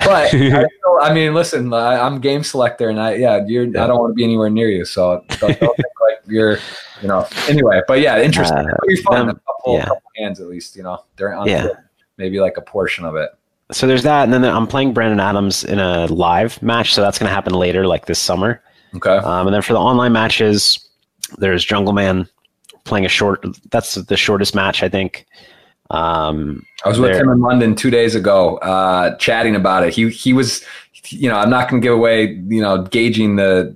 [0.05, 3.87] But I, still, I mean, listen, I, I'm game selector, and I yeah, you're I
[3.87, 6.57] don't want to be anywhere near you, so don't, don't think like you're
[7.01, 7.27] you know.
[7.47, 8.57] Anyway, but yeah, interesting.
[8.57, 9.29] Uh, It'll be fun.
[9.29, 9.85] a couple, yeah.
[9.85, 11.03] couple hands at least, you know.
[11.17, 11.67] During on Yeah.
[12.17, 13.29] maybe like a portion of it.
[13.71, 17.17] So there's that, and then I'm playing Brandon Adams in a live match, so that's
[17.17, 18.61] going to happen later, like this summer.
[18.95, 19.17] Okay.
[19.17, 20.79] Um, and then for the online matches,
[21.37, 22.27] there's Jungle Man
[22.83, 23.43] playing a short.
[23.71, 25.25] That's the shortest match, I think.
[25.89, 29.93] Um, I was with him in London two days ago, uh, chatting about it.
[29.93, 30.63] He he was,
[31.09, 33.75] you know, I'm not going to give away, you know, gauging the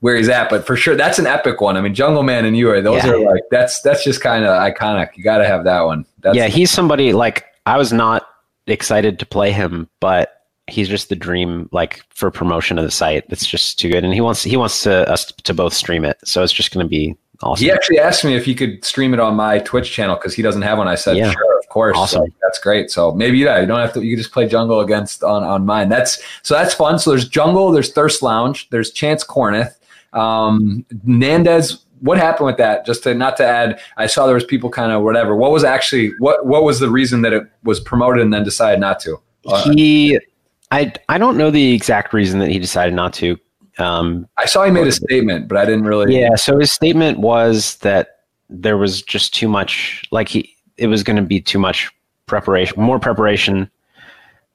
[0.00, 1.76] where he's at, but for sure that's an epic one.
[1.76, 3.10] I mean, Jungle Man and you are those Yeah.
[3.12, 5.10] are like that's that's just kind of iconic.
[5.16, 6.06] You got to have that one.
[6.20, 8.26] That's, yeah, he's somebody like I was not
[8.66, 13.24] excited to play him, but he's just the dream like for promotion of the site.
[13.28, 16.18] It's just too good, and he wants he wants to us to both stream it,
[16.24, 17.64] so it's just going to be awesome.
[17.64, 20.42] He actually asked me if he could stream it on my Twitch channel because he
[20.42, 20.88] doesn't have one.
[20.88, 21.30] I said, Yeah.
[21.30, 21.96] sure, of course.
[21.96, 22.26] Awesome.
[22.26, 22.90] So that's great.
[22.90, 24.02] So maybe yeah, you don't have to.
[24.02, 25.88] You can just play Jungle against on on mine.
[25.88, 26.98] That's so that's fun.
[26.98, 29.74] So there's Jungle, there's Thirst Lounge, there's Chance Kornuth,
[30.12, 31.82] um, Nandez.
[32.00, 32.86] What happened with that?
[32.86, 35.36] Just to not to add, I saw there was people kind of whatever.
[35.36, 38.80] What was actually what what was the reason that it was promoted and then decided
[38.80, 39.20] not to?
[39.46, 40.18] Uh, he
[40.70, 43.38] I I don't know the exact reason that he decided not to.
[43.80, 46.18] Um, I saw he made a statement, but I didn't really.
[46.18, 51.02] yeah, so his statement was that there was just too much like he it was
[51.02, 51.90] going to be too much
[52.26, 53.70] preparation, more preparation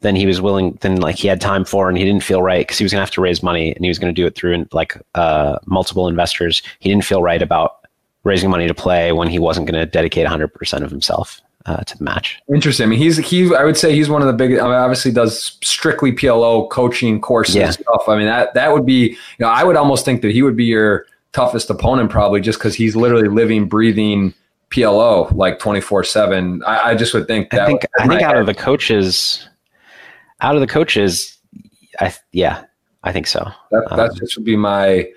[0.02, 2.68] than he was willing than like he had time for and he didn't feel right
[2.68, 4.28] because he was going to have to raise money and he was going to do
[4.28, 6.62] it through like uh, multiple investors.
[6.80, 7.88] He didn't feel right about
[8.24, 11.98] raising money to play when he wasn't going to dedicate 100% of himself uh, to
[11.98, 12.40] the match.
[12.54, 12.86] Interesting.
[12.86, 13.54] I mean, he's he.
[13.56, 14.62] I would say he's one of the biggest.
[14.62, 17.66] I mean, obviously does strictly PLO coaching courses Yeah.
[17.66, 18.04] and stuff.
[18.08, 19.10] I mean, that that would be.
[19.10, 22.60] You know, I would almost think that he would be your toughest opponent probably just
[22.60, 24.34] because he's literally living, breathing
[24.70, 26.62] PLO like twenty four seven.
[26.66, 27.50] I just would think.
[27.50, 29.48] That I think I think out of the coaches
[30.42, 31.36] out of the coaches
[32.00, 32.64] I yeah,
[33.04, 33.50] I think so.
[33.72, 35.10] that that um, just would be my.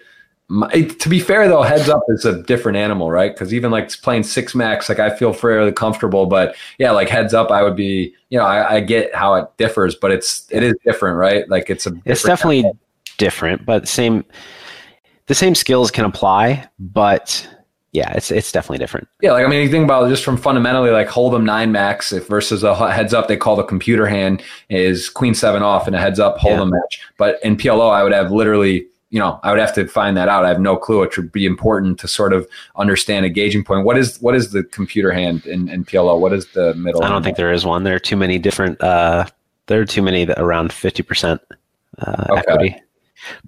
[0.50, 3.34] My, to be fair though, heads up is a different animal, right?
[3.34, 6.24] Because even like playing six max, like I feel fairly comfortable.
[6.24, 8.14] But yeah, like heads up, I would be.
[8.30, 11.48] You know, I, I get how it differs, but it's it is different, right?
[11.48, 11.92] Like it's a.
[12.04, 12.64] It's definitely
[13.18, 14.24] different, but the same
[15.26, 17.46] the same skills can apply, but
[17.92, 19.08] yeah, it's it's definitely different.
[19.20, 22.12] Yeah, like I mean, you think about it just from fundamentally like Hold'em nine max
[22.12, 25.94] if versus a heads up they call the computer hand is queen seven off in
[25.94, 27.00] a heads up Hold'em match.
[27.18, 30.28] But in PLO, I would have literally, you know, I would have to find that
[30.28, 30.44] out.
[30.44, 31.02] I have no clue.
[31.02, 33.84] It would be important to sort of understand a gauging point.
[33.84, 36.20] What is what is the computer hand in, in PLO?
[36.20, 37.02] What is the middle?
[37.02, 37.84] I don't think there is one.
[37.84, 38.80] There are too many different.
[38.82, 39.26] Uh,
[39.66, 41.40] there are too many that around fifty percent
[41.98, 42.40] uh, Okay.
[42.40, 42.76] equity.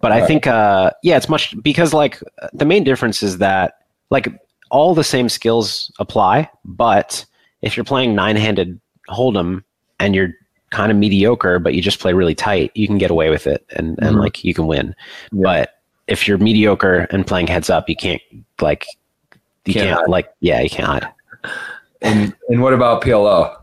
[0.00, 2.20] But I think, uh, yeah, it's much because like
[2.52, 3.74] the main difference is that
[4.10, 4.28] like
[4.70, 7.24] all the same skills apply, but
[7.62, 9.62] if you're playing nine-handed hold'em
[10.00, 10.30] and you're
[10.70, 13.64] kind of mediocre, but you just play really tight, you can get away with it
[13.76, 14.20] and and Mhm.
[14.20, 14.94] like you can win.
[15.32, 15.42] Yeah.
[15.42, 18.22] But if you're mediocre and playing heads up, you can't
[18.60, 18.86] like
[19.66, 21.08] you Can't can't, like yeah, you can't hide.
[22.02, 23.54] And and what about PLO?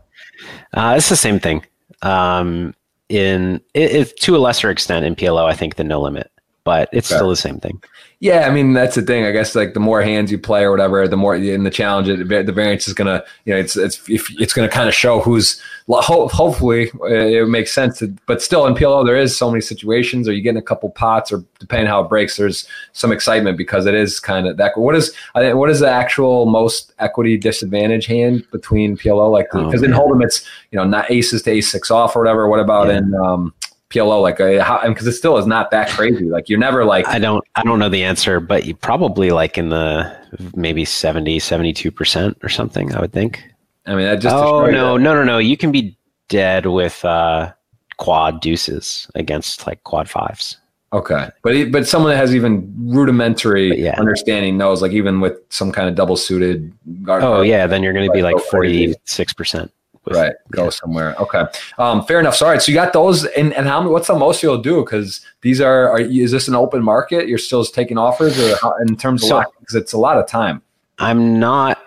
[0.74, 1.64] Uh, it's the same thing.
[2.02, 2.74] Um,
[3.08, 6.30] in it, it, to a lesser extent in PLO, I think than no limit,
[6.64, 7.16] but it's okay.
[7.16, 7.82] still the same thing.
[8.20, 9.24] Yeah, I mean that's the thing.
[9.24, 12.08] I guess like the more hands you play or whatever, the more in the challenge,
[12.08, 15.62] it, the variance is gonna, you know, it's it's it's gonna kind of show who's.
[15.90, 18.00] Hopefully, it makes sense.
[18.00, 20.28] To, but still, in PLO, there is so many situations.
[20.28, 23.86] Or you getting a couple pots, or depending how it breaks, there's some excitement because
[23.86, 24.76] it is kind of that.
[24.76, 29.30] What is I think what is the actual most equity disadvantage hand between PLO?
[29.30, 32.18] Like because oh, in Hold'em, it's you know not aces to ace six off or
[32.18, 32.48] whatever.
[32.48, 32.98] What about yeah.
[32.98, 33.54] in um,
[33.90, 34.22] PLO?
[34.22, 36.24] Like, because it still is not that crazy.
[36.24, 37.06] Like, you're never like.
[37.06, 40.16] I don't, I don't know the answer, but you probably like in the
[40.54, 43.42] maybe 70, 72% or something, I would think.
[43.86, 44.34] I mean, that just.
[44.34, 45.02] Oh, no, that.
[45.02, 45.38] no, no, no.
[45.38, 45.96] You can be
[46.28, 47.52] dead with uh,
[47.96, 50.56] quad deuces against like quad fives.
[50.90, 53.98] Okay, but but someone that has even rudimentary yeah.
[53.98, 56.72] understanding knows, like even with some kind of double suited.
[57.02, 59.70] Guard oh yeah, then you're going to be like forty six percent
[60.14, 60.70] right go yeah.
[60.70, 61.44] somewhere okay.
[61.78, 64.14] Um, fair enough so, all right so you got those and, and how what's the
[64.14, 64.84] most you'll do?
[64.84, 67.28] Because these are, are is this an open market?
[67.28, 70.62] You're still taking offers or how, in terms of because it's a lot of time.
[70.98, 71.78] I'm not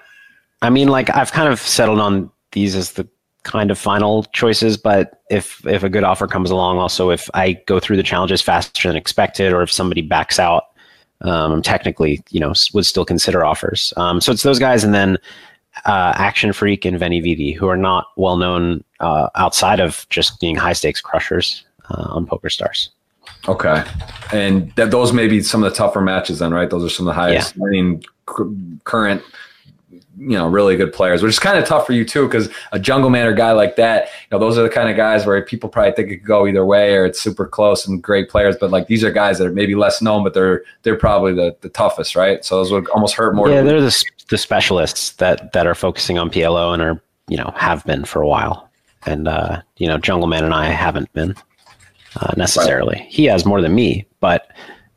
[0.61, 3.07] i mean like i've kind of settled on these as the
[3.43, 7.53] kind of final choices but if if a good offer comes along also if i
[7.65, 10.65] go through the challenges faster than expected or if somebody backs out
[11.22, 13.93] um, technically you know would still consider offers.
[13.98, 15.18] Um, so it's those guys and then
[15.85, 20.39] uh, Action Freak and Veni Vidi, who are not well known uh, outside of just
[20.39, 22.89] being high stakes crushers uh, on Poker Stars.
[23.48, 23.84] Okay,
[24.34, 26.69] and that those may be some of the tougher matches then, right?
[26.69, 27.56] Those are some of the highest.
[27.56, 27.65] Yeah.
[27.65, 28.03] I mean,
[28.84, 29.23] current
[30.22, 32.80] you know really good players, which is kind of tough for you too, because a
[32.80, 35.41] jungle man or guy like that, you know, those are the kind of guys where
[35.43, 38.56] people probably think it could go either way or it's super close and great players.
[38.60, 41.56] But like these are guys that are maybe less known, but they're they're probably the,
[41.61, 42.45] the toughest, right?
[42.45, 43.49] So those would almost hurt more.
[43.49, 47.52] Yeah, they're the the specialists that that are focusing on PLO and are you know
[47.56, 48.69] have been for a while,
[49.07, 51.35] and uh, you know Jungle Man and I haven't been
[52.19, 52.98] uh, necessarily.
[52.99, 53.10] Right.
[53.10, 54.52] He has more than me, but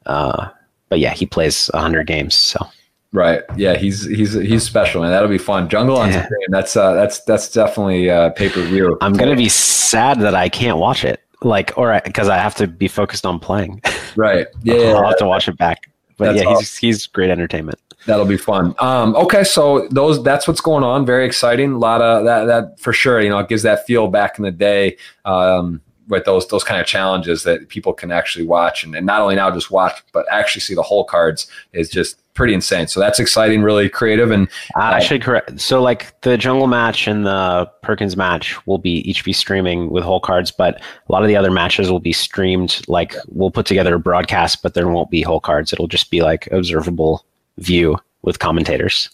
[0.04, 0.50] uh,
[0.90, 2.66] but yeah, he plays hundred games, so.
[3.14, 3.42] Right.
[3.56, 5.68] Yeah, he's he's he's special, and that'll be fun.
[5.68, 6.26] Jungle on yeah.
[6.48, 8.98] That's uh, that's that's definitely uh, pay per view.
[9.00, 12.66] I'm gonna be sad that I can't watch it, like, or because I have to
[12.66, 13.80] be focused on playing.
[14.16, 14.46] Right.
[14.62, 14.92] Yeah.
[14.92, 15.90] I'll have to watch it back.
[16.18, 16.60] But that's yeah, awesome.
[16.60, 17.80] he's he's great entertainment.
[18.06, 18.76] That'll be fun.
[18.78, 21.04] Um, okay, so those that's what's going on.
[21.04, 21.72] Very exciting.
[21.72, 23.20] A lot of that that for sure.
[23.20, 24.98] You know, it gives that feel back in the day.
[25.24, 29.20] Um, with those those kind of challenges that people can actually watch and, and not
[29.20, 32.88] only now just watch but actually see the hole cards is just pretty insane.
[32.88, 34.30] So that's exciting, really creative.
[34.30, 35.60] And uh, I should correct.
[35.60, 40.04] So like the jungle match and the Perkins match will be each be streaming with
[40.04, 42.82] hole cards, but a lot of the other matches will be streamed.
[42.88, 45.72] Like we'll put together a broadcast, but there won't be hole cards.
[45.72, 47.24] It'll just be like observable
[47.58, 49.08] view with commentators.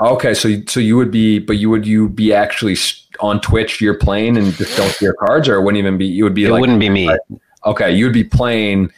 [0.00, 2.76] Okay, so so you would be, but you would you be actually
[3.20, 3.80] on Twitch?
[3.80, 6.06] You're playing and just don't see your cards, or it wouldn't even be.
[6.06, 6.44] You would be.
[6.44, 7.08] It like, wouldn't be me.
[7.64, 8.92] Okay, you would be playing,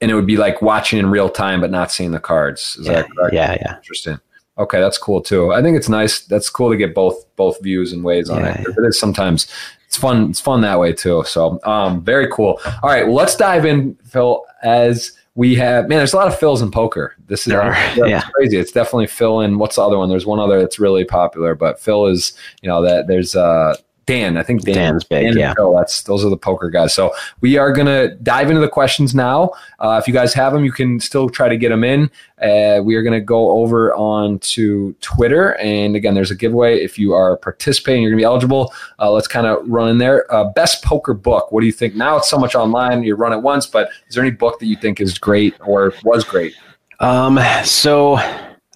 [0.00, 2.76] and it would be like watching in real time, but not seeing the cards.
[2.78, 3.76] Is yeah, yeah, yeah.
[3.76, 4.20] Interesting.
[4.58, 5.52] Okay, that's cool too.
[5.52, 6.20] I think it's nice.
[6.20, 8.66] That's cool to get both both views and ways on yeah, it.
[8.68, 8.84] Yeah.
[8.84, 9.48] It is sometimes
[9.86, 10.30] it's fun.
[10.30, 11.24] It's fun that way too.
[11.26, 12.60] So, um, very cool.
[12.82, 14.44] All right, well, let's dive in, Phil.
[14.62, 17.52] As we have man there's a lot of Phils in poker this is
[17.96, 18.22] yeah.
[18.34, 19.58] crazy it's definitely fill in.
[19.58, 22.82] what's the other one there's one other that's really popular but Phil is you know
[22.82, 24.36] that there's uh Dan.
[24.36, 25.26] I think Dan, Dan's big.
[25.26, 26.94] Dan yeah, that's those are the poker guys.
[26.94, 29.50] So we are gonna dive into the questions now.
[29.78, 32.10] Uh, if you guys have them, you can still try to get them in.
[32.40, 36.98] Uh, we are gonna go over on to Twitter, and again, there's a giveaway if
[36.98, 38.02] you are participating.
[38.02, 38.72] You're gonna be eligible.
[38.98, 40.32] Uh, let's kind of run in there.
[40.32, 41.52] Uh, best poker book.
[41.52, 41.94] What do you think?
[41.94, 43.02] Now it's so much online.
[43.02, 45.94] You run it once, but is there any book that you think is great or
[46.04, 46.54] was great?
[47.00, 47.38] Um.
[47.64, 48.18] So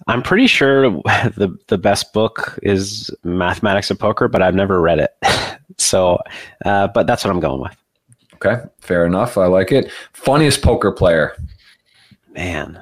[0.09, 0.89] I'm pretty sure
[1.35, 5.11] the the best book is Mathematics of Poker, but I've never read it.
[5.77, 6.19] so,
[6.65, 7.75] uh, but that's what I'm going with.
[8.35, 9.37] Okay, fair enough.
[9.37, 9.91] I like it.
[10.13, 11.35] Funniest poker player,
[12.33, 12.81] man.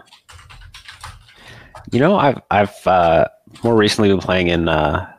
[1.91, 3.27] You know, I've I've uh,
[3.63, 5.11] more recently been playing in uh,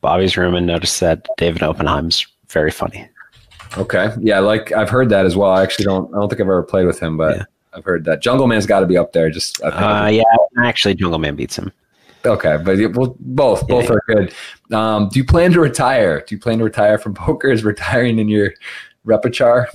[0.00, 3.08] Bobby's room and noticed that David Oppenheim's very funny.
[3.76, 5.50] Okay, yeah, like I've heard that as well.
[5.50, 6.12] I actually don't.
[6.14, 7.36] I don't think I've ever played with him, but.
[7.36, 7.44] Yeah.
[7.72, 9.30] I've heard that Jungle Man's got to be up there.
[9.30, 10.22] Just uh, yeah,
[10.62, 11.72] actually, Jungle Man beats him.
[12.24, 14.34] Okay, but well, both both yeah, are good.
[14.74, 16.20] Um, do you plan to retire?
[16.20, 17.50] Do you plan to retire from poker?
[17.50, 18.52] Is retiring in your
[19.04, 19.68] repertoire?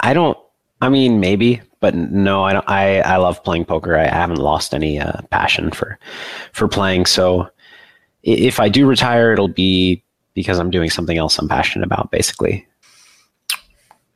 [0.00, 0.38] I don't.
[0.80, 2.44] I mean, maybe, but no.
[2.44, 2.68] I don't.
[2.68, 3.96] I I love playing poker.
[3.96, 5.98] I, I haven't lost any uh, passion for
[6.52, 7.06] for playing.
[7.06, 7.48] So
[8.22, 10.02] if I do retire, it'll be
[10.34, 12.66] because I'm doing something else I'm passionate about, basically.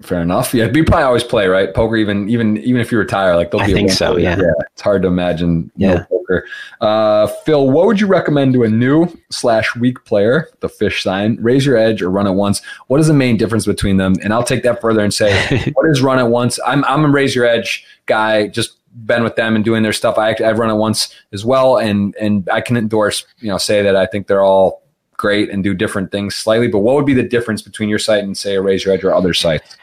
[0.02, 0.52] Fair enough.
[0.52, 1.96] Yeah, we probably always play right poker.
[1.96, 3.72] Even even even if you retire, like there'll I be.
[3.72, 4.18] I think so.
[4.18, 4.36] Yeah.
[4.36, 4.52] yeah.
[4.72, 5.70] It's hard to imagine.
[5.74, 5.94] Yeah.
[5.94, 6.46] No poker.
[6.82, 10.50] Uh, Phil, what would you recommend to a new slash weak player?
[10.60, 11.38] The fish sign.
[11.40, 12.60] Raise your edge or run it once.
[12.88, 14.16] What is the main difference between them?
[14.22, 16.60] And I'll take that further and say, what is run it once?
[16.66, 18.48] I'm I'm a raise your edge guy.
[18.48, 20.18] Just been with them and doing their stuff.
[20.18, 23.24] I I've run it once as well, and and I can endorse.
[23.38, 24.82] You know, say that I think they're all
[25.16, 26.68] great and do different things slightly.
[26.68, 29.04] But what would be the difference between your site and say a raise your edge
[29.04, 29.76] or other sites?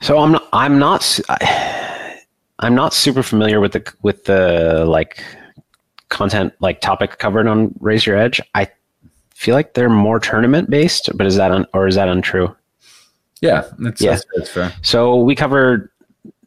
[0.00, 1.20] So I'm not, I'm not
[2.60, 5.22] I'm not super familiar with the with the like
[6.08, 8.40] content like topic covered on Raise Your Edge.
[8.54, 8.68] I
[9.34, 12.54] feel like they're more tournament based, but is that un, or is that untrue?
[13.40, 14.10] Yeah, that's, yeah.
[14.12, 14.72] That's, that's fair.
[14.82, 15.90] So we covered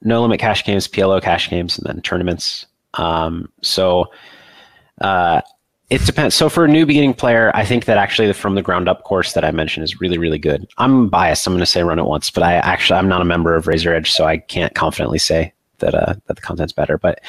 [0.01, 2.65] no limit cash games, PLO cash games, and then tournaments.
[2.95, 4.11] Um, so
[4.99, 5.41] uh,
[5.91, 6.33] it depends.
[6.35, 9.03] So for a new beginning player, I think that actually the from the ground up
[9.03, 10.65] course that I mentioned is really, really good.
[10.77, 11.45] I'm biased.
[11.45, 13.67] I'm going to say run it once, but I actually I'm not a member of
[13.67, 16.97] Raise Your Edge, so I can't confidently say that uh, that the content's better.
[16.97, 17.19] But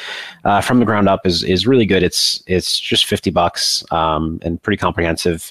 [0.44, 2.04] uh, from the ground up is is really good.
[2.04, 5.50] It's it's just fifty bucks um, and pretty comprehensive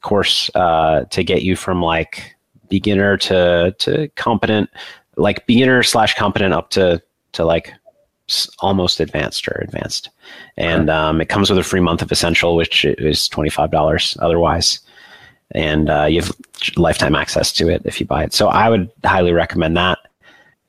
[0.00, 2.36] course uh, to get you from like
[2.70, 4.70] beginner to to competent,
[5.16, 7.02] like beginner slash competent up to
[7.32, 7.70] to like
[8.60, 10.08] almost advanced or advanced.
[10.56, 14.80] And um, it comes with a free month of Essential, which is $25 otherwise.
[15.52, 16.32] And uh, you have
[16.76, 18.32] lifetime access to it if you buy it.
[18.32, 19.98] So I would highly recommend that.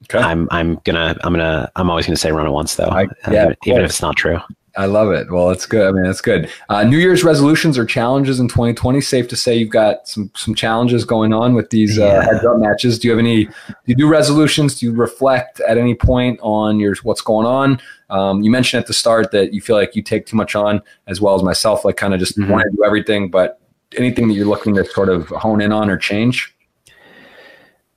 [0.03, 0.19] Okay.
[0.19, 3.45] I'm I'm gonna I'm gonna I'm always gonna say run it once though, I, yeah,
[3.45, 4.39] even, even if it's not true.
[4.77, 5.31] I love it.
[5.31, 5.87] Well, it's good.
[5.87, 6.51] I mean, that's good.
[6.69, 9.01] Uh, New Year's resolutions or challenges in 2020.
[9.01, 12.57] Safe to say you've got some some challenges going on with these uh, heads up
[12.59, 12.99] matches.
[12.99, 13.45] Do you have any?
[13.45, 13.53] Do
[13.85, 14.79] you do resolutions?
[14.79, 17.81] Do you reflect at any point on your what's going on?
[18.11, 20.81] Um, you mentioned at the start that you feel like you take too much on,
[21.07, 21.83] as well as myself.
[21.83, 22.51] Like, kind of just mm-hmm.
[22.51, 23.59] want to do everything, but
[23.95, 26.55] anything that you're looking to sort of hone in on or change.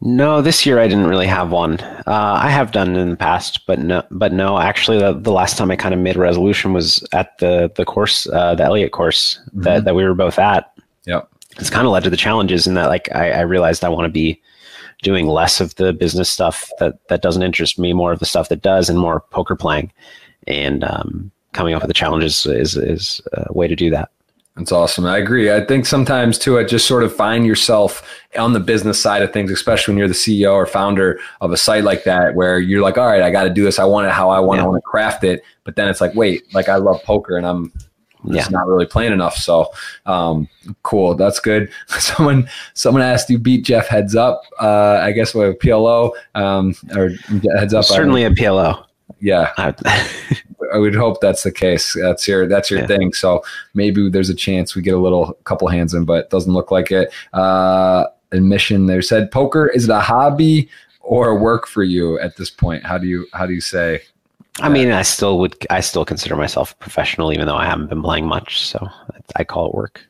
[0.02, 1.78] No, this year I didn't really have one.
[1.80, 4.58] Uh, I have done in the past, but no, but no.
[4.58, 7.84] Actually, the, the last time I kind of made a resolution was at the the
[7.84, 9.60] course, uh, the Elliott course mm-hmm.
[9.62, 10.72] that, that we were both at.
[11.04, 11.20] Yeah,
[11.58, 14.06] it's kind of led to the challenges in that, like, I, I realized I want
[14.06, 14.40] to be
[15.02, 18.48] doing less of the business stuff that that doesn't interest me, more of the stuff
[18.48, 19.92] that does, and more poker playing.
[20.46, 24.10] And um, coming up with the challenges is is a way to do that.
[24.60, 25.06] That's awesome.
[25.06, 25.50] I agree.
[25.50, 28.06] I think sometimes too, I just sort of find yourself
[28.38, 31.56] on the business side of things, especially when you're the CEO or founder of a
[31.56, 33.78] site like that, where you're like, all right, I got to do this.
[33.78, 34.58] I want it how I want.
[34.58, 34.64] Yeah.
[34.64, 35.42] I want to craft it.
[35.64, 37.72] But then it's like, wait, like I love poker and I'm
[38.26, 38.58] just yeah.
[38.58, 39.34] not really playing enough.
[39.36, 39.70] So,
[40.04, 40.46] um,
[40.82, 41.14] cool.
[41.14, 41.72] That's good.
[41.88, 44.42] Someone, someone asked you beat Jeff heads up.
[44.60, 47.12] Uh, I guess with PLO, um, or
[47.56, 47.86] heads up.
[47.86, 48.84] Certainly a PLO.
[49.20, 49.52] Yeah.
[50.72, 51.96] I would hope that's the case.
[52.00, 52.86] That's your that's your yeah.
[52.86, 53.12] thing.
[53.12, 53.42] So
[53.74, 56.70] maybe there's a chance we get a little couple hands in, but it doesn't look
[56.70, 57.12] like it.
[57.32, 60.68] Uh, admission there said poker is it a hobby
[61.00, 62.84] or work for you at this point?
[62.84, 64.02] How do you how do you say?
[64.60, 67.88] I mean, I still would I still consider myself a professional, even though I haven't
[67.88, 68.62] been playing much.
[68.66, 68.86] So
[69.36, 70.06] I call it work.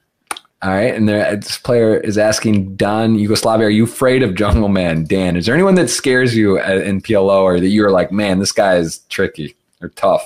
[0.62, 4.68] All right, and there, this player is asking Don Yugoslavia, are you afraid of Jungle
[4.68, 5.04] Man?
[5.04, 8.52] Dan, is there anyone that scares you in PLO, or that you're like, man, this
[8.52, 10.22] guy is tricky or tough?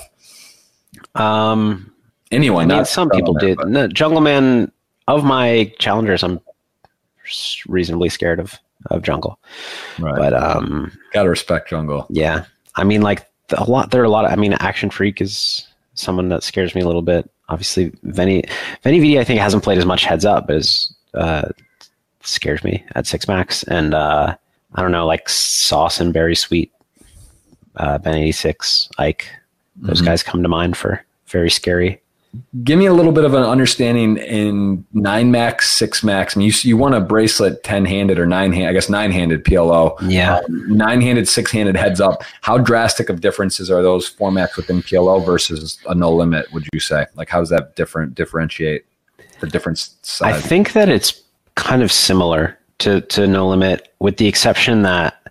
[1.15, 1.93] Um,
[2.31, 2.69] anyone?
[2.69, 3.57] I mean, some people did.
[3.65, 4.71] No, Jungle Man
[5.07, 6.41] of my challengers, I'm
[7.67, 8.59] reasonably scared of
[8.91, 9.39] of Jungle.
[9.99, 10.15] Right.
[10.15, 12.05] But um, gotta respect Jungle.
[12.09, 12.45] Yeah,
[12.75, 13.91] I mean, like a lot.
[13.91, 14.25] There are a lot.
[14.25, 17.29] Of, I mean, Action Freak is someone that scares me a little bit.
[17.49, 18.49] Obviously, Venny
[18.83, 21.49] Venny VD I think hasn't played as much heads up, but is uh,
[22.21, 23.63] scares me at six max.
[23.63, 24.35] And uh,
[24.75, 26.71] I don't know, like Sauce and Berry Sweet,
[27.77, 29.27] uh, Ben eighty six, Ike.
[29.75, 30.05] Those mm-hmm.
[30.05, 32.01] guys come to mind for very scary.
[32.63, 36.35] Give me a little bit of an understanding in nine max, six max.
[36.35, 39.11] I mean, you you want a bracelet ten handed or nine hand, I guess nine
[39.11, 39.97] handed PLO.
[40.01, 42.23] Yeah, um, nine handed, six handed heads up.
[42.41, 46.51] How drastic of differences are those formats within PLO versus a no limit?
[46.53, 47.05] Would you say?
[47.15, 48.85] Like, how does that different differentiate
[49.39, 50.21] the difference?
[50.21, 51.21] I think that it's
[51.55, 55.21] kind of similar to to no limit, with the exception that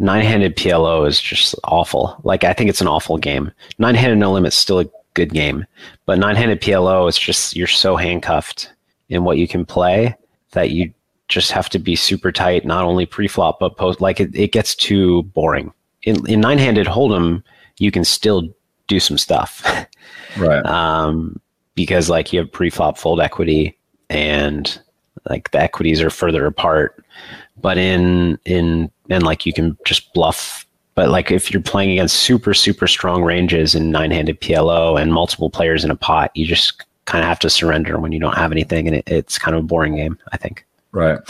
[0.00, 2.20] nine handed PLO is just awful.
[2.24, 3.50] Like I think it's an awful game.
[3.78, 4.86] Nine handed no limit is still a
[5.18, 5.66] good game,
[6.06, 8.72] but nine handed PLO is just you're so handcuffed
[9.08, 10.14] in what you can play
[10.52, 10.92] that you
[11.28, 14.00] just have to be super tight, not only pre-flop but post.
[14.00, 15.72] Like it, it gets too boring.
[16.02, 17.42] In, in nine handed Hold'em,
[17.78, 18.48] you can still
[18.86, 19.66] do some stuff,
[20.38, 20.64] right?
[20.64, 21.40] Um,
[21.74, 23.76] because like you have pre-flop fold equity
[24.08, 24.80] and
[25.28, 27.04] like the equities are further apart
[27.60, 30.66] but in in and like you can just bluff
[30.98, 35.48] but like if you're playing against super super strong ranges in nine-handed PLO and multiple
[35.48, 38.50] players in a pot, you just kind of have to surrender when you don't have
[38.50, 40.18] anything, and it, it's kind of a boring game.
[40.32, 40.66] I think.
[40.90, 41.20] Right.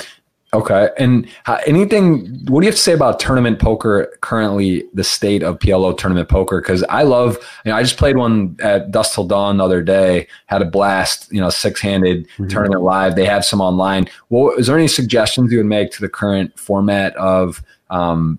[0.55, 0.89] Okay.
[0.97, 5.43] And how, anything, what do you have to say about tournament poker currently, the state
[5.43, 6.63] of PLO tournament poker?
[6.63, 7.37] Because I love,
[7.67, 10.65] you know, I just played one at Dusk Till Dawn the other day, had a
[10.65, 12.49] blast, you know, six handed mm-hmm.
[12.49, 13.17] tournament live.
[13.17, 14.09] They have some online.
[14.31, 18.39] Well, is there any suggestions you would make to the current format of, um,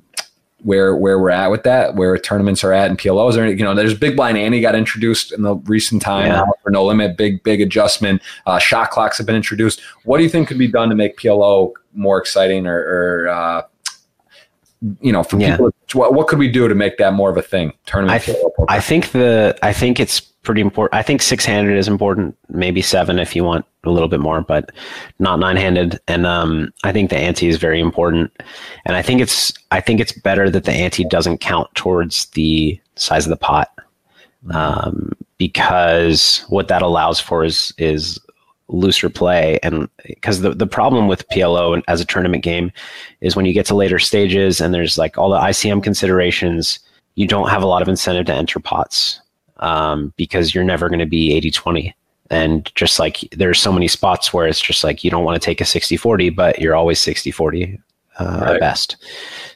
[0.62, 3.30] where where we're at with that, where tournaments are at and PLO.
[3.30, 6.46] Is there, you know, there's Big Blind Ante got introduced in the recent time yeah.
[6.62, 8.22] for No Limit, big big adjustment.
[8.46, 9.82] Uh, shot clocks have been introduced.
[10.04, 13.62] What do you think could be done to make PLO more exciting, or, or uh,
[15.02, 15.52] you know, for yeah.
[15.52, 17.74] people, what, what could we do to make that more of a thing?
[17.86, 18.22] Tournament.
[18.22, 18.38] I, th-
[18.68, 20.98] I think the I think it's pretty important.
[20.98, 24.42] I think six handed is important, maybe seven if you want a little bit more,
[24.42, 24.72] but
[25.20, 26.00] not nine handed.
[26.08, 28.32] And um, I think the ante is very important.
[28.86, 32.80] And I think it's I think it's better that the ante doesn't count towards the
[32.96, 33.72] size of the pot,
[34.52, 38.20] um, because what that allows for is is
[38.68, 39.60] looser play.
[39.64, 42.72] And because the the problem with PLO as a tournament game
[43.22, 46.80] is when you get to later stages and there's like all the ICM considerations,
[47.16, 49.22] you don't have a lot of incentive to enter pots
[49.58, 51.96] um, because you're never going to be 80 20.
[52.30, 55.46] And just like there's so many spots where it's just like you don't want to
[55.46, 57.80] take a 60 40, but you're always 60 40
[58.20, 58.56] uh, right.
[58.56, 58.98] at best.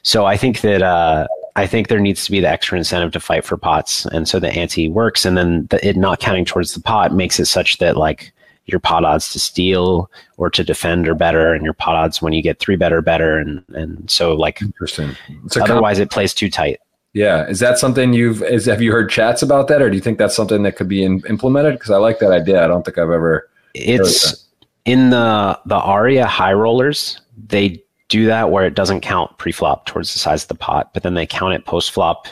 [0.02, 3.20] So I think that uh, I think there needs to be the extra incentive to
[3.20, 4.06] fight for pots.
[4.06, 5.24] And so the ante works.
[5.24, 8.32] And then the, it not counting towards the pot makes it such that like
[8.66, 12.32] your pot odds to steal or to defend are better and your pot odds when
[12.32, 15.14] you get three better better and and so like interesting
[15.60, 16.80] otherwise it plays too tight
[17.14, 20.02] yeah, is that something you've is have you heard chats about that, or do you
[20.02, 21.74] think that's something that could be in, implemented?
[21.74, 22.62] Because I like that idea.
[22.62, 23.48] I don't think I've ever.
[23.74, 24.46] It's
[24.84, 27.20] in the the Aria high rollers.
[27.46, 31.02] They do that where it doesn't count pre-flop towards the size of the pot, but
[31.02, 32.26] then they count it post-flop.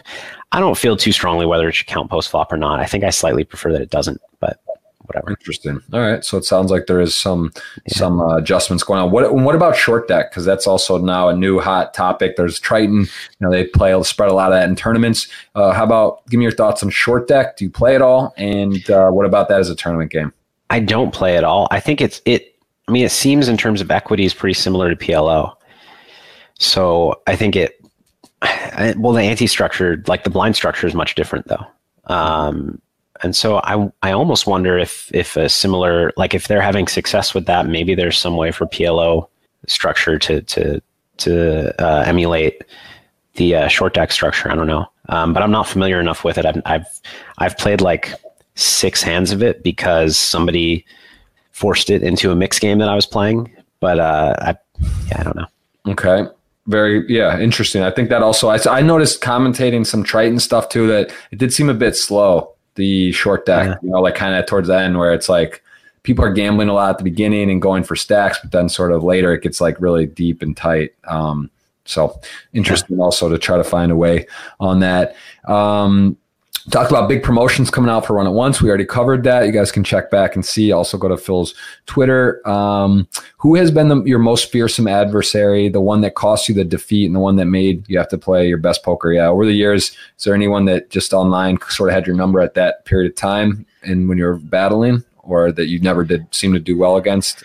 [0.53, 2.79] I don't feel too strongly whether it should count post-flop or not.
[2.79, 4.61] I think I slightly prefer that it doesn't, but
[5.15, 5.31] whatever.
[5.31, 5.81] Interesting.
[5.93, 6.25] All right.
[6.25, 7.53] So it sounds like there is some
[7.87, 7.95] yeah.
[7.99, 9.11] some uh, adjustments going on.
[9.11, 10.31] What what about short deck?
[10.31, 12.37] Because that's also now a new hot topic.
[12.37, 13.01] There's Triton.
[13.01, 13.07] You
[13.41, 15.29] know they play spread a lot of that in tournaments.
[15.55, 17.57] Uh, how about give me your thoughts on short deck?
[17.57, 18.35] Do you play it all?
[18.37, 20.33] And uh, what about that as a tournament game?
[20.71, 21.69] I don't play it all.
[21.71, 22.57] I think it's it.
[22.89, 25.55] I mean, it seems in terms of equity is pretty similar to PLO.
[26.59, 27.79] So I think it.
[28.97, 31.65] Well, the ante structure, like the blind structure, is much different though.
[32.07, 32.81] Um,
[33.23, 37.35] and so I I almost wonder if if a similar like if they're having success
[37.35, 39.29] with that, maybe there's some way for PLO
[39.67, 40.83] structure to to
[41.19, 42.65] to uh, emulate
[43.35, 44.51] the uh, short deck structure.
[44.51, 46.47] I don't know, um, but I'm not familiar enough with it.
[46.47, 46.87] I've, I've
[47.39, 48.13] I've played like
[48.55, 50.85] six hands of it because somebody
[51.53, 53.51] forced it into a mix game that I was playing.
[53.81, 54.57] But uh, I
[55.09, 55.47] yeah, I don't know.
[55.89, 56.27] Okay.
[56.67, 57.83] Very yeah, interesting.
[57.83, 61.53] I think that also I, I noticed commentating some Triton stuff too that it did
[61.53, 63.75] seem a bit slow the short deck, yeah.
[63.83, 65.63] you know, like kind of towards the end where it's like
[66.03, 68.93] people are gambling a lot at the beginning and going for stacks, but then sort
[68.93, 70.95] of later it gets like really deep and tight.
[71.05, 71.51] Um,
[71.85, 72.21] so
[72.53, 73.05] interesting yeah.
[73.05, 74.27] also to try to find a way
[74.61, 75.17] on that.
[75.45, 76.17] Um,
[76.71, 78.63] Talked about big promotions coming out for Run It Once.
[78.63, 79.47] We already covered that.
[79.47, 80.71] You guys can check back and see.
[80.71, 81.55] Also, go to Phil's
[81.87, 82.47] Twitter.
[82.49, 83.09] Um,
[83.39, 85.69] who has been the, your most fearsome adversary?
[85.69, 88.19] The one that cost you the defeat and the one that made you have to
[88.19, 89.13] play your best poker?
[89.13, 89.27] Yeah.
[89.27, 92.55] Over the years, is there anyone that just online sort of had your number at
[92.55, 96.53] that period of time and when you were battling, or that you never did seem
[96.53, 97.43] to do well against?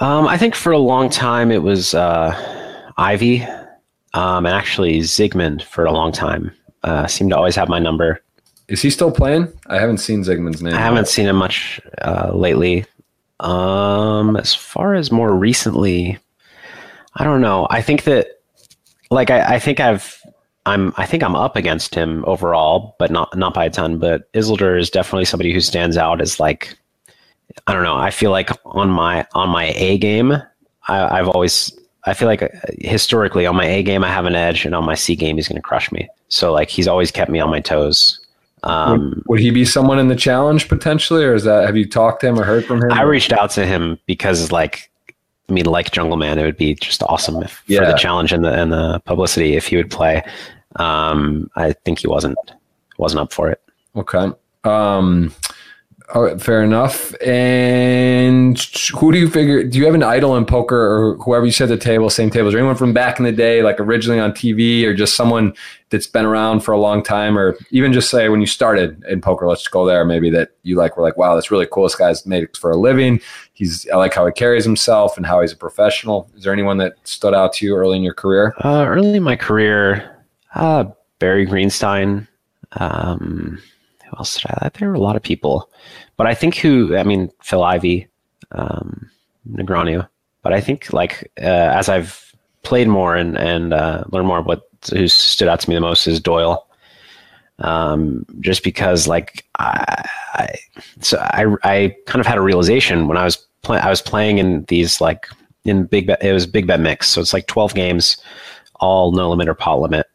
[0.00, 2.34] Um, I think for a long time it was uh,
[2.96, 3.42] Ivey,
[4.14, 6.52] um, and actually Ziigmund for a long time
[6.84, 8.22] uh, seemed to always have my number.
[8.68, 9.52] Is he still playing?
[9.68, 10.74] I haven't seen Ziigmund's name.
[10.74, 12.84] I haven't seen him much uh, lately.
[13.38, 16.18] Um, as far as more recently,
[17.14, 17.68] I don't know.
[17.70, 18.40] I think that,
[19.10, 20.20] like, I, I think I've,
[20.64, 23.98] I'm, I think I'm up against him overall, but not not by a ton.
[23.98, 26.76] But Isildur is definitely somebody who stands out as like,
[27.68, 27.96] I don't know.
[27.96, 30.32] I feel like on my on my A game,
[30.88, 31.70] I, I've always
[32.04, 32.48] I feel like uh,
[32.80, 35.46] historically on my A game I have an edge, and on my C game he's
[35.46, 36.08] going to crush me.
[36.28, 38.25] So like he's always kept me on my toes.
[38.62, 41.88] Um, would, would, he be someone in the challenge potentially, or is that have you
[41.88, 42.92] talked to him or heard from him?
[42.92, 44.90] I reached out to him because, like,
[45.48, 47.80] I mean, like Jungle Man, it would be just awesome if yeah.
[47.80, 50.22] for the challenge and the and the publicity if he would play.
[50.76, 52.38] Um, I think he wasn't
[52.98, 53.62] wasn't up for it.
[53.94, 54.30] Okay.
[54.64, 55.32] Um,
[56.14, 57.14] all right, fair enough.
[57.20, 58.56] And
[58.96, 59.64] who do you figure?
[59.64, 62.48] Do you have an idol in poker, or whoever you set the table, same table?
[62.48, 65.52] Is there anyone from back in the day, like originally on TV, or just someone
[65.90, 69.20] that's been around for a long time, or even just say when you started in
[69.20, 69.48] poker?
[69.48, 70.04] Let's go there.
[70.04, 71.82] Maybe that you like were like, wow, that's really cool.
[71.82, 73.20] This guy's made it for a living.
[73.54, 76.30] He's I like how he carries himself and how he's a professional.
[76.36, 78.54] Is there anyone that stood out to you early in your career?
[78.62, 80.24] Uh, early in my career,
[80.54, 80.84] uh,
[81.18, 82.28] Barry Greenstein.
[82.72, 83.60] Um,
[84.08, 84.70] who else did I?
[84.74, 85.70] There were a lot of people,
[86.16, 88.08] but I think who I mean Phil Ivey,
[88.52, 89.10] um,
[89.50, 90.06] Negreanu,
[90.42, 94.68] but I think like uh, as I've played more and and uh, learned more, what
[94.90, 96.62] who stood out to me the most is Doyle.
[97.58, 100.04] Um, just because like I,
[100.34, 100.54] I
[101.00, 104.38] so I I kind of had a realization when I was playing I was playing
[104.38, 105.26] in these like
[105.64, 108.18] in big bet it was big bet mix so it's like 12 games
[108.76, 110.06] all no limit or pot limit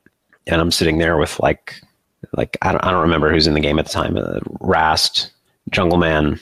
[0.47, 1.81] and I'm sitting there with like
[2.33, 5.31] like I don't, I don't remember who's in the game at the time uh, Rast
[5.69, 6.39] Jungle Man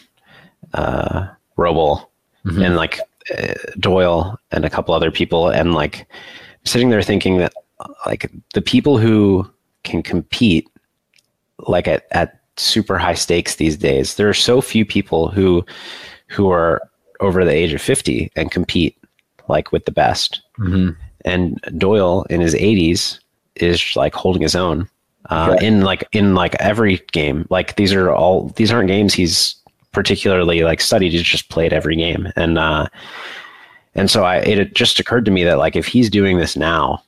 [0.73, 1.27] uh
[1.57, 2.05] Robl
[2.45, 2.65] Mhm.
[2.65, 2.99] and like
[3.37, 5.49] uh, Doyle and a couple other people.
[5.49, 6.07] And like
[6.63, 7.53] sitting there thinking that
[8.05, 9.49] like the people who
[9.83, 10.67] can compete
[11.67, 15.65] like at, at super high stakes these days there are so few people who
[16.27, 16.81] who are
[17.19, 18.97] over the age of 50 and compete
[19.49, 20.41] like with the best.
[20.55, 20.91] Hmm
[21.25, 23.19] and Doyle in his 80s
[23.55, 24.87] is like holding his own
[25.29, 27.45] uh, in like in like every game.
[27.49, 29.55] Like these are all these aren't games he's
[29.91, 31.11] particularly like studied.
[31.11, 32.87] He's just played every game, and uh,
[33.95, 37.03] and so I it just occurred to me that like if he's doing this now,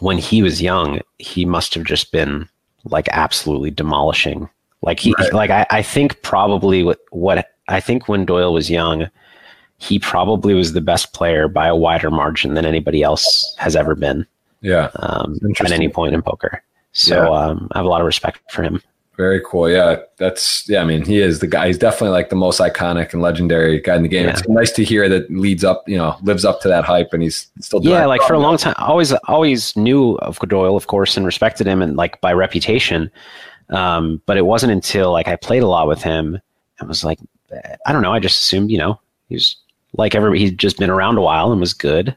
[0.00, 2.48] when he was young, he must have just been
[2.84, 4.48] like absolutely demolishing.
[4.82, 5.32] Like he Right.
[5.32, 9.08] like I, I think probably what what I think when Doyle was young
[9.78, 13.94] he probably was the best player by a wider margin than anybody else has ever
[13.94, 14.24] been
[14.62, 14.90] Yeah.
[14.96, 16.62] um, at any point in poker.
[16.94, 17.28] So Yeah.
[17.30, 18.80] um, I have a lot of respect for him.
[19.16, 19.70] Very cool.
[19.70, 20.80] Yeah, that's yeah.
[20.80, 21.68] I mean, he is the guy.
[21.68, 24.24] He's definitely like the most iconic and legendary guy in the game.
[24.24, 24.32] Yeah.
[24.32, 27.22] It's nice to hear that leads up, you know, lives up to that hype, and
[27.22, 30.88] he's still doing Yeah, like for a long time, always always knew of Doyle, of
[30.88, 33.08] course, and respected him and like by reputation.
[33.70, 36.40] Um, but it wasn't until like I played a lot with him
[36.80, 37.20] and was like,
[37.86, 39.56] I don't know, I just assumed, you know, he was
[39.96, 42.16] like every he'd just been around a while and was good.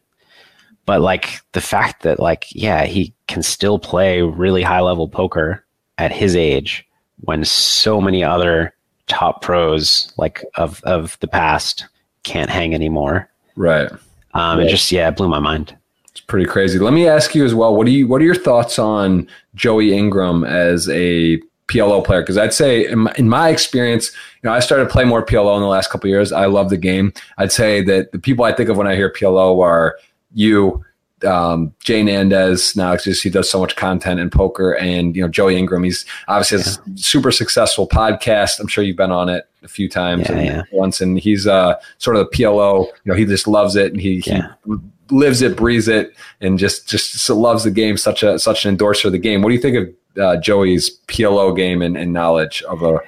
[0.87, 5.63] But like the fact that like yeah, he can still play really high level poker
[5.99, 6.87] at his age
[7.19, 8.73] when so many other
[9.07, 11.85] top pros like of of the past
[12.23, 13.29] can't hang anymore.
[13.55, 13.91] right.
[14.33, 15.75] Um, it just yeah, it blew my mind.
[16.11, 16.79] It's pretty crazy.
[16.79, 17.75] Let me ask you as well.
[17.75, 18.07] What do you?
[18.07, 22.21] What are your thoughts on Joey Ingram as a PLO player?
[22.21, 24.11] Because I'd say, in my, in my experience,
[24.41, 26.31] you know, I started playing more PLO in the last couple of years.
[26.31, 27.13] I love the game.
[27.37, 29.97] I'd say that the people I think of when I hear PLO are
[30.33, 30.83] you,
[31.25, 32.75] um, Jnandez.
[32.75, 35.83] Now just he does so much content in poker, and you know Joey Ingram.
[35.83, 38.59] He's obviously has a super successful podcast.
[38.59, 40.61] I'm sure you've been on it a few times Yeah, and yeah.
[40.71, 42.85] once, and he's uh, sort of the PLO.
[43.03, 44.53] You know, he just loves it, and he, Yeah.
[44.65, 44.73] he
[45.11, 47.97] lives it, breathes it, and just just loves the game.
[47.97, 49.41] Such a such an endorser of the game.
[49.41, 52.99] What do you think of uh, Joey's PLO game and, and knowledge of a?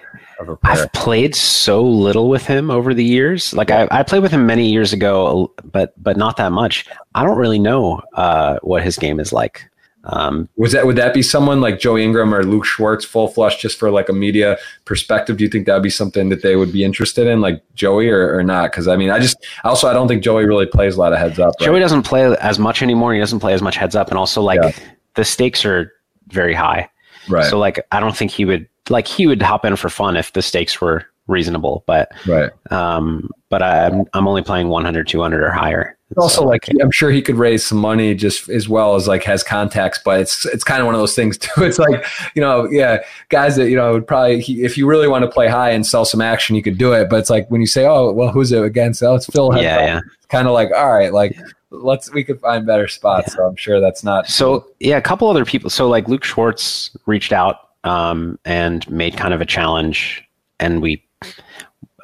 [0.64, 3.54] I've played so little with him over the years.
[3.54, 6.86] Like I, I played with him many years ago, but but not that much.
[7.14, 9.69] I don't really know uh, what his game is like.
[10.06, 13.62] Um, Was that would that be someone like Joey Ingram or Luke Schwartz, full flush,
[13.62, 15.38] just for like a media perspective?
[15.38, 18.10] Do you think that would be something that they would be interested in, like Joey,
[18.10, 18.72] or, or not?
[18.72, 19.36] Because I mean, I just
[19.66, 21.54] also I don't think Joey really plays a lot of heads up.
[21.60, 21.66] right?
[21.66, 23.14] Joey doesn't play as much anymore.
[23.14, 24.72] He doesn't play as much heads up, and also like Yeah.
[25.16, 25.92] the stakes are
[26.30, 26.90] very high.
[27.28, 30.16] right, So like I don't think he would like he would hop in for fun
[30.16, 31.84] if the stakes were reasonable.
[31.88, 32.52] But right.
[32.72, 35.98] um, but I'm I'm only playing 100, 200 or higher.
[36.18, 39.24] also So, like I'm sure he could raise some money just as well as like
[39.24, 41.64] has contacts, but it's it's kind of one of those things too.
[41.64, 45.08] It's like you know, yeah, guys that you know would probably he, if you really
[45.08, 47.10] want to play high and sell some action, you could do it.
[47.10, 49.02] But it's like when you say, oh, well, who's it against?
[49.04, 49.56] Oh, it's Phil.
[49.56, 50.00] yeah, yeah.
[50.30, 51.38] Kind of like all right, like
[51.72, 53.34] let's we could find better spots.
[53.34, 55.70] So I'm sure that's not So yeah, a couple other people.
[55.70, 60.24] So like Luke Schwartz reached out um, and made kind of a challenge,
[60.60, 61.04] and we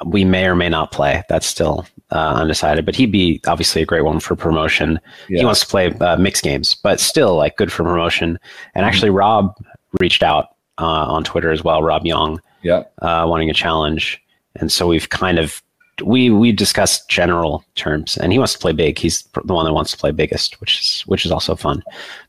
[0.06, 1.24] we may or may not play.
[1.30, 2.86] That's still uh, undecided.
[2.86, 5.00] But he'd be obviously a great one for promotion.
[5.30, 5.40] Yeah.
[5.40, 8.40] He wants to play uh, mixed games, but still like good for promotion.
[8.74, 9.56] And actually, Rob
[10.00, 11.82] reached out uh, on Twitter as well.
[11.82, 12.84] Rob Yong yeah.
[13.02, 14.22] uh, wanting a challenge,
[14.56, 15.62] and so we've kind of
[16.04, 18.98] we we discussed general terms, and he wants to play big.
[18.98, 21.82] He's the one that wants to play biggest, which is which is also fun,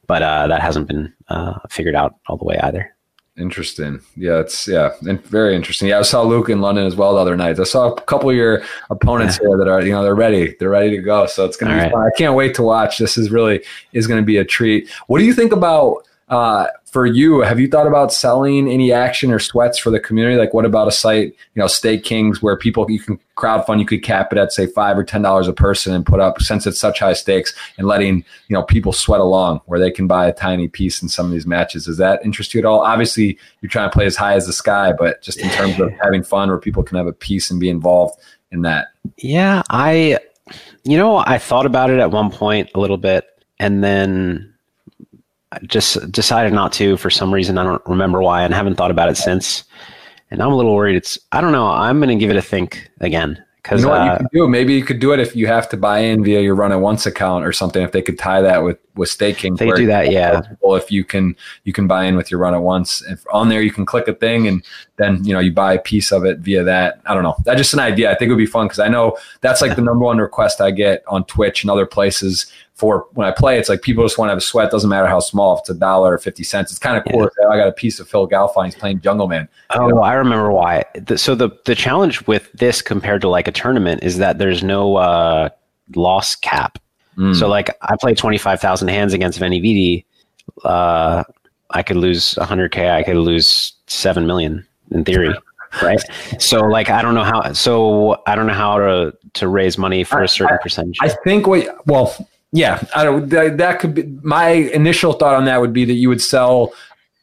[0.06, 2.94] but uh, that hasn't been uh, figured out all the way either.
[3.38, 4.00] Interesting.
[4.16, 5.88] Yeah, it's yeah, and very interesting.
[5.88, 7.60] Yeah, I saw Luke in London as well the other night.
[7.60, 10.56] I saw a couple of your opponents here that are, you know, they're ready.
[10.58, 11.26] They're ready to go.
[11.26, 11.92] So it's gonna All be right.
[11.92, 12.00] fun.
[12.02, 12.96] I can't wait to watch.
[12.96, 14.88] This is really is gonna be a treat.
[15.08, 16.66] What do you think about uh
[16.96, 17.40] for you?
[17.40, 20.38] Have you thought about selling any action or sweats for the community?
[20.38, 23.84] Like what about a site, you know, Stake Kings where people you can crowdfund, you
[23.84, 26.66] could cap it at say five or ten dollars a person and put up since
[26.66, 30.26] it's such high stakes and letting you know people sweat along where they can buy
[30.26, 31.84] a tiny piece in some of these matches.
[31.84, 32.80] Does that interest you at all?
[32.80, 35.90] Obviously, you're trying to play as high as the sky, but just in terms of
[36.02, 38.18] having fun where people can have a piece and be involved
[38.52, 38.88] in that.
[39.18, 40.18] Yeah, I,
[40.84, 43.26] you know, I thought about it at one point a little bit,
[43.58, 44.54] and then
[45.64, 47.58] just decided not to for some reason.
[47.58, 49.64] I don't remember why, and haven't thought about it since.
[50.30, 50.96] And I'm a little worried.
[50.96, 51.68] It's I don't know.
[51.68, 54.28] I'm going to give it a think again Because You know what you uh, could
[54.32, 54.48] do?
[54.48, 56.78] Maybe you could do it if you have to buy in via your Run It
[56.78, 57.82] Once account or something.
[57.82, 60.42] If they could tie that with with staking, they do that, yeah.
[60.60, 63.02] Well, if you can, you can buy in with your Run It Once.
[63.08, 64.64] If on there, you can click a thing, and
[64.96, 67.00] then you know you buy a piece of it via that.
[67.06, 67.36] I don't know.
[67.44, 68.10] That's just an idea.
[68.10, 70.60] I think it would be fun because I know that's like the number one request
[70.60, 73.58] I get on Twitch and other places for when I play.
[73.58, 74.70] It's like people just want to have a sweat.
[74.70, 75.54] Doesn't matter how small.
[75.54, 77.28] If it's a dollar or fifty cents, it's kind of cool.
[77.40, 77.48] Yeah.
[77.48, 78.66] I got a piece of Phil Galfond.
[78.66, 79.48] He's playing Jungle Man.
[79.70, 80.84] Oh, I remember why.
[81.16, 84.96] So the the challenge with this compared to like a tournament is that there's no
[84.96, 85.48] uh,
[85.94, 86.78] loss cap.
[87.16, 87.34] Mm.
[87.38, 90.04] So like I play twenty five thousand hands against Veni Vidi.
[90.64, 91.24] Uh,
[91.70, 92.90] I could lose hundred k.
[92.90, 95.34] I could lose seven million in theory,
[95.82, 96.00] right?
[96.38, 97.52] So like I don't know how.
[97.52, 100.98] So I don't know how to to raise money for a certain percentage.
[101.00, 102.14] I think what well,
[102.52, 105.94] yeah, I don't that, that could be my initial thought on that would be that
[105.94, 106.72] you would sell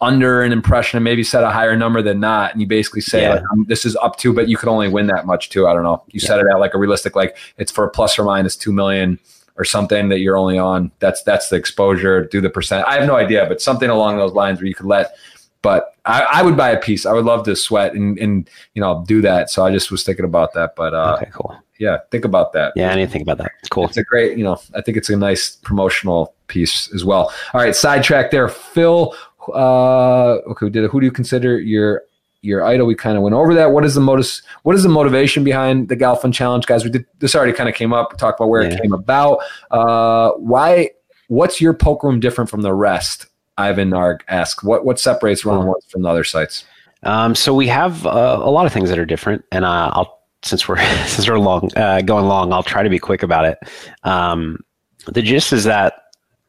[0.01, 3.21] under an impression and maybe set a higher number than not, and you basically say
[3.21, 3.35] Yeah.
[3.35, 5.65] like, um, this is up to, but you could only win that much too.
[5.65, 6.03] I don't know.
[6.09, 8.73] You set it at like a realistic like it's for a plus or minus two
[8.73, 9.17] million
[9.55, 10.91] or something that you're only on.
[10.99, 12.25] That's that's the exposure.
[12.25, 12.87] Do the percent.
[12.87, 15.15] I have no idea, but something along those lines where you could let.
[15.61, 17.05] But I, I would buy a piece.
[17.05, 19.49] I would love to sweat and, and you know do that.
[19.49, 20.75] So I just was thinking about that.
[20.75, 21.55] But uh, okay, cool.
[21.79, 23.51] yeah, think about that Yeah, I didn't think about that.
[23.69, 23.85] Cool.
[23.85, 27.31] it's a great, you know, I think it's a nice promotional piece as well.
[27.53, 29.15] All right, sidetrack there, Phil.
[29.47, 30.89] Uh, okay, we did.
[30.89, 32.03] Who do you consider your
[32.43, 32.85] your idol?
[32.85, 33.71] We kind of went over that.
[33.71, 34.29] What is the motive?
[34.63, 36.83] What is the motivation behind the Galfond Challenge, guys?
[36.83, 37.53] We did this already.
[37.53, 38.11] Kind of came up.
[38.11, 38.73] We talked about where Yeah.
[38.75, 39.39] it came about.
[39.71, 40.91] Uh, why?
[41.27, 43.25] What's your poker room different from the rest?
[43.57, 44.63] Ivan Narg asked.
[44.63, 46.65] What what separates Run from the other sites?
[47.03, 50.19] Um, so we have uh, a lot of things that are different, and uh, I'll
[50.41, 53.57] since we're since we're long uh, going long, I'll try to be quick about it.
[54.03, 54.59] Um,
[55.05, 55.93] the gist is that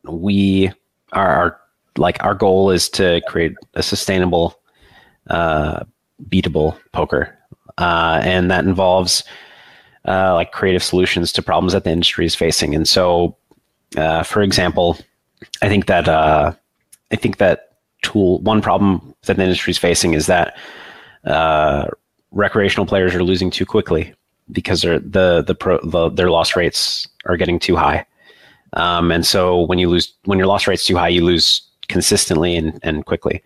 [0.04, 0.70] we
[1.12, 1.60] are, are
[1.96, 4.58] like our goal is to create a sustainable,
[5.30, 5.84] uh,
[6.28, 7.36] beatable poker,
[7.78, 9.24] uh, and that involves
[10.06, 12.74] uh, like creative solutions to problems that the industry is facing.
[12.74, 13.36] And so,
[13.96, 14.98] uh, for example,
[15.62, 16.52] I think that uh,
[17.10, 20.56] I think that tool one problem that the industry is facing is that
[21.24, 21.86] uh,
[22.32, 24.14] recreational players are losing too quickly
[24.52, 28.04] because the the, pro, the their loss rates are getting too high.
[28.74, 32.56] Um, and so when you lose when your loss rate's too high, you lose consistently
[32.56, 33.42] and, and quickly.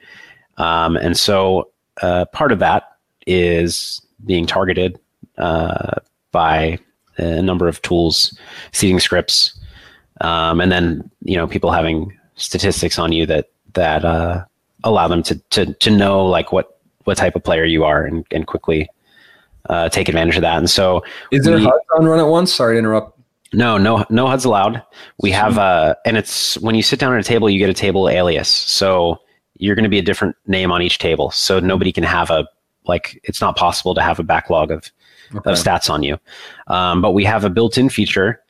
[0.58, 1.70] Um, and so
[2.02, 2.84] uh, part of that
[3.26, 4.98] is being targeted
[5.38, 5.94] uh,
[6.32, 6.78] by
[7.16, 8.36] a number of tools,
[8.72, 9.58] seating scripts,
[10.20, 14.44] um, and then you know people having statistics on you that that uh,
[14.84, 18.24] allow them to, to to know like what what type of player you are and,
[18.30, 18.88] and quickly
[19.68, 20.58] uh, take advantage of that.
[20.58, 21.02] And so
[21.32, 22.52] Is there we- HUD on Run It Once?
[22.52, 23.18] Sorry to interrupt.
[23.52, 24.82] no, no, no HUDs allowed.
[25.20, 27.74] We have uh and it's when you sit down at a table, you get a
[27.74, 28.48] table alias.
[28.48, 29.18] So
[29.58, 31.30] you're going to be a different name on each table.
[31.30, 32.46] So nobody can have a
[32.86, 34.90] like it's not possible to have a backlog of
[35.36, 35.50] Okay.
[35.50, 36.18] of stats on you.
[36.68, 38.40] Um, but we have a built-in feature,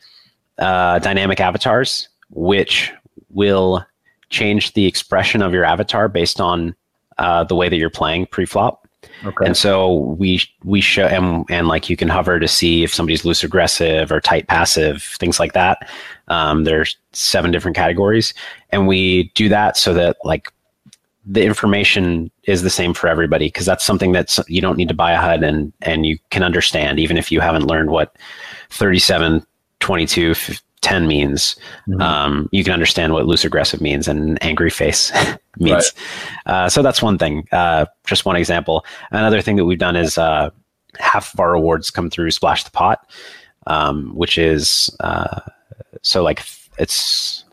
[0.59, 2.93] uh, dynamic avatars, which
[3.31, 3.85] will
[4.31, 6.77] change the expression of your avatar based on
[7.19, 8.87] uh, the way that you're playing pre-flop.
[9.25, 9.47] Okay.
[9.47, 13.25] And so we we show and and like you can hover to see if somebody's
[13.25, 15.89] loose aggressive or tight passive, things like that.
[16.29, 18.35] Um, there's seven different categories,
[18.71, 20.53] and we do that so that like
[21.31, 24.95] the information is the same for everybody because that's something that's you don't need to
[24.95, 28.17] buy a HUD and and you can understand even if you haven't learned what
[28.71, 29.45] 37,
[29.81, 30.35] 22,
[30.81, 31.57] 10 means.
[31.87, 32.01] Mhm.
[32.01, 35.13] Um, you can understand what loose aggressive means and angry face
[35.59, 35.93] means.
[36.47, 37.47] Uh, so that's one thing.
[37.53, 38.85] Uh, just one example.
[39.11, 40.51] Another thing that we've done is uh,
[40.99, 43.07] half of our awards come through Splash the Pot,
[43.67, 45.41] um, which is uh,
[46.03, 46.43] so like
[46.79, 47.45] it's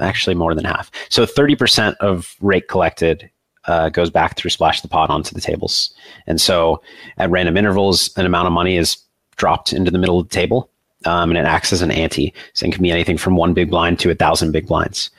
[0.00, 0.90] actually more than half.
[1.08, 3.30] So 30% of rate collected
[3.66, 5.94] uh, goes back through Splash the Pot onto the tables.
[6.26, 6.82] And so
[7.18, 8.96] at random intervals, an amount of money is
[9.36, 10.68] dropped into the middle of the table.
[11.04, 12.32] Um, and it acts as an ante.
[12.54, 15.10] So it can be anything from one big blind to a thousand big blinds.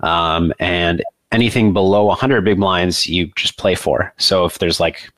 [0.00, 4.12] Um, and anything below 100 big blinds, you just play for.
[4.18, 5.10] So if there's like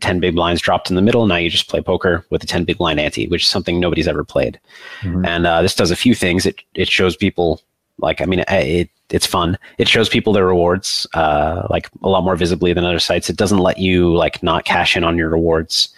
[0.00, 2.64] 10 big blinds dropped in the middle, now you just play poker with a 10
[2.64, 4.58] big blind ante, which is something nobody's ever played.
[5.02, 5.26] Mhm.
[5.26, 6.46] And uh, this does a few things.
[6.46, 7.60] It, it shows people,
[7.98, 9.58] like, I mean, it, it, it's fun.
[9.78, 13.30] It shows people their rewards, uh, like a lot more visibly than other sites.
[13.30, 15.88] It doesn't let you like not cash in on your rewards,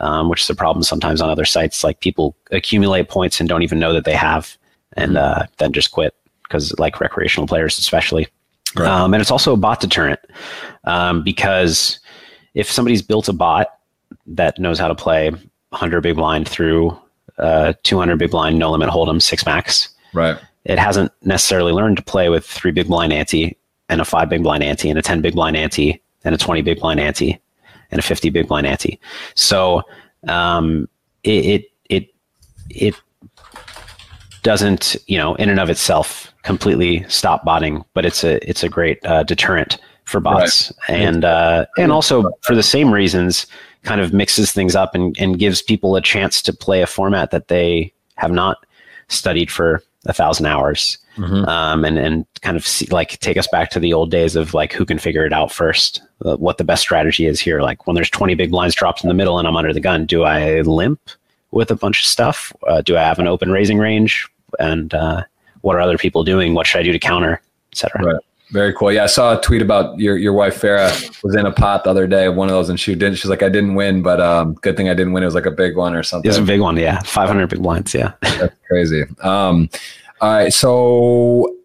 [0.00, 1.82] um, which is a problem sometimes on other sites.
[1.82, 4.56] Like people accumulate points and don't even know that they have,
[4.94, 8.28] and uh, then just quit because like recreational players, especially.
[8.76, 8.88] Right.
[8.88, 10.20] Um, and it's also a bot deterrent
[10.84, 11.98] um, because
[12.54, 13.68] if somebody's built a bot
[14.26, 16.96] that knows how to play 100 big blind through
[17.38, 20.38] uh, 200 big blind, no limit hold'em, six max, Right.
[20.64, 23.56] It hasn't necessarily learned to play with three big blind ante
[23.88, 26.62] and a five big blind ante and a 10 big blind ante and a 20
[26.62, 27.40] big blind ante
[27.90, 29.00] and a 50 big blind ante.
[29.34, 29.82] So
[30.28, 30.88] um,
[31.24, 32.08] it, it it
[32.70, 32.94] it
[34.42, 38.68] doesn't you know in and of itself completely stop botting, but it's a it's a
[38.68, 41.00] great uh, deterrent for bots, right.
[41.00, 43.46] and uh, and also for the same reasons,
[43.82, 47.30] kind of mixes things up and, and gives people a chance to play a format
[47.30, 48.58] that they have not
[49.08, 51.44] studied for a thousand hours, mm-hmm.
[51.48, 54.54] um, and and kind of see, like take us back to the old days of
[54.54, 57.60] like who can figure it out first, uh, what the best strategy is here.
[57.60, 60.06] Like when there's 20 big blinds dropped in the middle and I'm under the gun,
[60.06, 61.00] do I limp
[61.50, 62.52] with a bunch of stuff?
[62.66, 64.28] Uh, do I have an open raising range?
[64.58, 65.24] And uh,
[65.60, 66.54] what are other people doing?
[66.54, 67.40] What should I do to counter,
[67.72, 68.02] etc.
[68.02, 68.24] Right.
[68.50, 68.90] Very cool.
[68.92, 71.90] Yeah, I saw a tweet about your your wife Farah was in a pot the
[71.90, 73.16] other day, one of those, and she didn't.
[73.16, 75.22] She's like, I didn't win, but um, good thing I didn't win.
[75.22, 76.28] It was like a big one or something.
[76.28, 77.00] It was a big one, yeah.
[77.00, 78.12] Five hundred big blinds, yeah.
[78.22, 79.04] That's crazy.
[79.22, 79.70] Um,
[80.20, 81.56] all right, so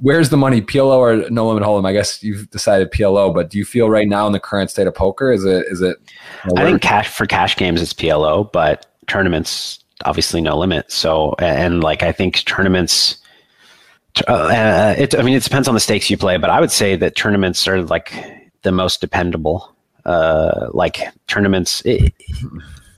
[0.00, 1.86] where's the money, PLO or no limit hold'em?
[1.86, 4.86] I guess you've decided PLO, but do you feel right now in the current state
[4.86, 5.96] of poker, is it is it?
[6.56, 10.90] I think cash for cash games it's PLO, but tournaments obviously no limit.
[10.92, 13.16] So and like I think tournaments
[14.28, 16.70] uh, uh, it, I mean, it depends on the stakes you play, but I would
[16.70, 18.14] say that tournaments are like
[18.62, 19.70] the most dependable.
[20.04, 22.12] Uh, like tournaments, it,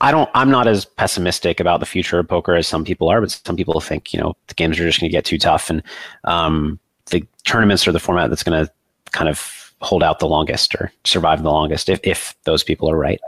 [0.01, 0.29] I don't.
[0.33, 3.55] I'm not as pessimistic about the future of poker as some people are, but some
[3.55, 5.81] people think you know the games are just going to get too tough, and
[6.25, 8.71] um, the tournaments are the format that's going to
[9.11, 12.97] kind of hold out the longest or survive the longest if if those people are
[12.97, 13.21] right.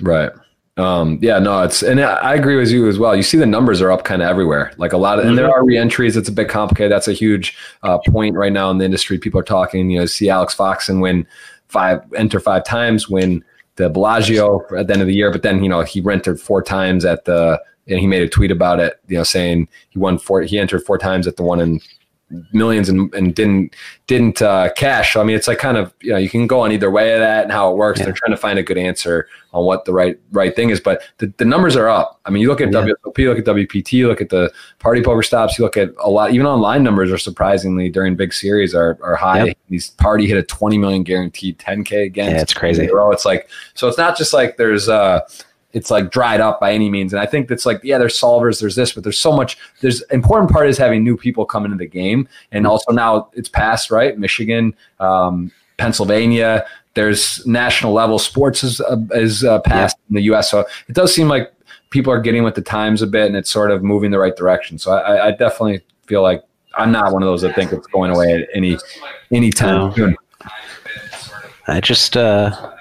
[0.00, 0.32] Right.
[0.76, 3.16] Um, yeah, no, it's and I agree with you as well.
[3.16, 4.72] You see the numbers are up kind of everywhere.
[4.76, 5.54] Like a lot of, and there mm-hmm.
[5.54, 6.16] are reentries.
[6.16, 6.92] It's a bit complicated.
[6.92, 9.18] That's a huge uh, point right now in the industry.
[9.18, 9.88] People are talking.
[9.88, 11.26] You know, see Alex Foxen win
[11.68, 13.42] five, enter five times, win
[13.76, 16.62] the Bellagio at the end of the year, but then you know he rented four
[16.62, 19.00] times at the, and he made a tweet about it.
[19.08, 21.80] You know, saying he won four, he entered four times at the one in
[22.52, 23.74] millions and, and didn't
[24.06, 25.12] didn't uh, cash.
[25.12, 27.12] So I mean, it's like kind of you know you can go on either way
[27.12, 27.98] of that and how it works.
[27.98, 28.06] Yeah.
[28.06, 31.02] They're trying to find a good answer on what the right right thing is, but
[31.18, 32.20] the, the numbers are up.
[32.24, 32.80] I mean, you look at yeah.
[32.80, 36.10] WSOP, look at WPT, you look at the party poker stops, you look at a
[36.10, 36.32] lot.
[36.32, 39.44] Even online numbers are surprisingly during big series are are high.
[39.44, 39.58] Yep.
[39.68, 42.32] These party hit a twenty million guaranteed, ten k again.
[42.32, 42.88] Yeah, it's crazy.
[42.90, 43.88] It's like so.
[43.88, 44.88] It's not just like there's.
[44.88, 45.20] uh
[45.76, 47.12] it's like dried up by any means.
[47.12, 49.58] And I think that's like, yeah, there's solvers, there's this, but there's so much.
[49.82, 52.70] There's important part is having new people come into the game, and mm-hmm.
[52.70, 54.18] also now it's passed right.
[54.18, 56.64] Michigan, um, Pennsylvania.
[56.94, 60.08] There's national level sports is uh, is uh, passed yeah.
[60.08, 60.50] in the U.S.
[60.50, 61.52] So it does seem like
[61.90, 64.34] people are getting with the times a bit, and it's sort of moving the right
[64.34, 64.78] direction.
[64.78, 66.42] So I, I definitely feel like
[66.78, 68.78] I'm not one of those that think it's going away at any
[69.30, 69.94] any time no.
[69.94, 70.16] soon.
[71.68, 72.72] I just uh,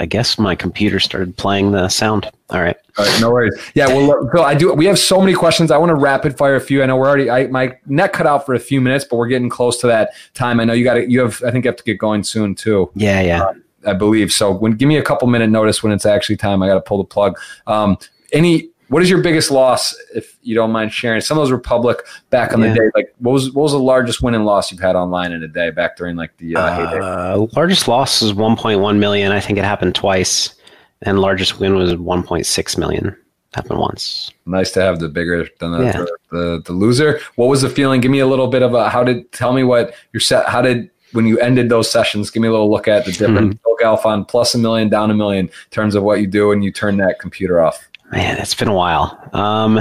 [0.00, 2.30] I guess my computer started playing the sound.
[2.50, 2.76] All right.
[2.98, 3.54] All right, no worries.
[3.74, 4.72] Yeah, well, Bill, I do.
[4.72, 5.70] We have so many questions.
[5.70, 6.82] I want to rapid fire a few.
[6.82, 7.30] I know we're already.
[7.30, 10.10] I, my net cut out for a few minutes, but we're getting close to that
[10.34, 10.60] time.
[10.60, 11.10] I know you got to.
[11.10, 11.42] You have.
[11.44, 12.90] I think you have to get going soon too.
[12.94, 13.42] Yeah, yeah.
[13.44, 13.54] Uh,
[13.86, 14.52] I believe so.
[14.52, 16.62] When give me a couple minute notice when it's actually time.
[16.62, 17.38] I got to pull the plug.
[17.66, 17.98] Um,
[18.32, 21.20] any what is your biggest loss, if you don't mind sharing?
[21.20, 22.68] Some of those were public back on yeah.
[22.68, 22.90] the day.
[22.94, 25.48] Like, what was what was the largest win and loss you've had online in a
[25.48, 29.32] day back during like the uh, uh, largest loss was 1.1 million.
[29.32, 30.54] I think it happened twice,
[31.02, 33.16] and largest win was 1.6 million.
[33.52, 34.30] Happened once.
[34.46, 36.04] Nice to have the bigger than the, yeah.
[36.30, 37.18] the, the, loser.
[37.34, 38.00] What was the feeling?
[38.00, 40.48] Give me a little bit of a how did tell me what your set.
[40.48, 42.30] How did when you ended those sessions?
[42.30, 43.56] Give me a little look at the difference.
[43.56, 43.84] Mm-hmm.
[43.84, 46.70] Galfond plus a million, down a million in terms of what you do when you
[46.70, 47.88] turn that computer off.
[48.12, 49.18] Man, it's been a while.
[49.32, 49.78] Um,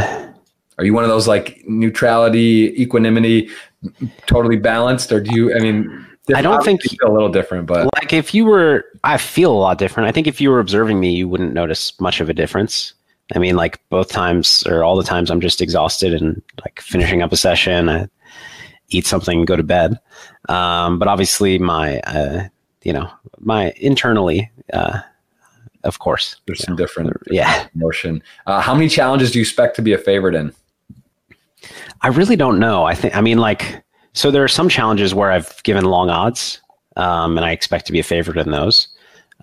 [0.78, 3.50] Are you one of those like neutrality, equanimity,
[4.26, 5.56] totally balanced, or do you?
[5.56, 8.86] I mean, I don't think you feel a little different, but like if you were,
[9.04, 10.08] I feel a lot different.
[10.08, 12.94] I think if you were observing me, you wouldn't notice much of a difference.
[13.36, 17.22] I mean, like both times or all the times, I'm just exhausted and like finishing
[17.22, 17.90] up a session.
[17.90, 18.08] I
[18.90, 20.00] eat something, go to bed.
[20.50, 22.48] Um, but obviously, my, uh,
[22.84, 23.10] you know,
[23.40, 25.00] my internally, uh,
[25.84, 26.38] of course.
[26.46, 28.24] There's some different, different yeah motion.
[28.48, 30.54] Uh, how many challenges do you expect to be a favorite in?
[32.02, 32.84] I really don't know.
[32.86, 33.84] I think I mean like
[34.14, 36.62] so there are some challenges where I've given long odds,
[36.98, 38.88] um, and I expect to be a favorite in those.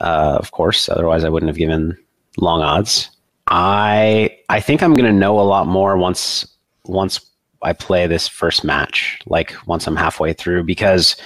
[0.00, 1.96] Uh, of course, otherwise I wouldn't have given
[2.38, 3.10] long odds.
[3.48, 6.46] I I think I'm going to know a lot more once
[6.84, 7.20] once
[7.62, 11.16] I play this first match, like once I'm halfway through, because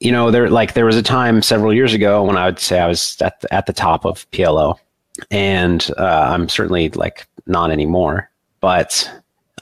[0.00, 2.78] you know, there like there was a time several years ago when I would say
[2.78, 4.76] I was at the, at the top of PLO,
[5.30, 8.30] and uh, I'm certainly like not anymore.
[8.60, 9.10] But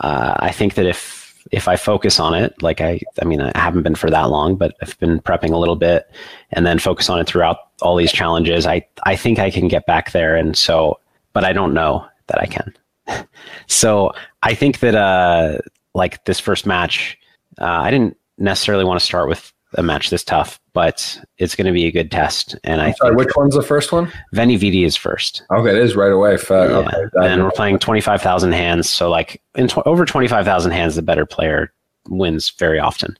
[0.01, 3.53] uh, I think that if if I focus on it, like I, I mean, I
[3.55, 6.11] haven't been for that long, but I've been prepping a little bit,
[6.53, 8.67] and then focus on it throughout all these challenges.
[8.67, 11.01] I I think I can get back there, and so,
[11.33, 12.75] but I don't know that I can.
[13.69, 15.59] so I think that uh,
[15.95, 17.17] like this first match,
[17.59, 21.67] uh, I didn't necessarily want to start with a match this tough but it's going
[21.67, 22.55] to be a good test.
[22.63, 24.13] And I Sorry, which one's the first one?
[24.35, 25.43] Veni Vidi is first.
[25.51, 26.37] Okay, it is right away.
[26.51, 26.55] Yeah.
[26.57, 28.91] Okay, and we're playing 25,000 hands.
[28.91, 31.73] So, like, in tw- over 25,000 hands, the better player
[32.11, 33.17] wins very often.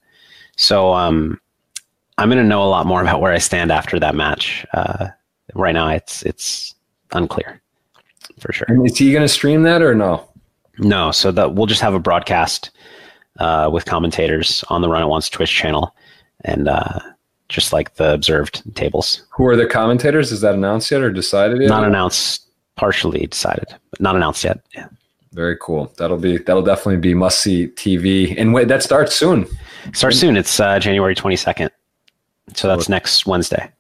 [0.57, 1.41] So, um,
[2.19, 4.67] I'm going to know a lot more about where I stand after that match.
[4.75, 5.09] Uh,
[5.55, 6.75] right now, it's it's
[7.13, 7.63] unclear
[8.39, 8.67] for sure.
[8.69, 10.29] And is he going to stream that or no?
[10.79, 12.71] No, so that we'll just have a broadcast
[13.39, 15.97] uh, with commentators on the Run It Once Twitch channel,
[16.45, 16.99] and uh,
[17.49, 19.25] just like the observed tables.
[19.31, 20.33] Who are the commentators?
[20.33, 21.69] Is that announced yet or decided yet?
[21.69, 22.47] Not announced,
[22.77, 24.61] partially decided, but not announced yet.
[24.75, 24.89] Yeah.
[25.33, 25.93] Very cool.
[25.99, 28.35] That'll be that'll definitely be must see TV.
[28.39, 29.47] And wait, that starts soon.
[29.93, 30.37] Starts soon.
[30.37, 31.69] It's uh, January 22nd.
[32.55, 33.71] So that's next Wednesday.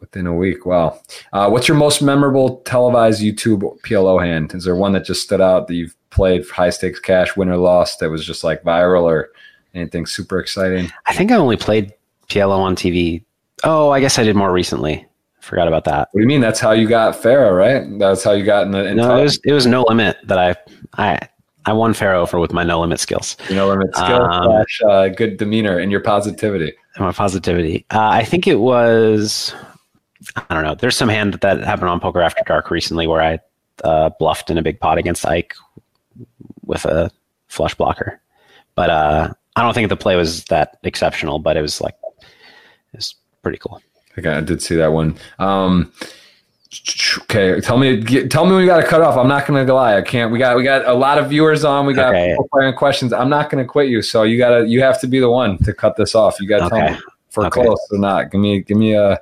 [0.00, 0.66] Within a week.
[0.66, 1.00] Wow.
[1.32, 4.54] Uh, what's your most memorable televised YouTube PLO hand?
[4.54, 7.56] Is there one that just stood out that you've played high stakes cash, win or
[7.58, 9.30] loss, that was just like viral or
[9.72, 10.90] anything super exciting?
[11.06, 11.92] I think I only played
[12.28, 13.24] PLO on TV.
[13.62, 15.06] Oh, I guess I did more recently.
[15.40, 16.08] Forgot about that.
[16.12, 16.40] What do you mean?
[16.40, 17.98] That's how you got Farah, right?
[17.98, 20.38] That's how you got in the in No, it was it was no limit that
[20.38, 20.54] I
[20.96, 21.18] I
[21.66, 25.08] I won Farah for with my no limit skills know limit skill Um, slash uh,
[25.08, 26.72] good demeanor and your positivity.
[26.96, 27.84] and my positivity.
[27.90, 29.54] Uh, I think it was
[30.36, 30.74] I don't know.
[30.74, 33.38] There's some hand that happened on Poker After Dark recently where I
[33.82, 35.54] uh, bluffed in a big pot against Ike
[36.64, 37.10] with a
[37.48, 38.18] flush blocker,
[38.74, 41.38] but uh, I don't think the play was that exceptional.
[41.38, 41.94] But it was like
[42.96, 43.80] was pretty cool.
[44.18, 45.16] Okay, I did see that one.
[45.38, 45.92] Um,
[47.22, 49.16] okay, tell me, tell me when you got to cut off.
[49.16, 49.96] I'm not going to lie.
[49.96, 50.30] I can't.
[50.32, 51.86] We got we got a lot of viewers on.
[51.86, 52.30] We got Okay.
[52.30, 53.12] people questions.
[53.12, 54.02] I'm not going to quit you.
[54.02, 56.40] So you gotta you have to be the one to cut this off.
[56.40, 56.76] You got to Okay.
[56.76, 56.98] tell me
[57.36, 57.62] we're Okay.
[57.62, 58.30] close or not.
[58.30, 59.20] Give me give me a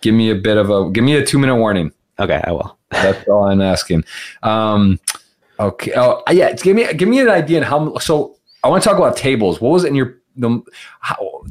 [0.00, 1.92] give me a bit of a give me a two minute warning.
[2.18, 2.78] Okay, I will.
[2.90, 4.04] That's all I'm asking.
[4.42, 4.98] Um,
[5.58, 5.92] okay.
[5.96, 6.52] Oh, yeah.
[6.54, 7.98] Give me give me an idea on how.
[7.98, 9.60] So I want to talk about tables.
[9.60, 10.62] What was it in your the
[11.00, 11.44] how?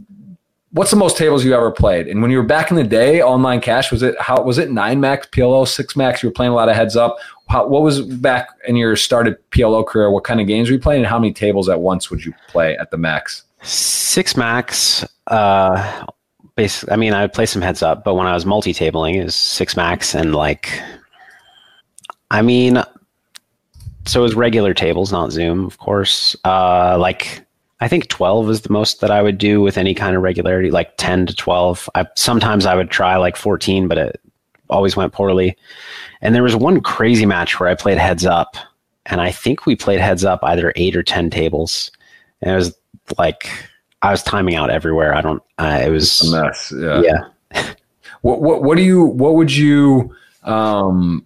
[0.72, 2.08] What's the most tables you ever played?
[2.08, 4.70] And when you were back in the day, online cash was it how was it
[4.72, 6.22] nine max PLO six max?
[6.22, 7.18] You were playing a lot of heads up.
[7.50, 10.12] How, what was back in your started PLO career?
[10.12, 11.02] What kind of games were you playing?
[11.02, 13.44] And how many tables at once would you play at the max?
[13.64, 15.04] Six max.
[15.26, 16.06] Uh,
[16.56, 19.16] basically, I mean, I would play some heads up, but when I was multi tabling,
[19.16, 20.80] it was six max, and like,
[22.30, 22.84] I mean,
[24.06, 26.36] so it was regular tables, not Zoom, of course.
[26.46, 27.46] Uh, like,
[27.82, 30.72] I think twelve is the most that I would do with any kind of regularity,
[30.72, 31.90] like ten to twelve.
[31.96, 34.22] I sometimes I would try like fourteen, but it
[34.70, 35.58] always went poorly.
[36.22, 38.56] And there was one crazy match where I played heads up,
[39.06, 41.92] and I think we played heads up either eight or ten tables,
[42.42, 42.78] and it was
[43.18, 43.50] like
[44.02, 45.14] I was timing out everywhere.
[45.14, 45.44] I don't.
[45.58, 46.74] Uh, it was A mess.
[46.76, 47.02] Yeah.
[47.02, 47.74] yeah.
[48.22, 51.26] What what what do you what would you um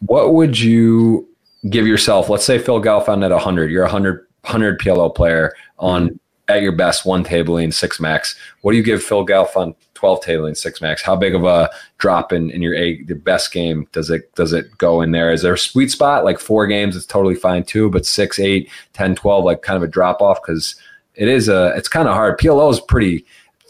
[0.00, 1.26] what would you
[1.70, 2.28] give yourself?
[2.28, 3.70] Let's say Phil Galfond at 100.
[3.70, 6.18] You're a 100 100 PLO player on
[6.48, 8.36] at your best one tabling six max.
[8.60, 11.02] What do you give Phil Galfond 12 tabling six max?
[11.02, 14.52] How big of a drop in in your a the best game does it does
[14.52, 15.32] it go in there?
[15.32, 16.96] Is there a sweet spot like four games?
[16.96, 20.40] It's totally fine too, but six, eight, 10, 12, like kind of a drop off
[20.42, 20.76] because
[21.14, 22.38] it is a it's kind of hard.
[22.38, 23.24] PLO is pretty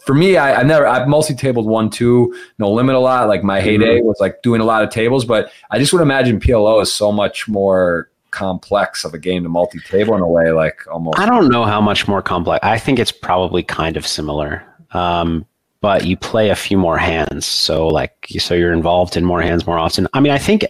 [0.05, 3.29] for me, I, I never I've multi tabled one two no limit a lot.
[3.29, 4.07] Like my heyday mm-hmm.
[4.07, 7.11] was like doing a lot of tables, but I just would imagine PLO is so
[7.13, 11.19] much more complex of a game to multi table in a way, like almost.
[11.19, 12.65] I don't know how much more complex.
[12.67, 14.63] I think it's probably kind of similar.
[14.91, 15.47] Um,
[15.81, 19.67] but you play a few more hands, so like so you're involved in more hands
[19.67, 20.09] more often.
[20.15, 20.65] I mean, I think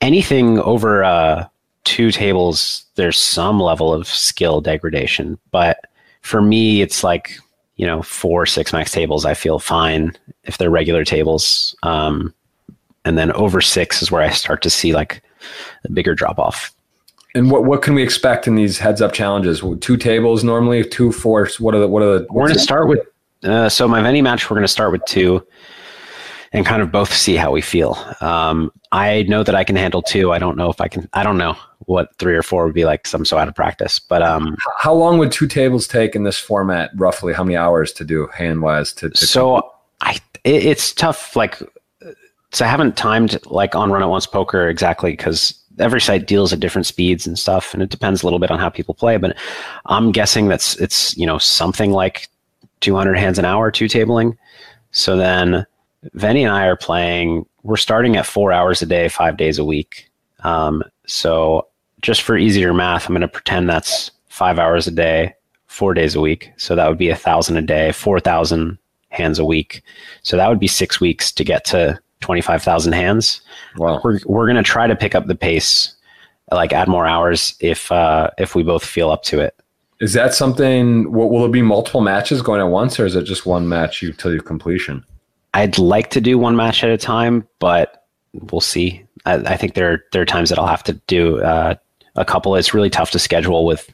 [0.00, 1.46] anything over uh,
[1.84, 5.38] two tables, there's some level of skill degradation.
[5.52, 5.86] But
[6.20, 7.38] for me, it's like
[7.76, 9.24] you know four six max tables.
[9.24, 10.12] I feel fine
[10.42, 12.34] if they're regular tables, um,
[13.06, 15.22] and then over six is where I start to see like
[15.84, 16.72] a bigger drop off.
[17.34, 19.62] And what what can we expect in these heads up challenges?
[19.80, 21.58] Two tables normally, two fours.
[21.58, 22.26] What are the what are the?
[22.30, 23.00] We're going to start with
[23.42, 24.48] uh, so my Veni match.
[24.48, 25.44] We're going to start with two,
[26.52, 27.98] and kind of both see how we feel.
[28.20, 30.30] Um, I know that I can handle two.
[30.32, 31.08] I don't know if I can.
[31.12, 31.56] I don't know
[31.86, 33.02] what three or four would be like.
[33.02, 33.98] 'cause I'm so out of practice.
[33.98, 36.90] But um, How long would two tables take in this format?
[36.94, 38.92] Roughly, how many hours to do hand wise?
[38.94, 41.34] To, to so I it, it's tough.
[41.34, 41.58] Like
[42.54, 46.52] so I haven't timed like on Run It Once Poker exactly because every site deals
[46.52, 49.16] at different speeds and stuff, and it depends a little bit on how people play.
[49.16, 49.36] But
[49.86, 52.28] I'm guessing that's it's you know something like
[52.80, 54.36] 200 hands an hour, two tabling.
[54.92, 55.66] So then
[56.16, 57.44] Venny and I are playing.
[57.64, 60.08] We're starting at four hours a day, five days a week.
[60.44, 61.66] Um, so
[62.02, 65.34] just for easier math, I'm going to pretend that's five hours a day,
[65.66, 66.52] four days a week.
[66.56, 68.78] So that would be a thousand a day, four thousand
[69.08, 69.82] hands a week.
[70.22, 73.42] So that would be six weeks to get to 25,000 hands.
[73.76, 74.00] wow.
[74.02, 75.94] We're, we're going to try to pick up the pace,
[76.50, 79.54] like add more hours if, uh, if we both feel up to it.
[80.00, 81.12] Is that something?
[81.12, 84.02] Will, will it be multiple matches going at once, or is it just one match
[84.02, 85.04] you till you completion?
[85.52, 89.04] I'd like to do one match at a time, but we'll see.
[89.24, 91.76] I, I think there there are times that I'll have to do uh,
[92.16, 92.56] a couple.
[92.56, 93.88] It's really tough to schedule with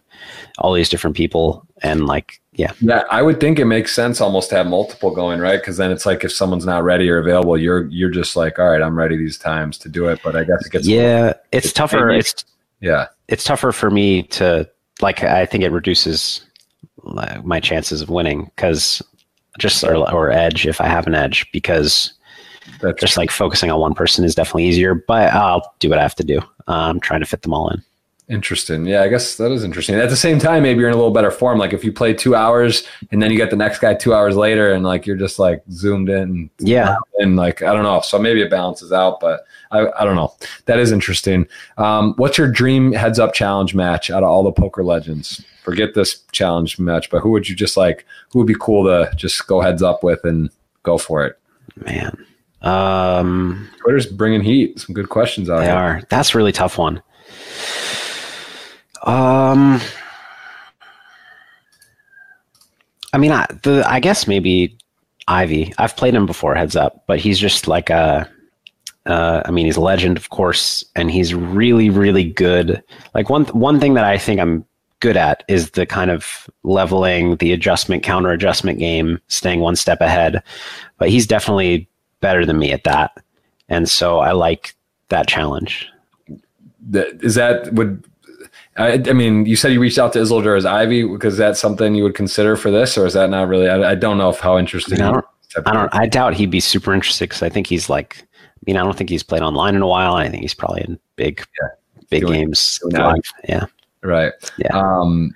[0.59, 2.72] all these different people and like yeah.
[2.81, 5.60] Yeah, I would think it makes sense almost to have multiple going, right?
[5.60, 8.70] Because then it's like if someone's not ready or available, you're you're just like, all
[8.70, 10.20] right, I'm ready these times to do it.
[10.24, 12.06] But I guess it gets yeah, it's, it's tougher.
[12.06, 12.44] Maybe, it's
[12.81, 14.68] yeah, it's tougher for me to
[15.01, 15.22] like.
[15.22, 16.44] I think it reduces
[17.05, 19.01] my chances of winning because
[19.59, 22.12] just or, or edge if I have an edge because
[22.81, 23.22] That's just true.
[23.22, 24.94] like focusing on one person is definitely easier.
[24.94, 26.40] But I'll do what I have to do.
[26.66, 27.82] I'm um, trying to fit them all in.
[28.31, 28.86] Interesting.
[28.86, 29.97] Yeah, I guess that is interesting.
[29.97, 31.59] At the same time, maybe you're in a little better form.
[31.59, 34.36] Like if you play two hours and then you get the next guy two hours
[34.36, 36.48] later and like you're just like zoomed in.
[36.61, 36.97] Yeah.
[37.19, 38.01] And like, I don't know.
[38.02, 40.32] So maybe it balances out, but I, I don't know.
[40.66, 41.48] That is interesting.
[41.77, 45.44] Um, what's your dream heads up challenge match out of all the poker legends?
[45.65, 49.12] Forget this challenge match, but who would you just like, who would be cool to
[49.16, 50.51] just go heads up with and
[50.85, 51.36] go for it?
[51.85, 52.27] Man.
[52.62, 54.78] Um, Twitter's bringing heat.
[54.78, 55.74] Some good questions out they here.
[55.74, 56.02] are.
[56.11, 57.02] That's a really tough one.
[59.02, 59.81] Um,
[63.12, 64.77] I mean, I, the I guess maybe
[65.28, 65.72] Ivey.
[65.78, 68.28] I've played him before, heads up, but he's just like a.
[69.06, 72.82] Uh, I mean, he's a legend, of course, and he's really, really good.
[73.14, 74.64] Like one one thing that I think I'm
[75.01, 80.01] good at is the kind of leveling, the adjustment, counter adjustment game, staying one step
[80.01, 80.43] ahead.
[80.98, 81.89] But he's definitely
[82.20, 83.16] better than me at that,
[83.68, 84.74] and so I like
[85.09, 85.89] that challenge.
[86.93, 88.05] Is that would
[88.81, 91.94] I, I, mean, you said you reached out to Isildur as Ivey because that's something
[91.94, 93.69] you would consider for this, or is that not really?
[93.69, 95.01] I, I don't know if how interesting.
[95.02, 95.24] I don't.
[95.66, 98.27] I, don't I doubt he'd be super interested because I think he's like.
[98.43, 100.15] I mean, I don't think he's played online in a while.
[100.15, 101.69] I think he's probably in big, yeah.
[102.11, 103.23] big doing, games doing live.
[103.48, 103.65] Yeah.
[104.02, 104.32] Right.
[104.59, 104.77] Yeah.
[104.77, 105.35] Um,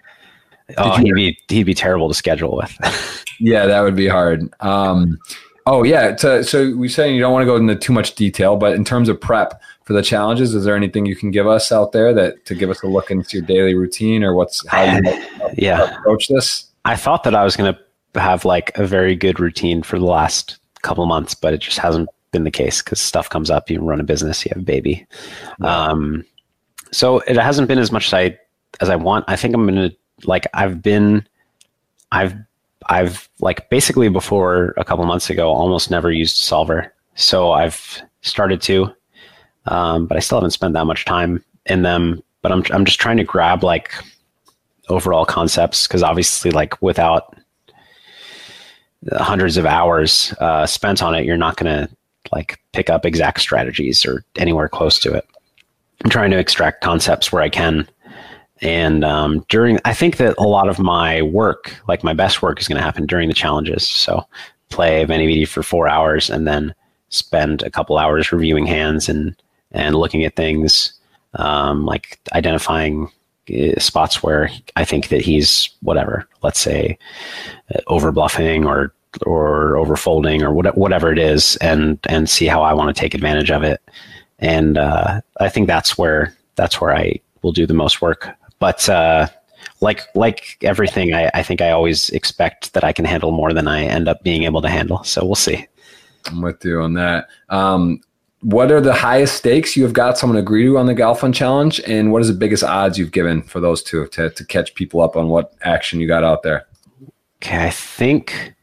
[0.76, 3.24] oh, he'd be he'd be terrible to schedule with.
[3.40, 4.52] yeah, that would be hard.
[4.60, 5.18] Um,
[5.66, 6.16] oh yeah.
[6.16, 8.84] So, so we saying you don't want to go into too much detail, but in
[8.84, 10.54] terms of prep, for the challenges.
[10.54, 13.10] Is there anything you can give us out there that to give us a look
[13.10, 15.02] into your daily routine or what's how you
[15.56, 15.98] yeah.
[15.98, 16.70] approach this?
[16.84, 20.04] I thought that I was going to have like a very good routine for the
[20.04, 23.70] last couple months, but it just hasn't been the case because stuff comes up.
[23.70, 25.06] You run a business, you have a baby.
[25.60, 25.86] Yeah.
[25.86, 26.24] Um,
[26.92, 28.38] so it hasn't been as much as I
[28.80, 29.24] as I want.
[29.28, 29.90] I think I'm gonna
[30.24, 31.26] like I've been
[32.12, 32.34] I've
[32.86, 36.92] I've like basically before a couple months ago almost never used solver.
[37.14, 38.92] So I've started to
[39.66, 42.22] um, but I still haven't spent that much time in them.
[42.42, 43.94] But I'm I'm just trying to grab like
[44.88, 47.36] overall concepts because obviously, like without
[49.12, 51.94] hundreds of hours uh, spent on it, you're not going to
[52.32, 55.26] like pick up exact strategies or anywhere close to it.
[56.02, 57.88] I'm trying to extract concepts where I can.
[58.60, 62.60] And um, during, I think that a lot of my work, like my best work,
[62.60, 63.86] is going to happen during the challenges.
[63.86, 64.24] So
[64.70, 66.74] play VeniVidi for four hours and then
[67.08, 69.36] spend a couple hours reviewing hands and
[69.74, 70.94] and looking at things
[71.34, 73.10] um, like identifying
[73.50, 76.98] uh, spots where I think that he's whatever, let's say,
[77.74, 78.94] uh, over bluffing or
[79.26, 82.98] or over folding or what, whatever it is, and and see how I want to
[82.98, 83.80] take advantage of it.
[84.38, 88.28] And uh, I think that's where that's where I will do the most work.
[88.58, 89.28] But uh,
[89.80, 93.68] like like everything, I, I think I always expect that I can handle more than
[93.68, 95.04] I end up being able to handle.
[95.04, 95.66] So we'll see.
[96.26, 97.28] I'm with you on that.
[97.50, 98.00] Um,
[98.44, 101.80] what are the highest stakes you have got someone agree to on the Galfond challenge,
[101.86, 105.00] and what is the biggest odds you've given for those two to to catch people
[105.00, 106.66] up on what action you got out there?
[107.42, 108.54] Okay, I think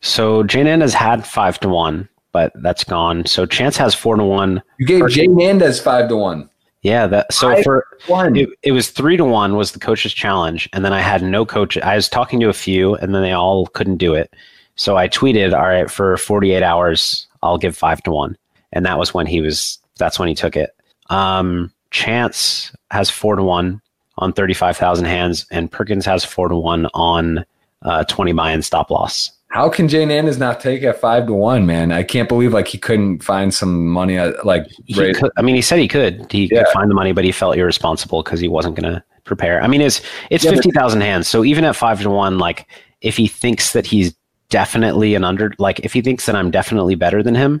[0.00, 0.42] so.
[0.42, 3.24] Jane has had five to one, but that's gone.
[3.24, 4.60] So Chance has four to one.
[4.78, 6.50] You gave Jnandez five to one.
[6.82, 10.12] Yeah, that so five for one, it, it was three to one was the coach's
[10.12, 11.78] challenge, and then I had no coach.
[11.78, 14.34] I was talking to a few, and then they all couldn't do it.
[14.74, 18.36] So I tweeted, "All right, for 48 hours, I'll give five to one."
[18.72, 19.78] And that was when he was.
[19.98, 20.70] That's when he took it.
[21.10, 23.80] Um, Chance has four to one
[24.18, 27.44] on thirty five thousand hands, and Perkins has four to one on
[27.82, 29.30] uh, twenty buy-in stop loss.
[29.48, 31.92] How can Jnandez not take at five to one, man?
[31.92, 34.16] I can't believe like he couldn't find some money.
[34.16, 36.32] At, like, could, I mean, he said he could.
[36.32, 36.64] He yeah.
[36.64, 39.62] could find the money, but he felt irresponsible because he wasn't going to prepare.
[39.62, 40.00] I mean, it's
[40.30, 42.66] it's yeah, fifty thousand hands, so even at five to one, like
[43.02, 44.14] if he thinks that he's
[44.48, 47.60] definitely an under, like if he thinks that I'm definitely better than him,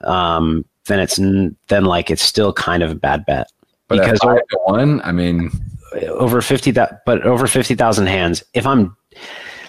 [0.00, 3.48] um, then it's then like it's still kind of a bad bet
[3.92, 5.50] but because five to one, I mean,
[6.08, 8.42] over fifty that, but over fifty thousand hands.
[8.54, 8.96] If I'm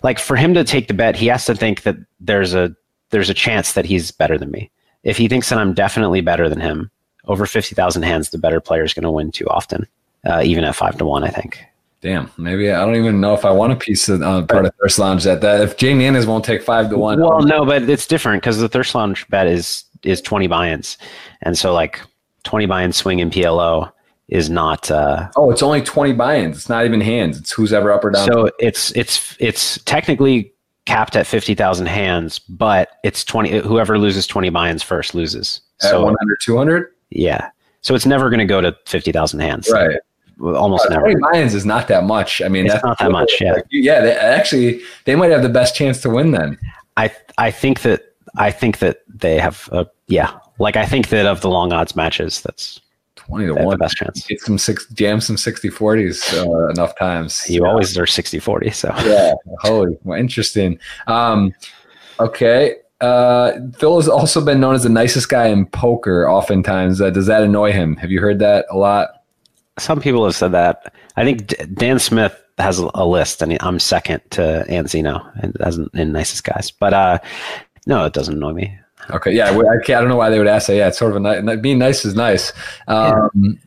[0.02, 2.76] like for him to take the bet, he has to think that there's a
[3.10, 4.72] there's a chance that he's better than me.
[5.04, 6.90] If he thinks that I'm definitely better than him,
[7.26, 9.88] over fifty thousand hands, the better player is going to win too often,
[10.26, 11.24] uh, even at five to one.
[11.24, 11.64] I think.
[12.02, 14.74] Damn, maybe I don't even know if I want a piece of uh, part of
[14.82, 15.62] Thirst Lounge at that.
[15.62, 18.94] If Jnandez won't take five to one, Well, no, but it's different because the Thirst
[18.94, 20.98] Lounge bet is is twenty buy-ins,
[21.42, 22.02] and so like
[22.44, 23.92] twenty buy-in swing in PLO
[24.30, 24.90] is not.
[24.90, 26.58] Uh, oh, it's only twenty buy-ins.
[26.58, 27.38] It's not even hands.
[27.38, 28.28] It's who's ever up or down.
[28.28, 30.52] so it's it's it's technically
[30.86, 33.60] capped at fifty thousand hands, but it's twenty.
[33.60, 35.62] Whoever loses twenty buy-ins first loses.
[35.82, 36.92] at So 100, 200?
[37.10, 37.50] yeah,
[37.82, 39.70] so it's never going to go to fifty thousand hands.
[39.72, 39.98] right?
[40.42, 41.02] almost Uh, never.
[41.04, 42.42] 20 buy-ins is not that much.
[42.42, 43.54] I mean, It's that's not that much, yeah.
[43.54, 46.58] Like, yeah, they, actually, they might have the best chance to win then.
[46.98, 48.02] I I think that
[48.36, 50.38] I think that they have a yeah.
[50.60, 52.80] Like I think that of the long odds matches, that's
[53.16, 54.28] Twenty to they have the best chance.
[54.28, 57.50] Get some six, jam some 60-40s uh, enough times.
[57.50, 59.34] You always are 60-40, so yeah.
[59.60, 60.78] Holy, well, interesting.
[61.08, 61.54] Um,
[62.20, 62.76] okay.
[63.00, 66.30] Uh, Phil has also been known as the nicest guy in poker.
[66.30, 67.96] Oftentimes, uh, does that annoy him?
[67.98, 69.24] Have you heard that a lot?
[69.80, 70.94] some people have said that.
[71.16, 75.60] I think D- Dan Smith has a, a list, and I'm second to Anzino and
[75.62, 76.72] as in, in nicest guys.
[76.72, 77.20] But uh,
[77.88, 78.78] no, it doesn't annoy me.
[79.12, 80.76] Okay, yeah, I, I, don't know why they would ask that.
[80.76, 82.54] Yeah, it's sort of a ni- being nice is nice.
[82.88, 83.60] Um,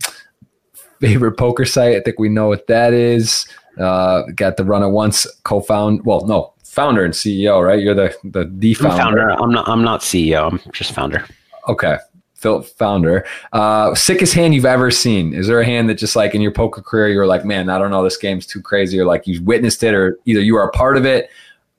[1.01, 1.97] Favorite poker site?
[1.97, 3.47] I think we know what that is.
[3.79, 6.05] Uh, got the Run It Once co-found.
[6.07, 7.83] Well, no, founder and CEO, right?
[7.83, 8.97] You're the the the I'm founder.
[8.97, 9.31] founder.
[9.43, 9.69] I'm not.
[9.69, 10.51] I'm not CEO.
[10.51, 11.25] I'm just founder.
[11.69, 11.99] Okay,
[12.35, 13.27] Phil, founder.
[13.53, 15.35] Uh, sickest hand you've ever seen?
[15.35, 17.79] Is there a hand that just like in your poker career you're like, man, I
[17.79, 20.69] don't know, this game's too crazy, or like you've witnessed it, or either you are
[20.69, 21.31] a part of it,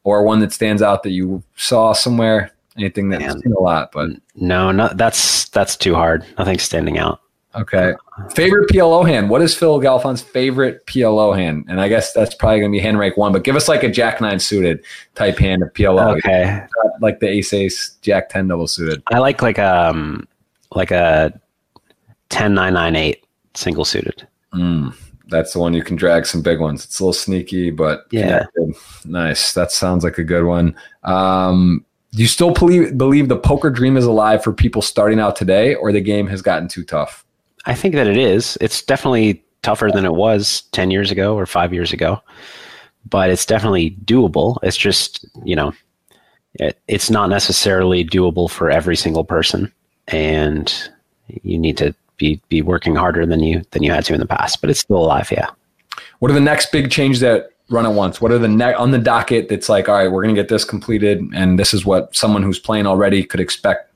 [0.03, 2.51] or one that stands out that you saw somewhere?
[2.77, 3.41] Anything that's Man.
[3.41, 6.23] seen a lot, but No, no, that's that's too hard.
[6.37, 7.21] Nothing's standing out.
[7.55, 7.93] Okay.
[8.35, 9.31] Favorite PLO hand.
[9.31, 11.65] What is Phil Galfond's favorite PLO hand?
[11.67, 13.81] And I guess that's probably going to be hand rank one, but give us like
[13.81, 14.83] a Jack nine suited
[15.15, 16.17] type hand of PLO.
[16.17, 16.67] Okay,
[17.01, 19.01] like the ace ace Jack 10 double suited.
[19.07, 20.27] I like like um
[20.75, 21.39] like a
[22.29, 23.25] ten nine nine eight
[23.55, 24.27] single suited.
[24.53, 24.93] Mm,
[25.29, 26.85] that's the one you can drag some big ones.
[26.85, 28.45] It's a little sneaky, but Yeah.
[28.55, 28.75] connected.
[29.09, 29.53] Nice.
[29.55, 30.75] That sounds like a good one.
[31.03, 35.35] Um, do you still believe, believe the poker dream is alive for people starting out
[35.35, 37.25] today, or the game has gotten too tough?
[37.65, 38.57] I think that it is.
[38.61, 42.21] It's definitely tougher than it was 10 years ago or five years ago,
[43.09, 44.57] but it's definitely doable.
[44.63, 45.73] It's just, you know,
[46.53, 49.71] it, it's not necessarily doable for every single person.
[50.07, 50.73] And
[51.43, 54.25] you need to be, be working harder than you, than you had to in the
[54.25, 55.29] past, but it's still alive.
[55.29, 55.49] Yeah.
[56.19, 58.21] What are the next big changes that Run It Once?
[58.21, 60.49] What are the ne- on the docket that's like, all right, we're going to get
[60.49, 63.91] this completed, and this is what someone who's playing already could expect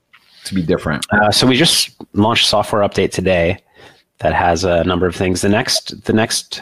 [0.45, 1.05] to be different.
[1.11, 3.57] Uh, so we just launched a software update today
[4.19, 5.41] that has a number of things.
[5.41, 6.61] The next, the next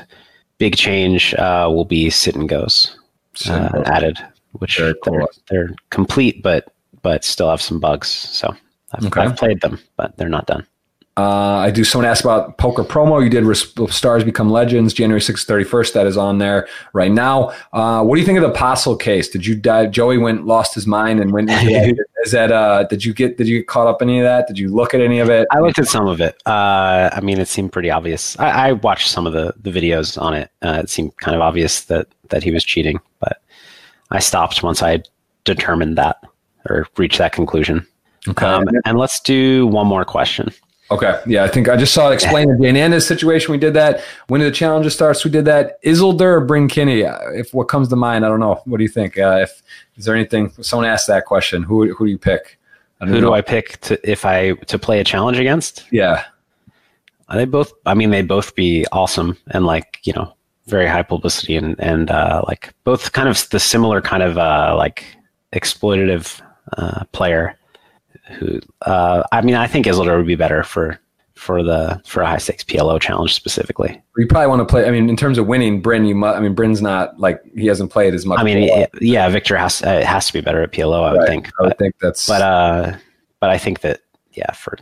[0.58, 2.96] big change uh, will be sit and goes.
[3.48, 4.18] uh, added,
[4.54, 4.96] which cool.
[5.06, 8.10] they're, they're complete, but but still have some bugs.
[8.10, 8.54] So
[8.92, 9.22] I've, Okay.
[9.22, 10.68] I've played them, but they're not done.
[11.20, 11.84] Uh, I do.
[11.84, 13.22] Someone asked about poker promo.
[13.22, 15.92] You did Stars Become Legends, January 6th, 31st.
[15.92, 17.52] That is on there right now.
[17.74, 19.28] Uh, what do you think of the Postle case?
[19.28, 19.92] Did you dive?
[19.92, 21.50] Joey went, lost his mind and went.
[22.24, 22.54] is that?
[22.54, 23.38] Uh, did you get?
[23.38, 24.48] Did you get caught up in any of that?
[24.48, 25.46] Did you look at any of it?
[25.52, 26.42] I looked at some of it.
[26.46, 28.40] Uh, I mean, it seemed pretty obvious.
[28.40, 30.52] I, I watched some of the, the videos on it.
[30.62, 33.42] Uh, it seemed kind of obvious that that he was cheating, but
[34.12, 35.04] I stopped once I
[35.44, 36.24] determined that
[36.70, 37.86] or reached that conclusion.
[38.26, 38.46] Okay.
[38.46, 40.54] Um, and let's do one more question.
[40.92, 41.22] Okay.
[41.28, 43.52] Yeah, I think I just saw it explain the Jnandez situation.
[43.52, 44.02] We did that.
[44.28, 45.82] When the challenger starts, we did that.
[45.84, 47.06] Isildur or Bryn Kenney?
[47.06, 48.62] Uh, If what comes to mind, I don't know.
[48.66, 49.18] What do you think?
[49.18, 49.62] Uh, if
[49.98, 50.52] is there anything?
[50.62, 51.62] Someone asked that question.
[51.62, 52.58] Who who do you pick?
[53.02, 53.22] Who know.
[53.22, 55.86] do I pick to if I to play a challenge against?
[55.92, 56.24] Yeah.
[57.32, 57.72] They both.
[57.86, 60.34] I mean, they both be awesome and like you know
[60.66, 64.74] very high publicity and and uh, like both kind of the similar kind of uh,
[64.76, 65.06] like
[65.54, 66.42] exploitative
[66.78, 67.56] uh, player.
[68.38, 71.00] Who uh, I mean, I think Isildur would be better for
[71.40, 74.02] for the for a high stakes PLO challenge specifically.
[74.18, 74.86] You probably want to play.
[74.86, 76.14] I mean, in terms of winning, Bryn, you.
[76.14, 76.38] must.
[76.38, 78.40] I mean, Bryn's not like he hasn't played as much.
[78.40, 81.04] I mean, it, yeah, Viktor has uh, has to be better at PLO.
[81.04, 82.28] I would think, I would but think that's.
[82.28, 82.98] but uh,
[83.40, 84.02] but I think that
[84.34, 84.78] yeah, for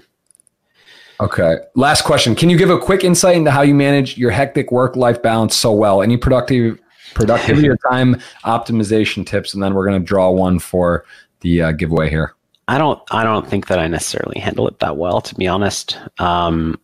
[1.20, 1.58] okay.
[1.76, 5.22] Last question: Can you give a quick insight into how you manage your hectic work-life
[5.22, 6.02] balance so well?
[6.02, 6.80] Any productive
[7.14, 8.16] productivity or time
[8.46, 9.54] optimization tips?
[9.54, 11.06] And then we're going to draw one for
[11.42, 12.34] the uh, giveaway here.
[12.68, 15.98] I don't I don't think that I necessarily handle it that well, to be honest.
[16.20, 16.80] Um,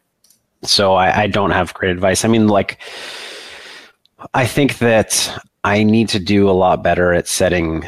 [0.64, 2.24] so I, I don't have great advice.
[2.24, 2.80] I mean, like
[4.34, 7.86] I think that I need to do a lot better at setting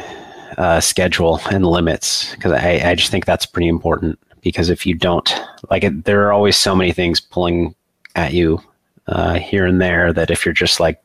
[0.58, 4.18] uh, schedule and limits because I, I just think that's pretty important.
[4.42, 5.34] Because if you don't,
[5.70, 7.74] like, it, there are always so many things pulling
[8.14, 8.60] at you
[9.08, 11.00] uh, here and there that if you're just like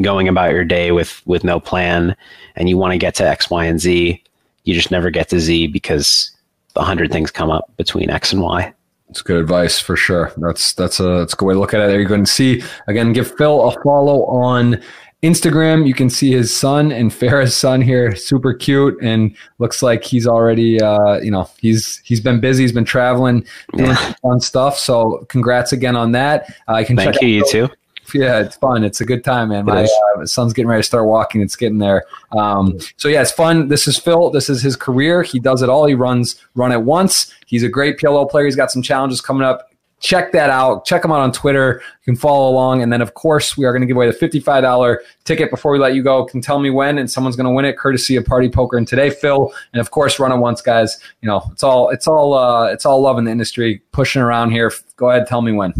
[0.00, 2.16] going about your day with with no plan
[2.56, 4.21] and you want to get to X, Y, and Z,
[4.64, 6.30] you just never get to Z because
[6.76, 8.72] a hundred things come up between X and Y.
[9.10, 10.32] It's good advice for sure.
[10.38, 11.88] That's that's a that's a good way to look at it.
[11.88, 13.12] There you go and see again.
[13.12, 14.80] Give Phil a follow on
[15.22, 15.86] Instagram.
[15.86, 20.26] You can see his son and Farah's son here, super cute, and looks like he's
[20.26, 22.62] already uh, you know he's he's been busy.
[22.64, 23.44] He's been traveling,
[23.76, 24.14] doing Yeah.
[24.22, 24.78] fun stuff.
[24.78, 26.46] So congrats again on that.
[26.66, 27.68] Uh, I can Thank check you, you too.
[28.14, 28.84] Yeah, it's fun.
[28.84, 29.64] It's a good time, man.
[29.64, 31.40] My uh, son's getting ready to start walking.
[31.40, 32.04] It's getting there.
[32.32, 33.68] Um, so yeah, it's fun.
[33.68, 34.30] This is Phil.
[34.30, 35.22] This is his career.
[35.22, 35.86] He does it all.
[35.86, 37.32] He runs run it once.
[37.46, 38.44] He's a great PLO player.
[38.44, 39.68] He's got some challenges coming up.
[40.00, 40.84] Check that out.
[40.84, 41.80] Check him out on Twitter.
[41.80, 42.82] You can follow along.
[42.82, 45.78] And then, of course, we are going to give away the $55 ticket before we
[45.78, 46.24] let you go.
[46.24, 48.76] Can tell me when, and someone's going to win it, courtesy of Party Poker.
[48.76, 50.98] And today, Phil, and of course, run it once, guys.
[51.20, 54.50] You know, it's all, it's all, uh, it's all love in the industry, pushing around
[54.50, 54.72] here.
[54.96, 55.72] Go ahead, tell me when.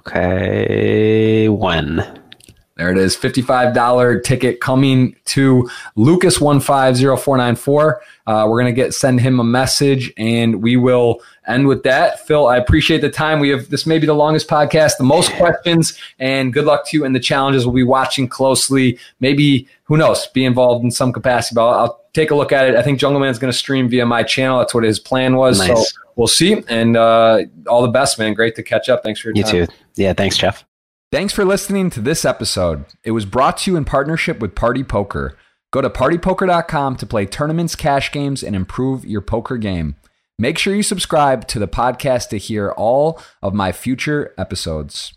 [0.00, 2.19] Okay, when?
[2.80, 7.98] There it is, $55 ticket coming to Lucas150494.
[8.26, 12.26] Uh, we're going to get send him a message and we will end with that.
[12.26, 13.38] Phil, I appreciate the time.
[13.38, 16.96] We have this may be the longest podcast, the most questions, and good luck to
[16.96, 17.66] you in the challenges.
[17.66, 18.98] We'll be watching closely.
[19.20, 22.66] Maybe, who knows, be involved in some capacity, but I'll, I'll take a look at
[22.66, 22.76] it.
[22.76, 24.58] I think Jungleman is going to stream via my channel.
[24.58, 25.58] That's what his plan was.
[25.66, 25.84] So
[26.16, 26.62] we'll see.
[26.66, 28.32] And uh, all the best, man.
[28.32, 29.02] Great to catch up.
[29.02, 29.52] Thanks for your You time.
[29.52, 29.66] too.
[29.96, 30.64] Yeah, thanks, Jeff.
[31.12, 32.84] Thanks for listening to this episode.
[33.02, 35.36] It was brought to you in partnership with Party Poker.
[35.72, 39.96] Go to partypoker.com to play tournaments, cash games, and improve your poker game.
[40.38, 45.14] Make sure you subscribe to the podcast to hear all of my future episodes.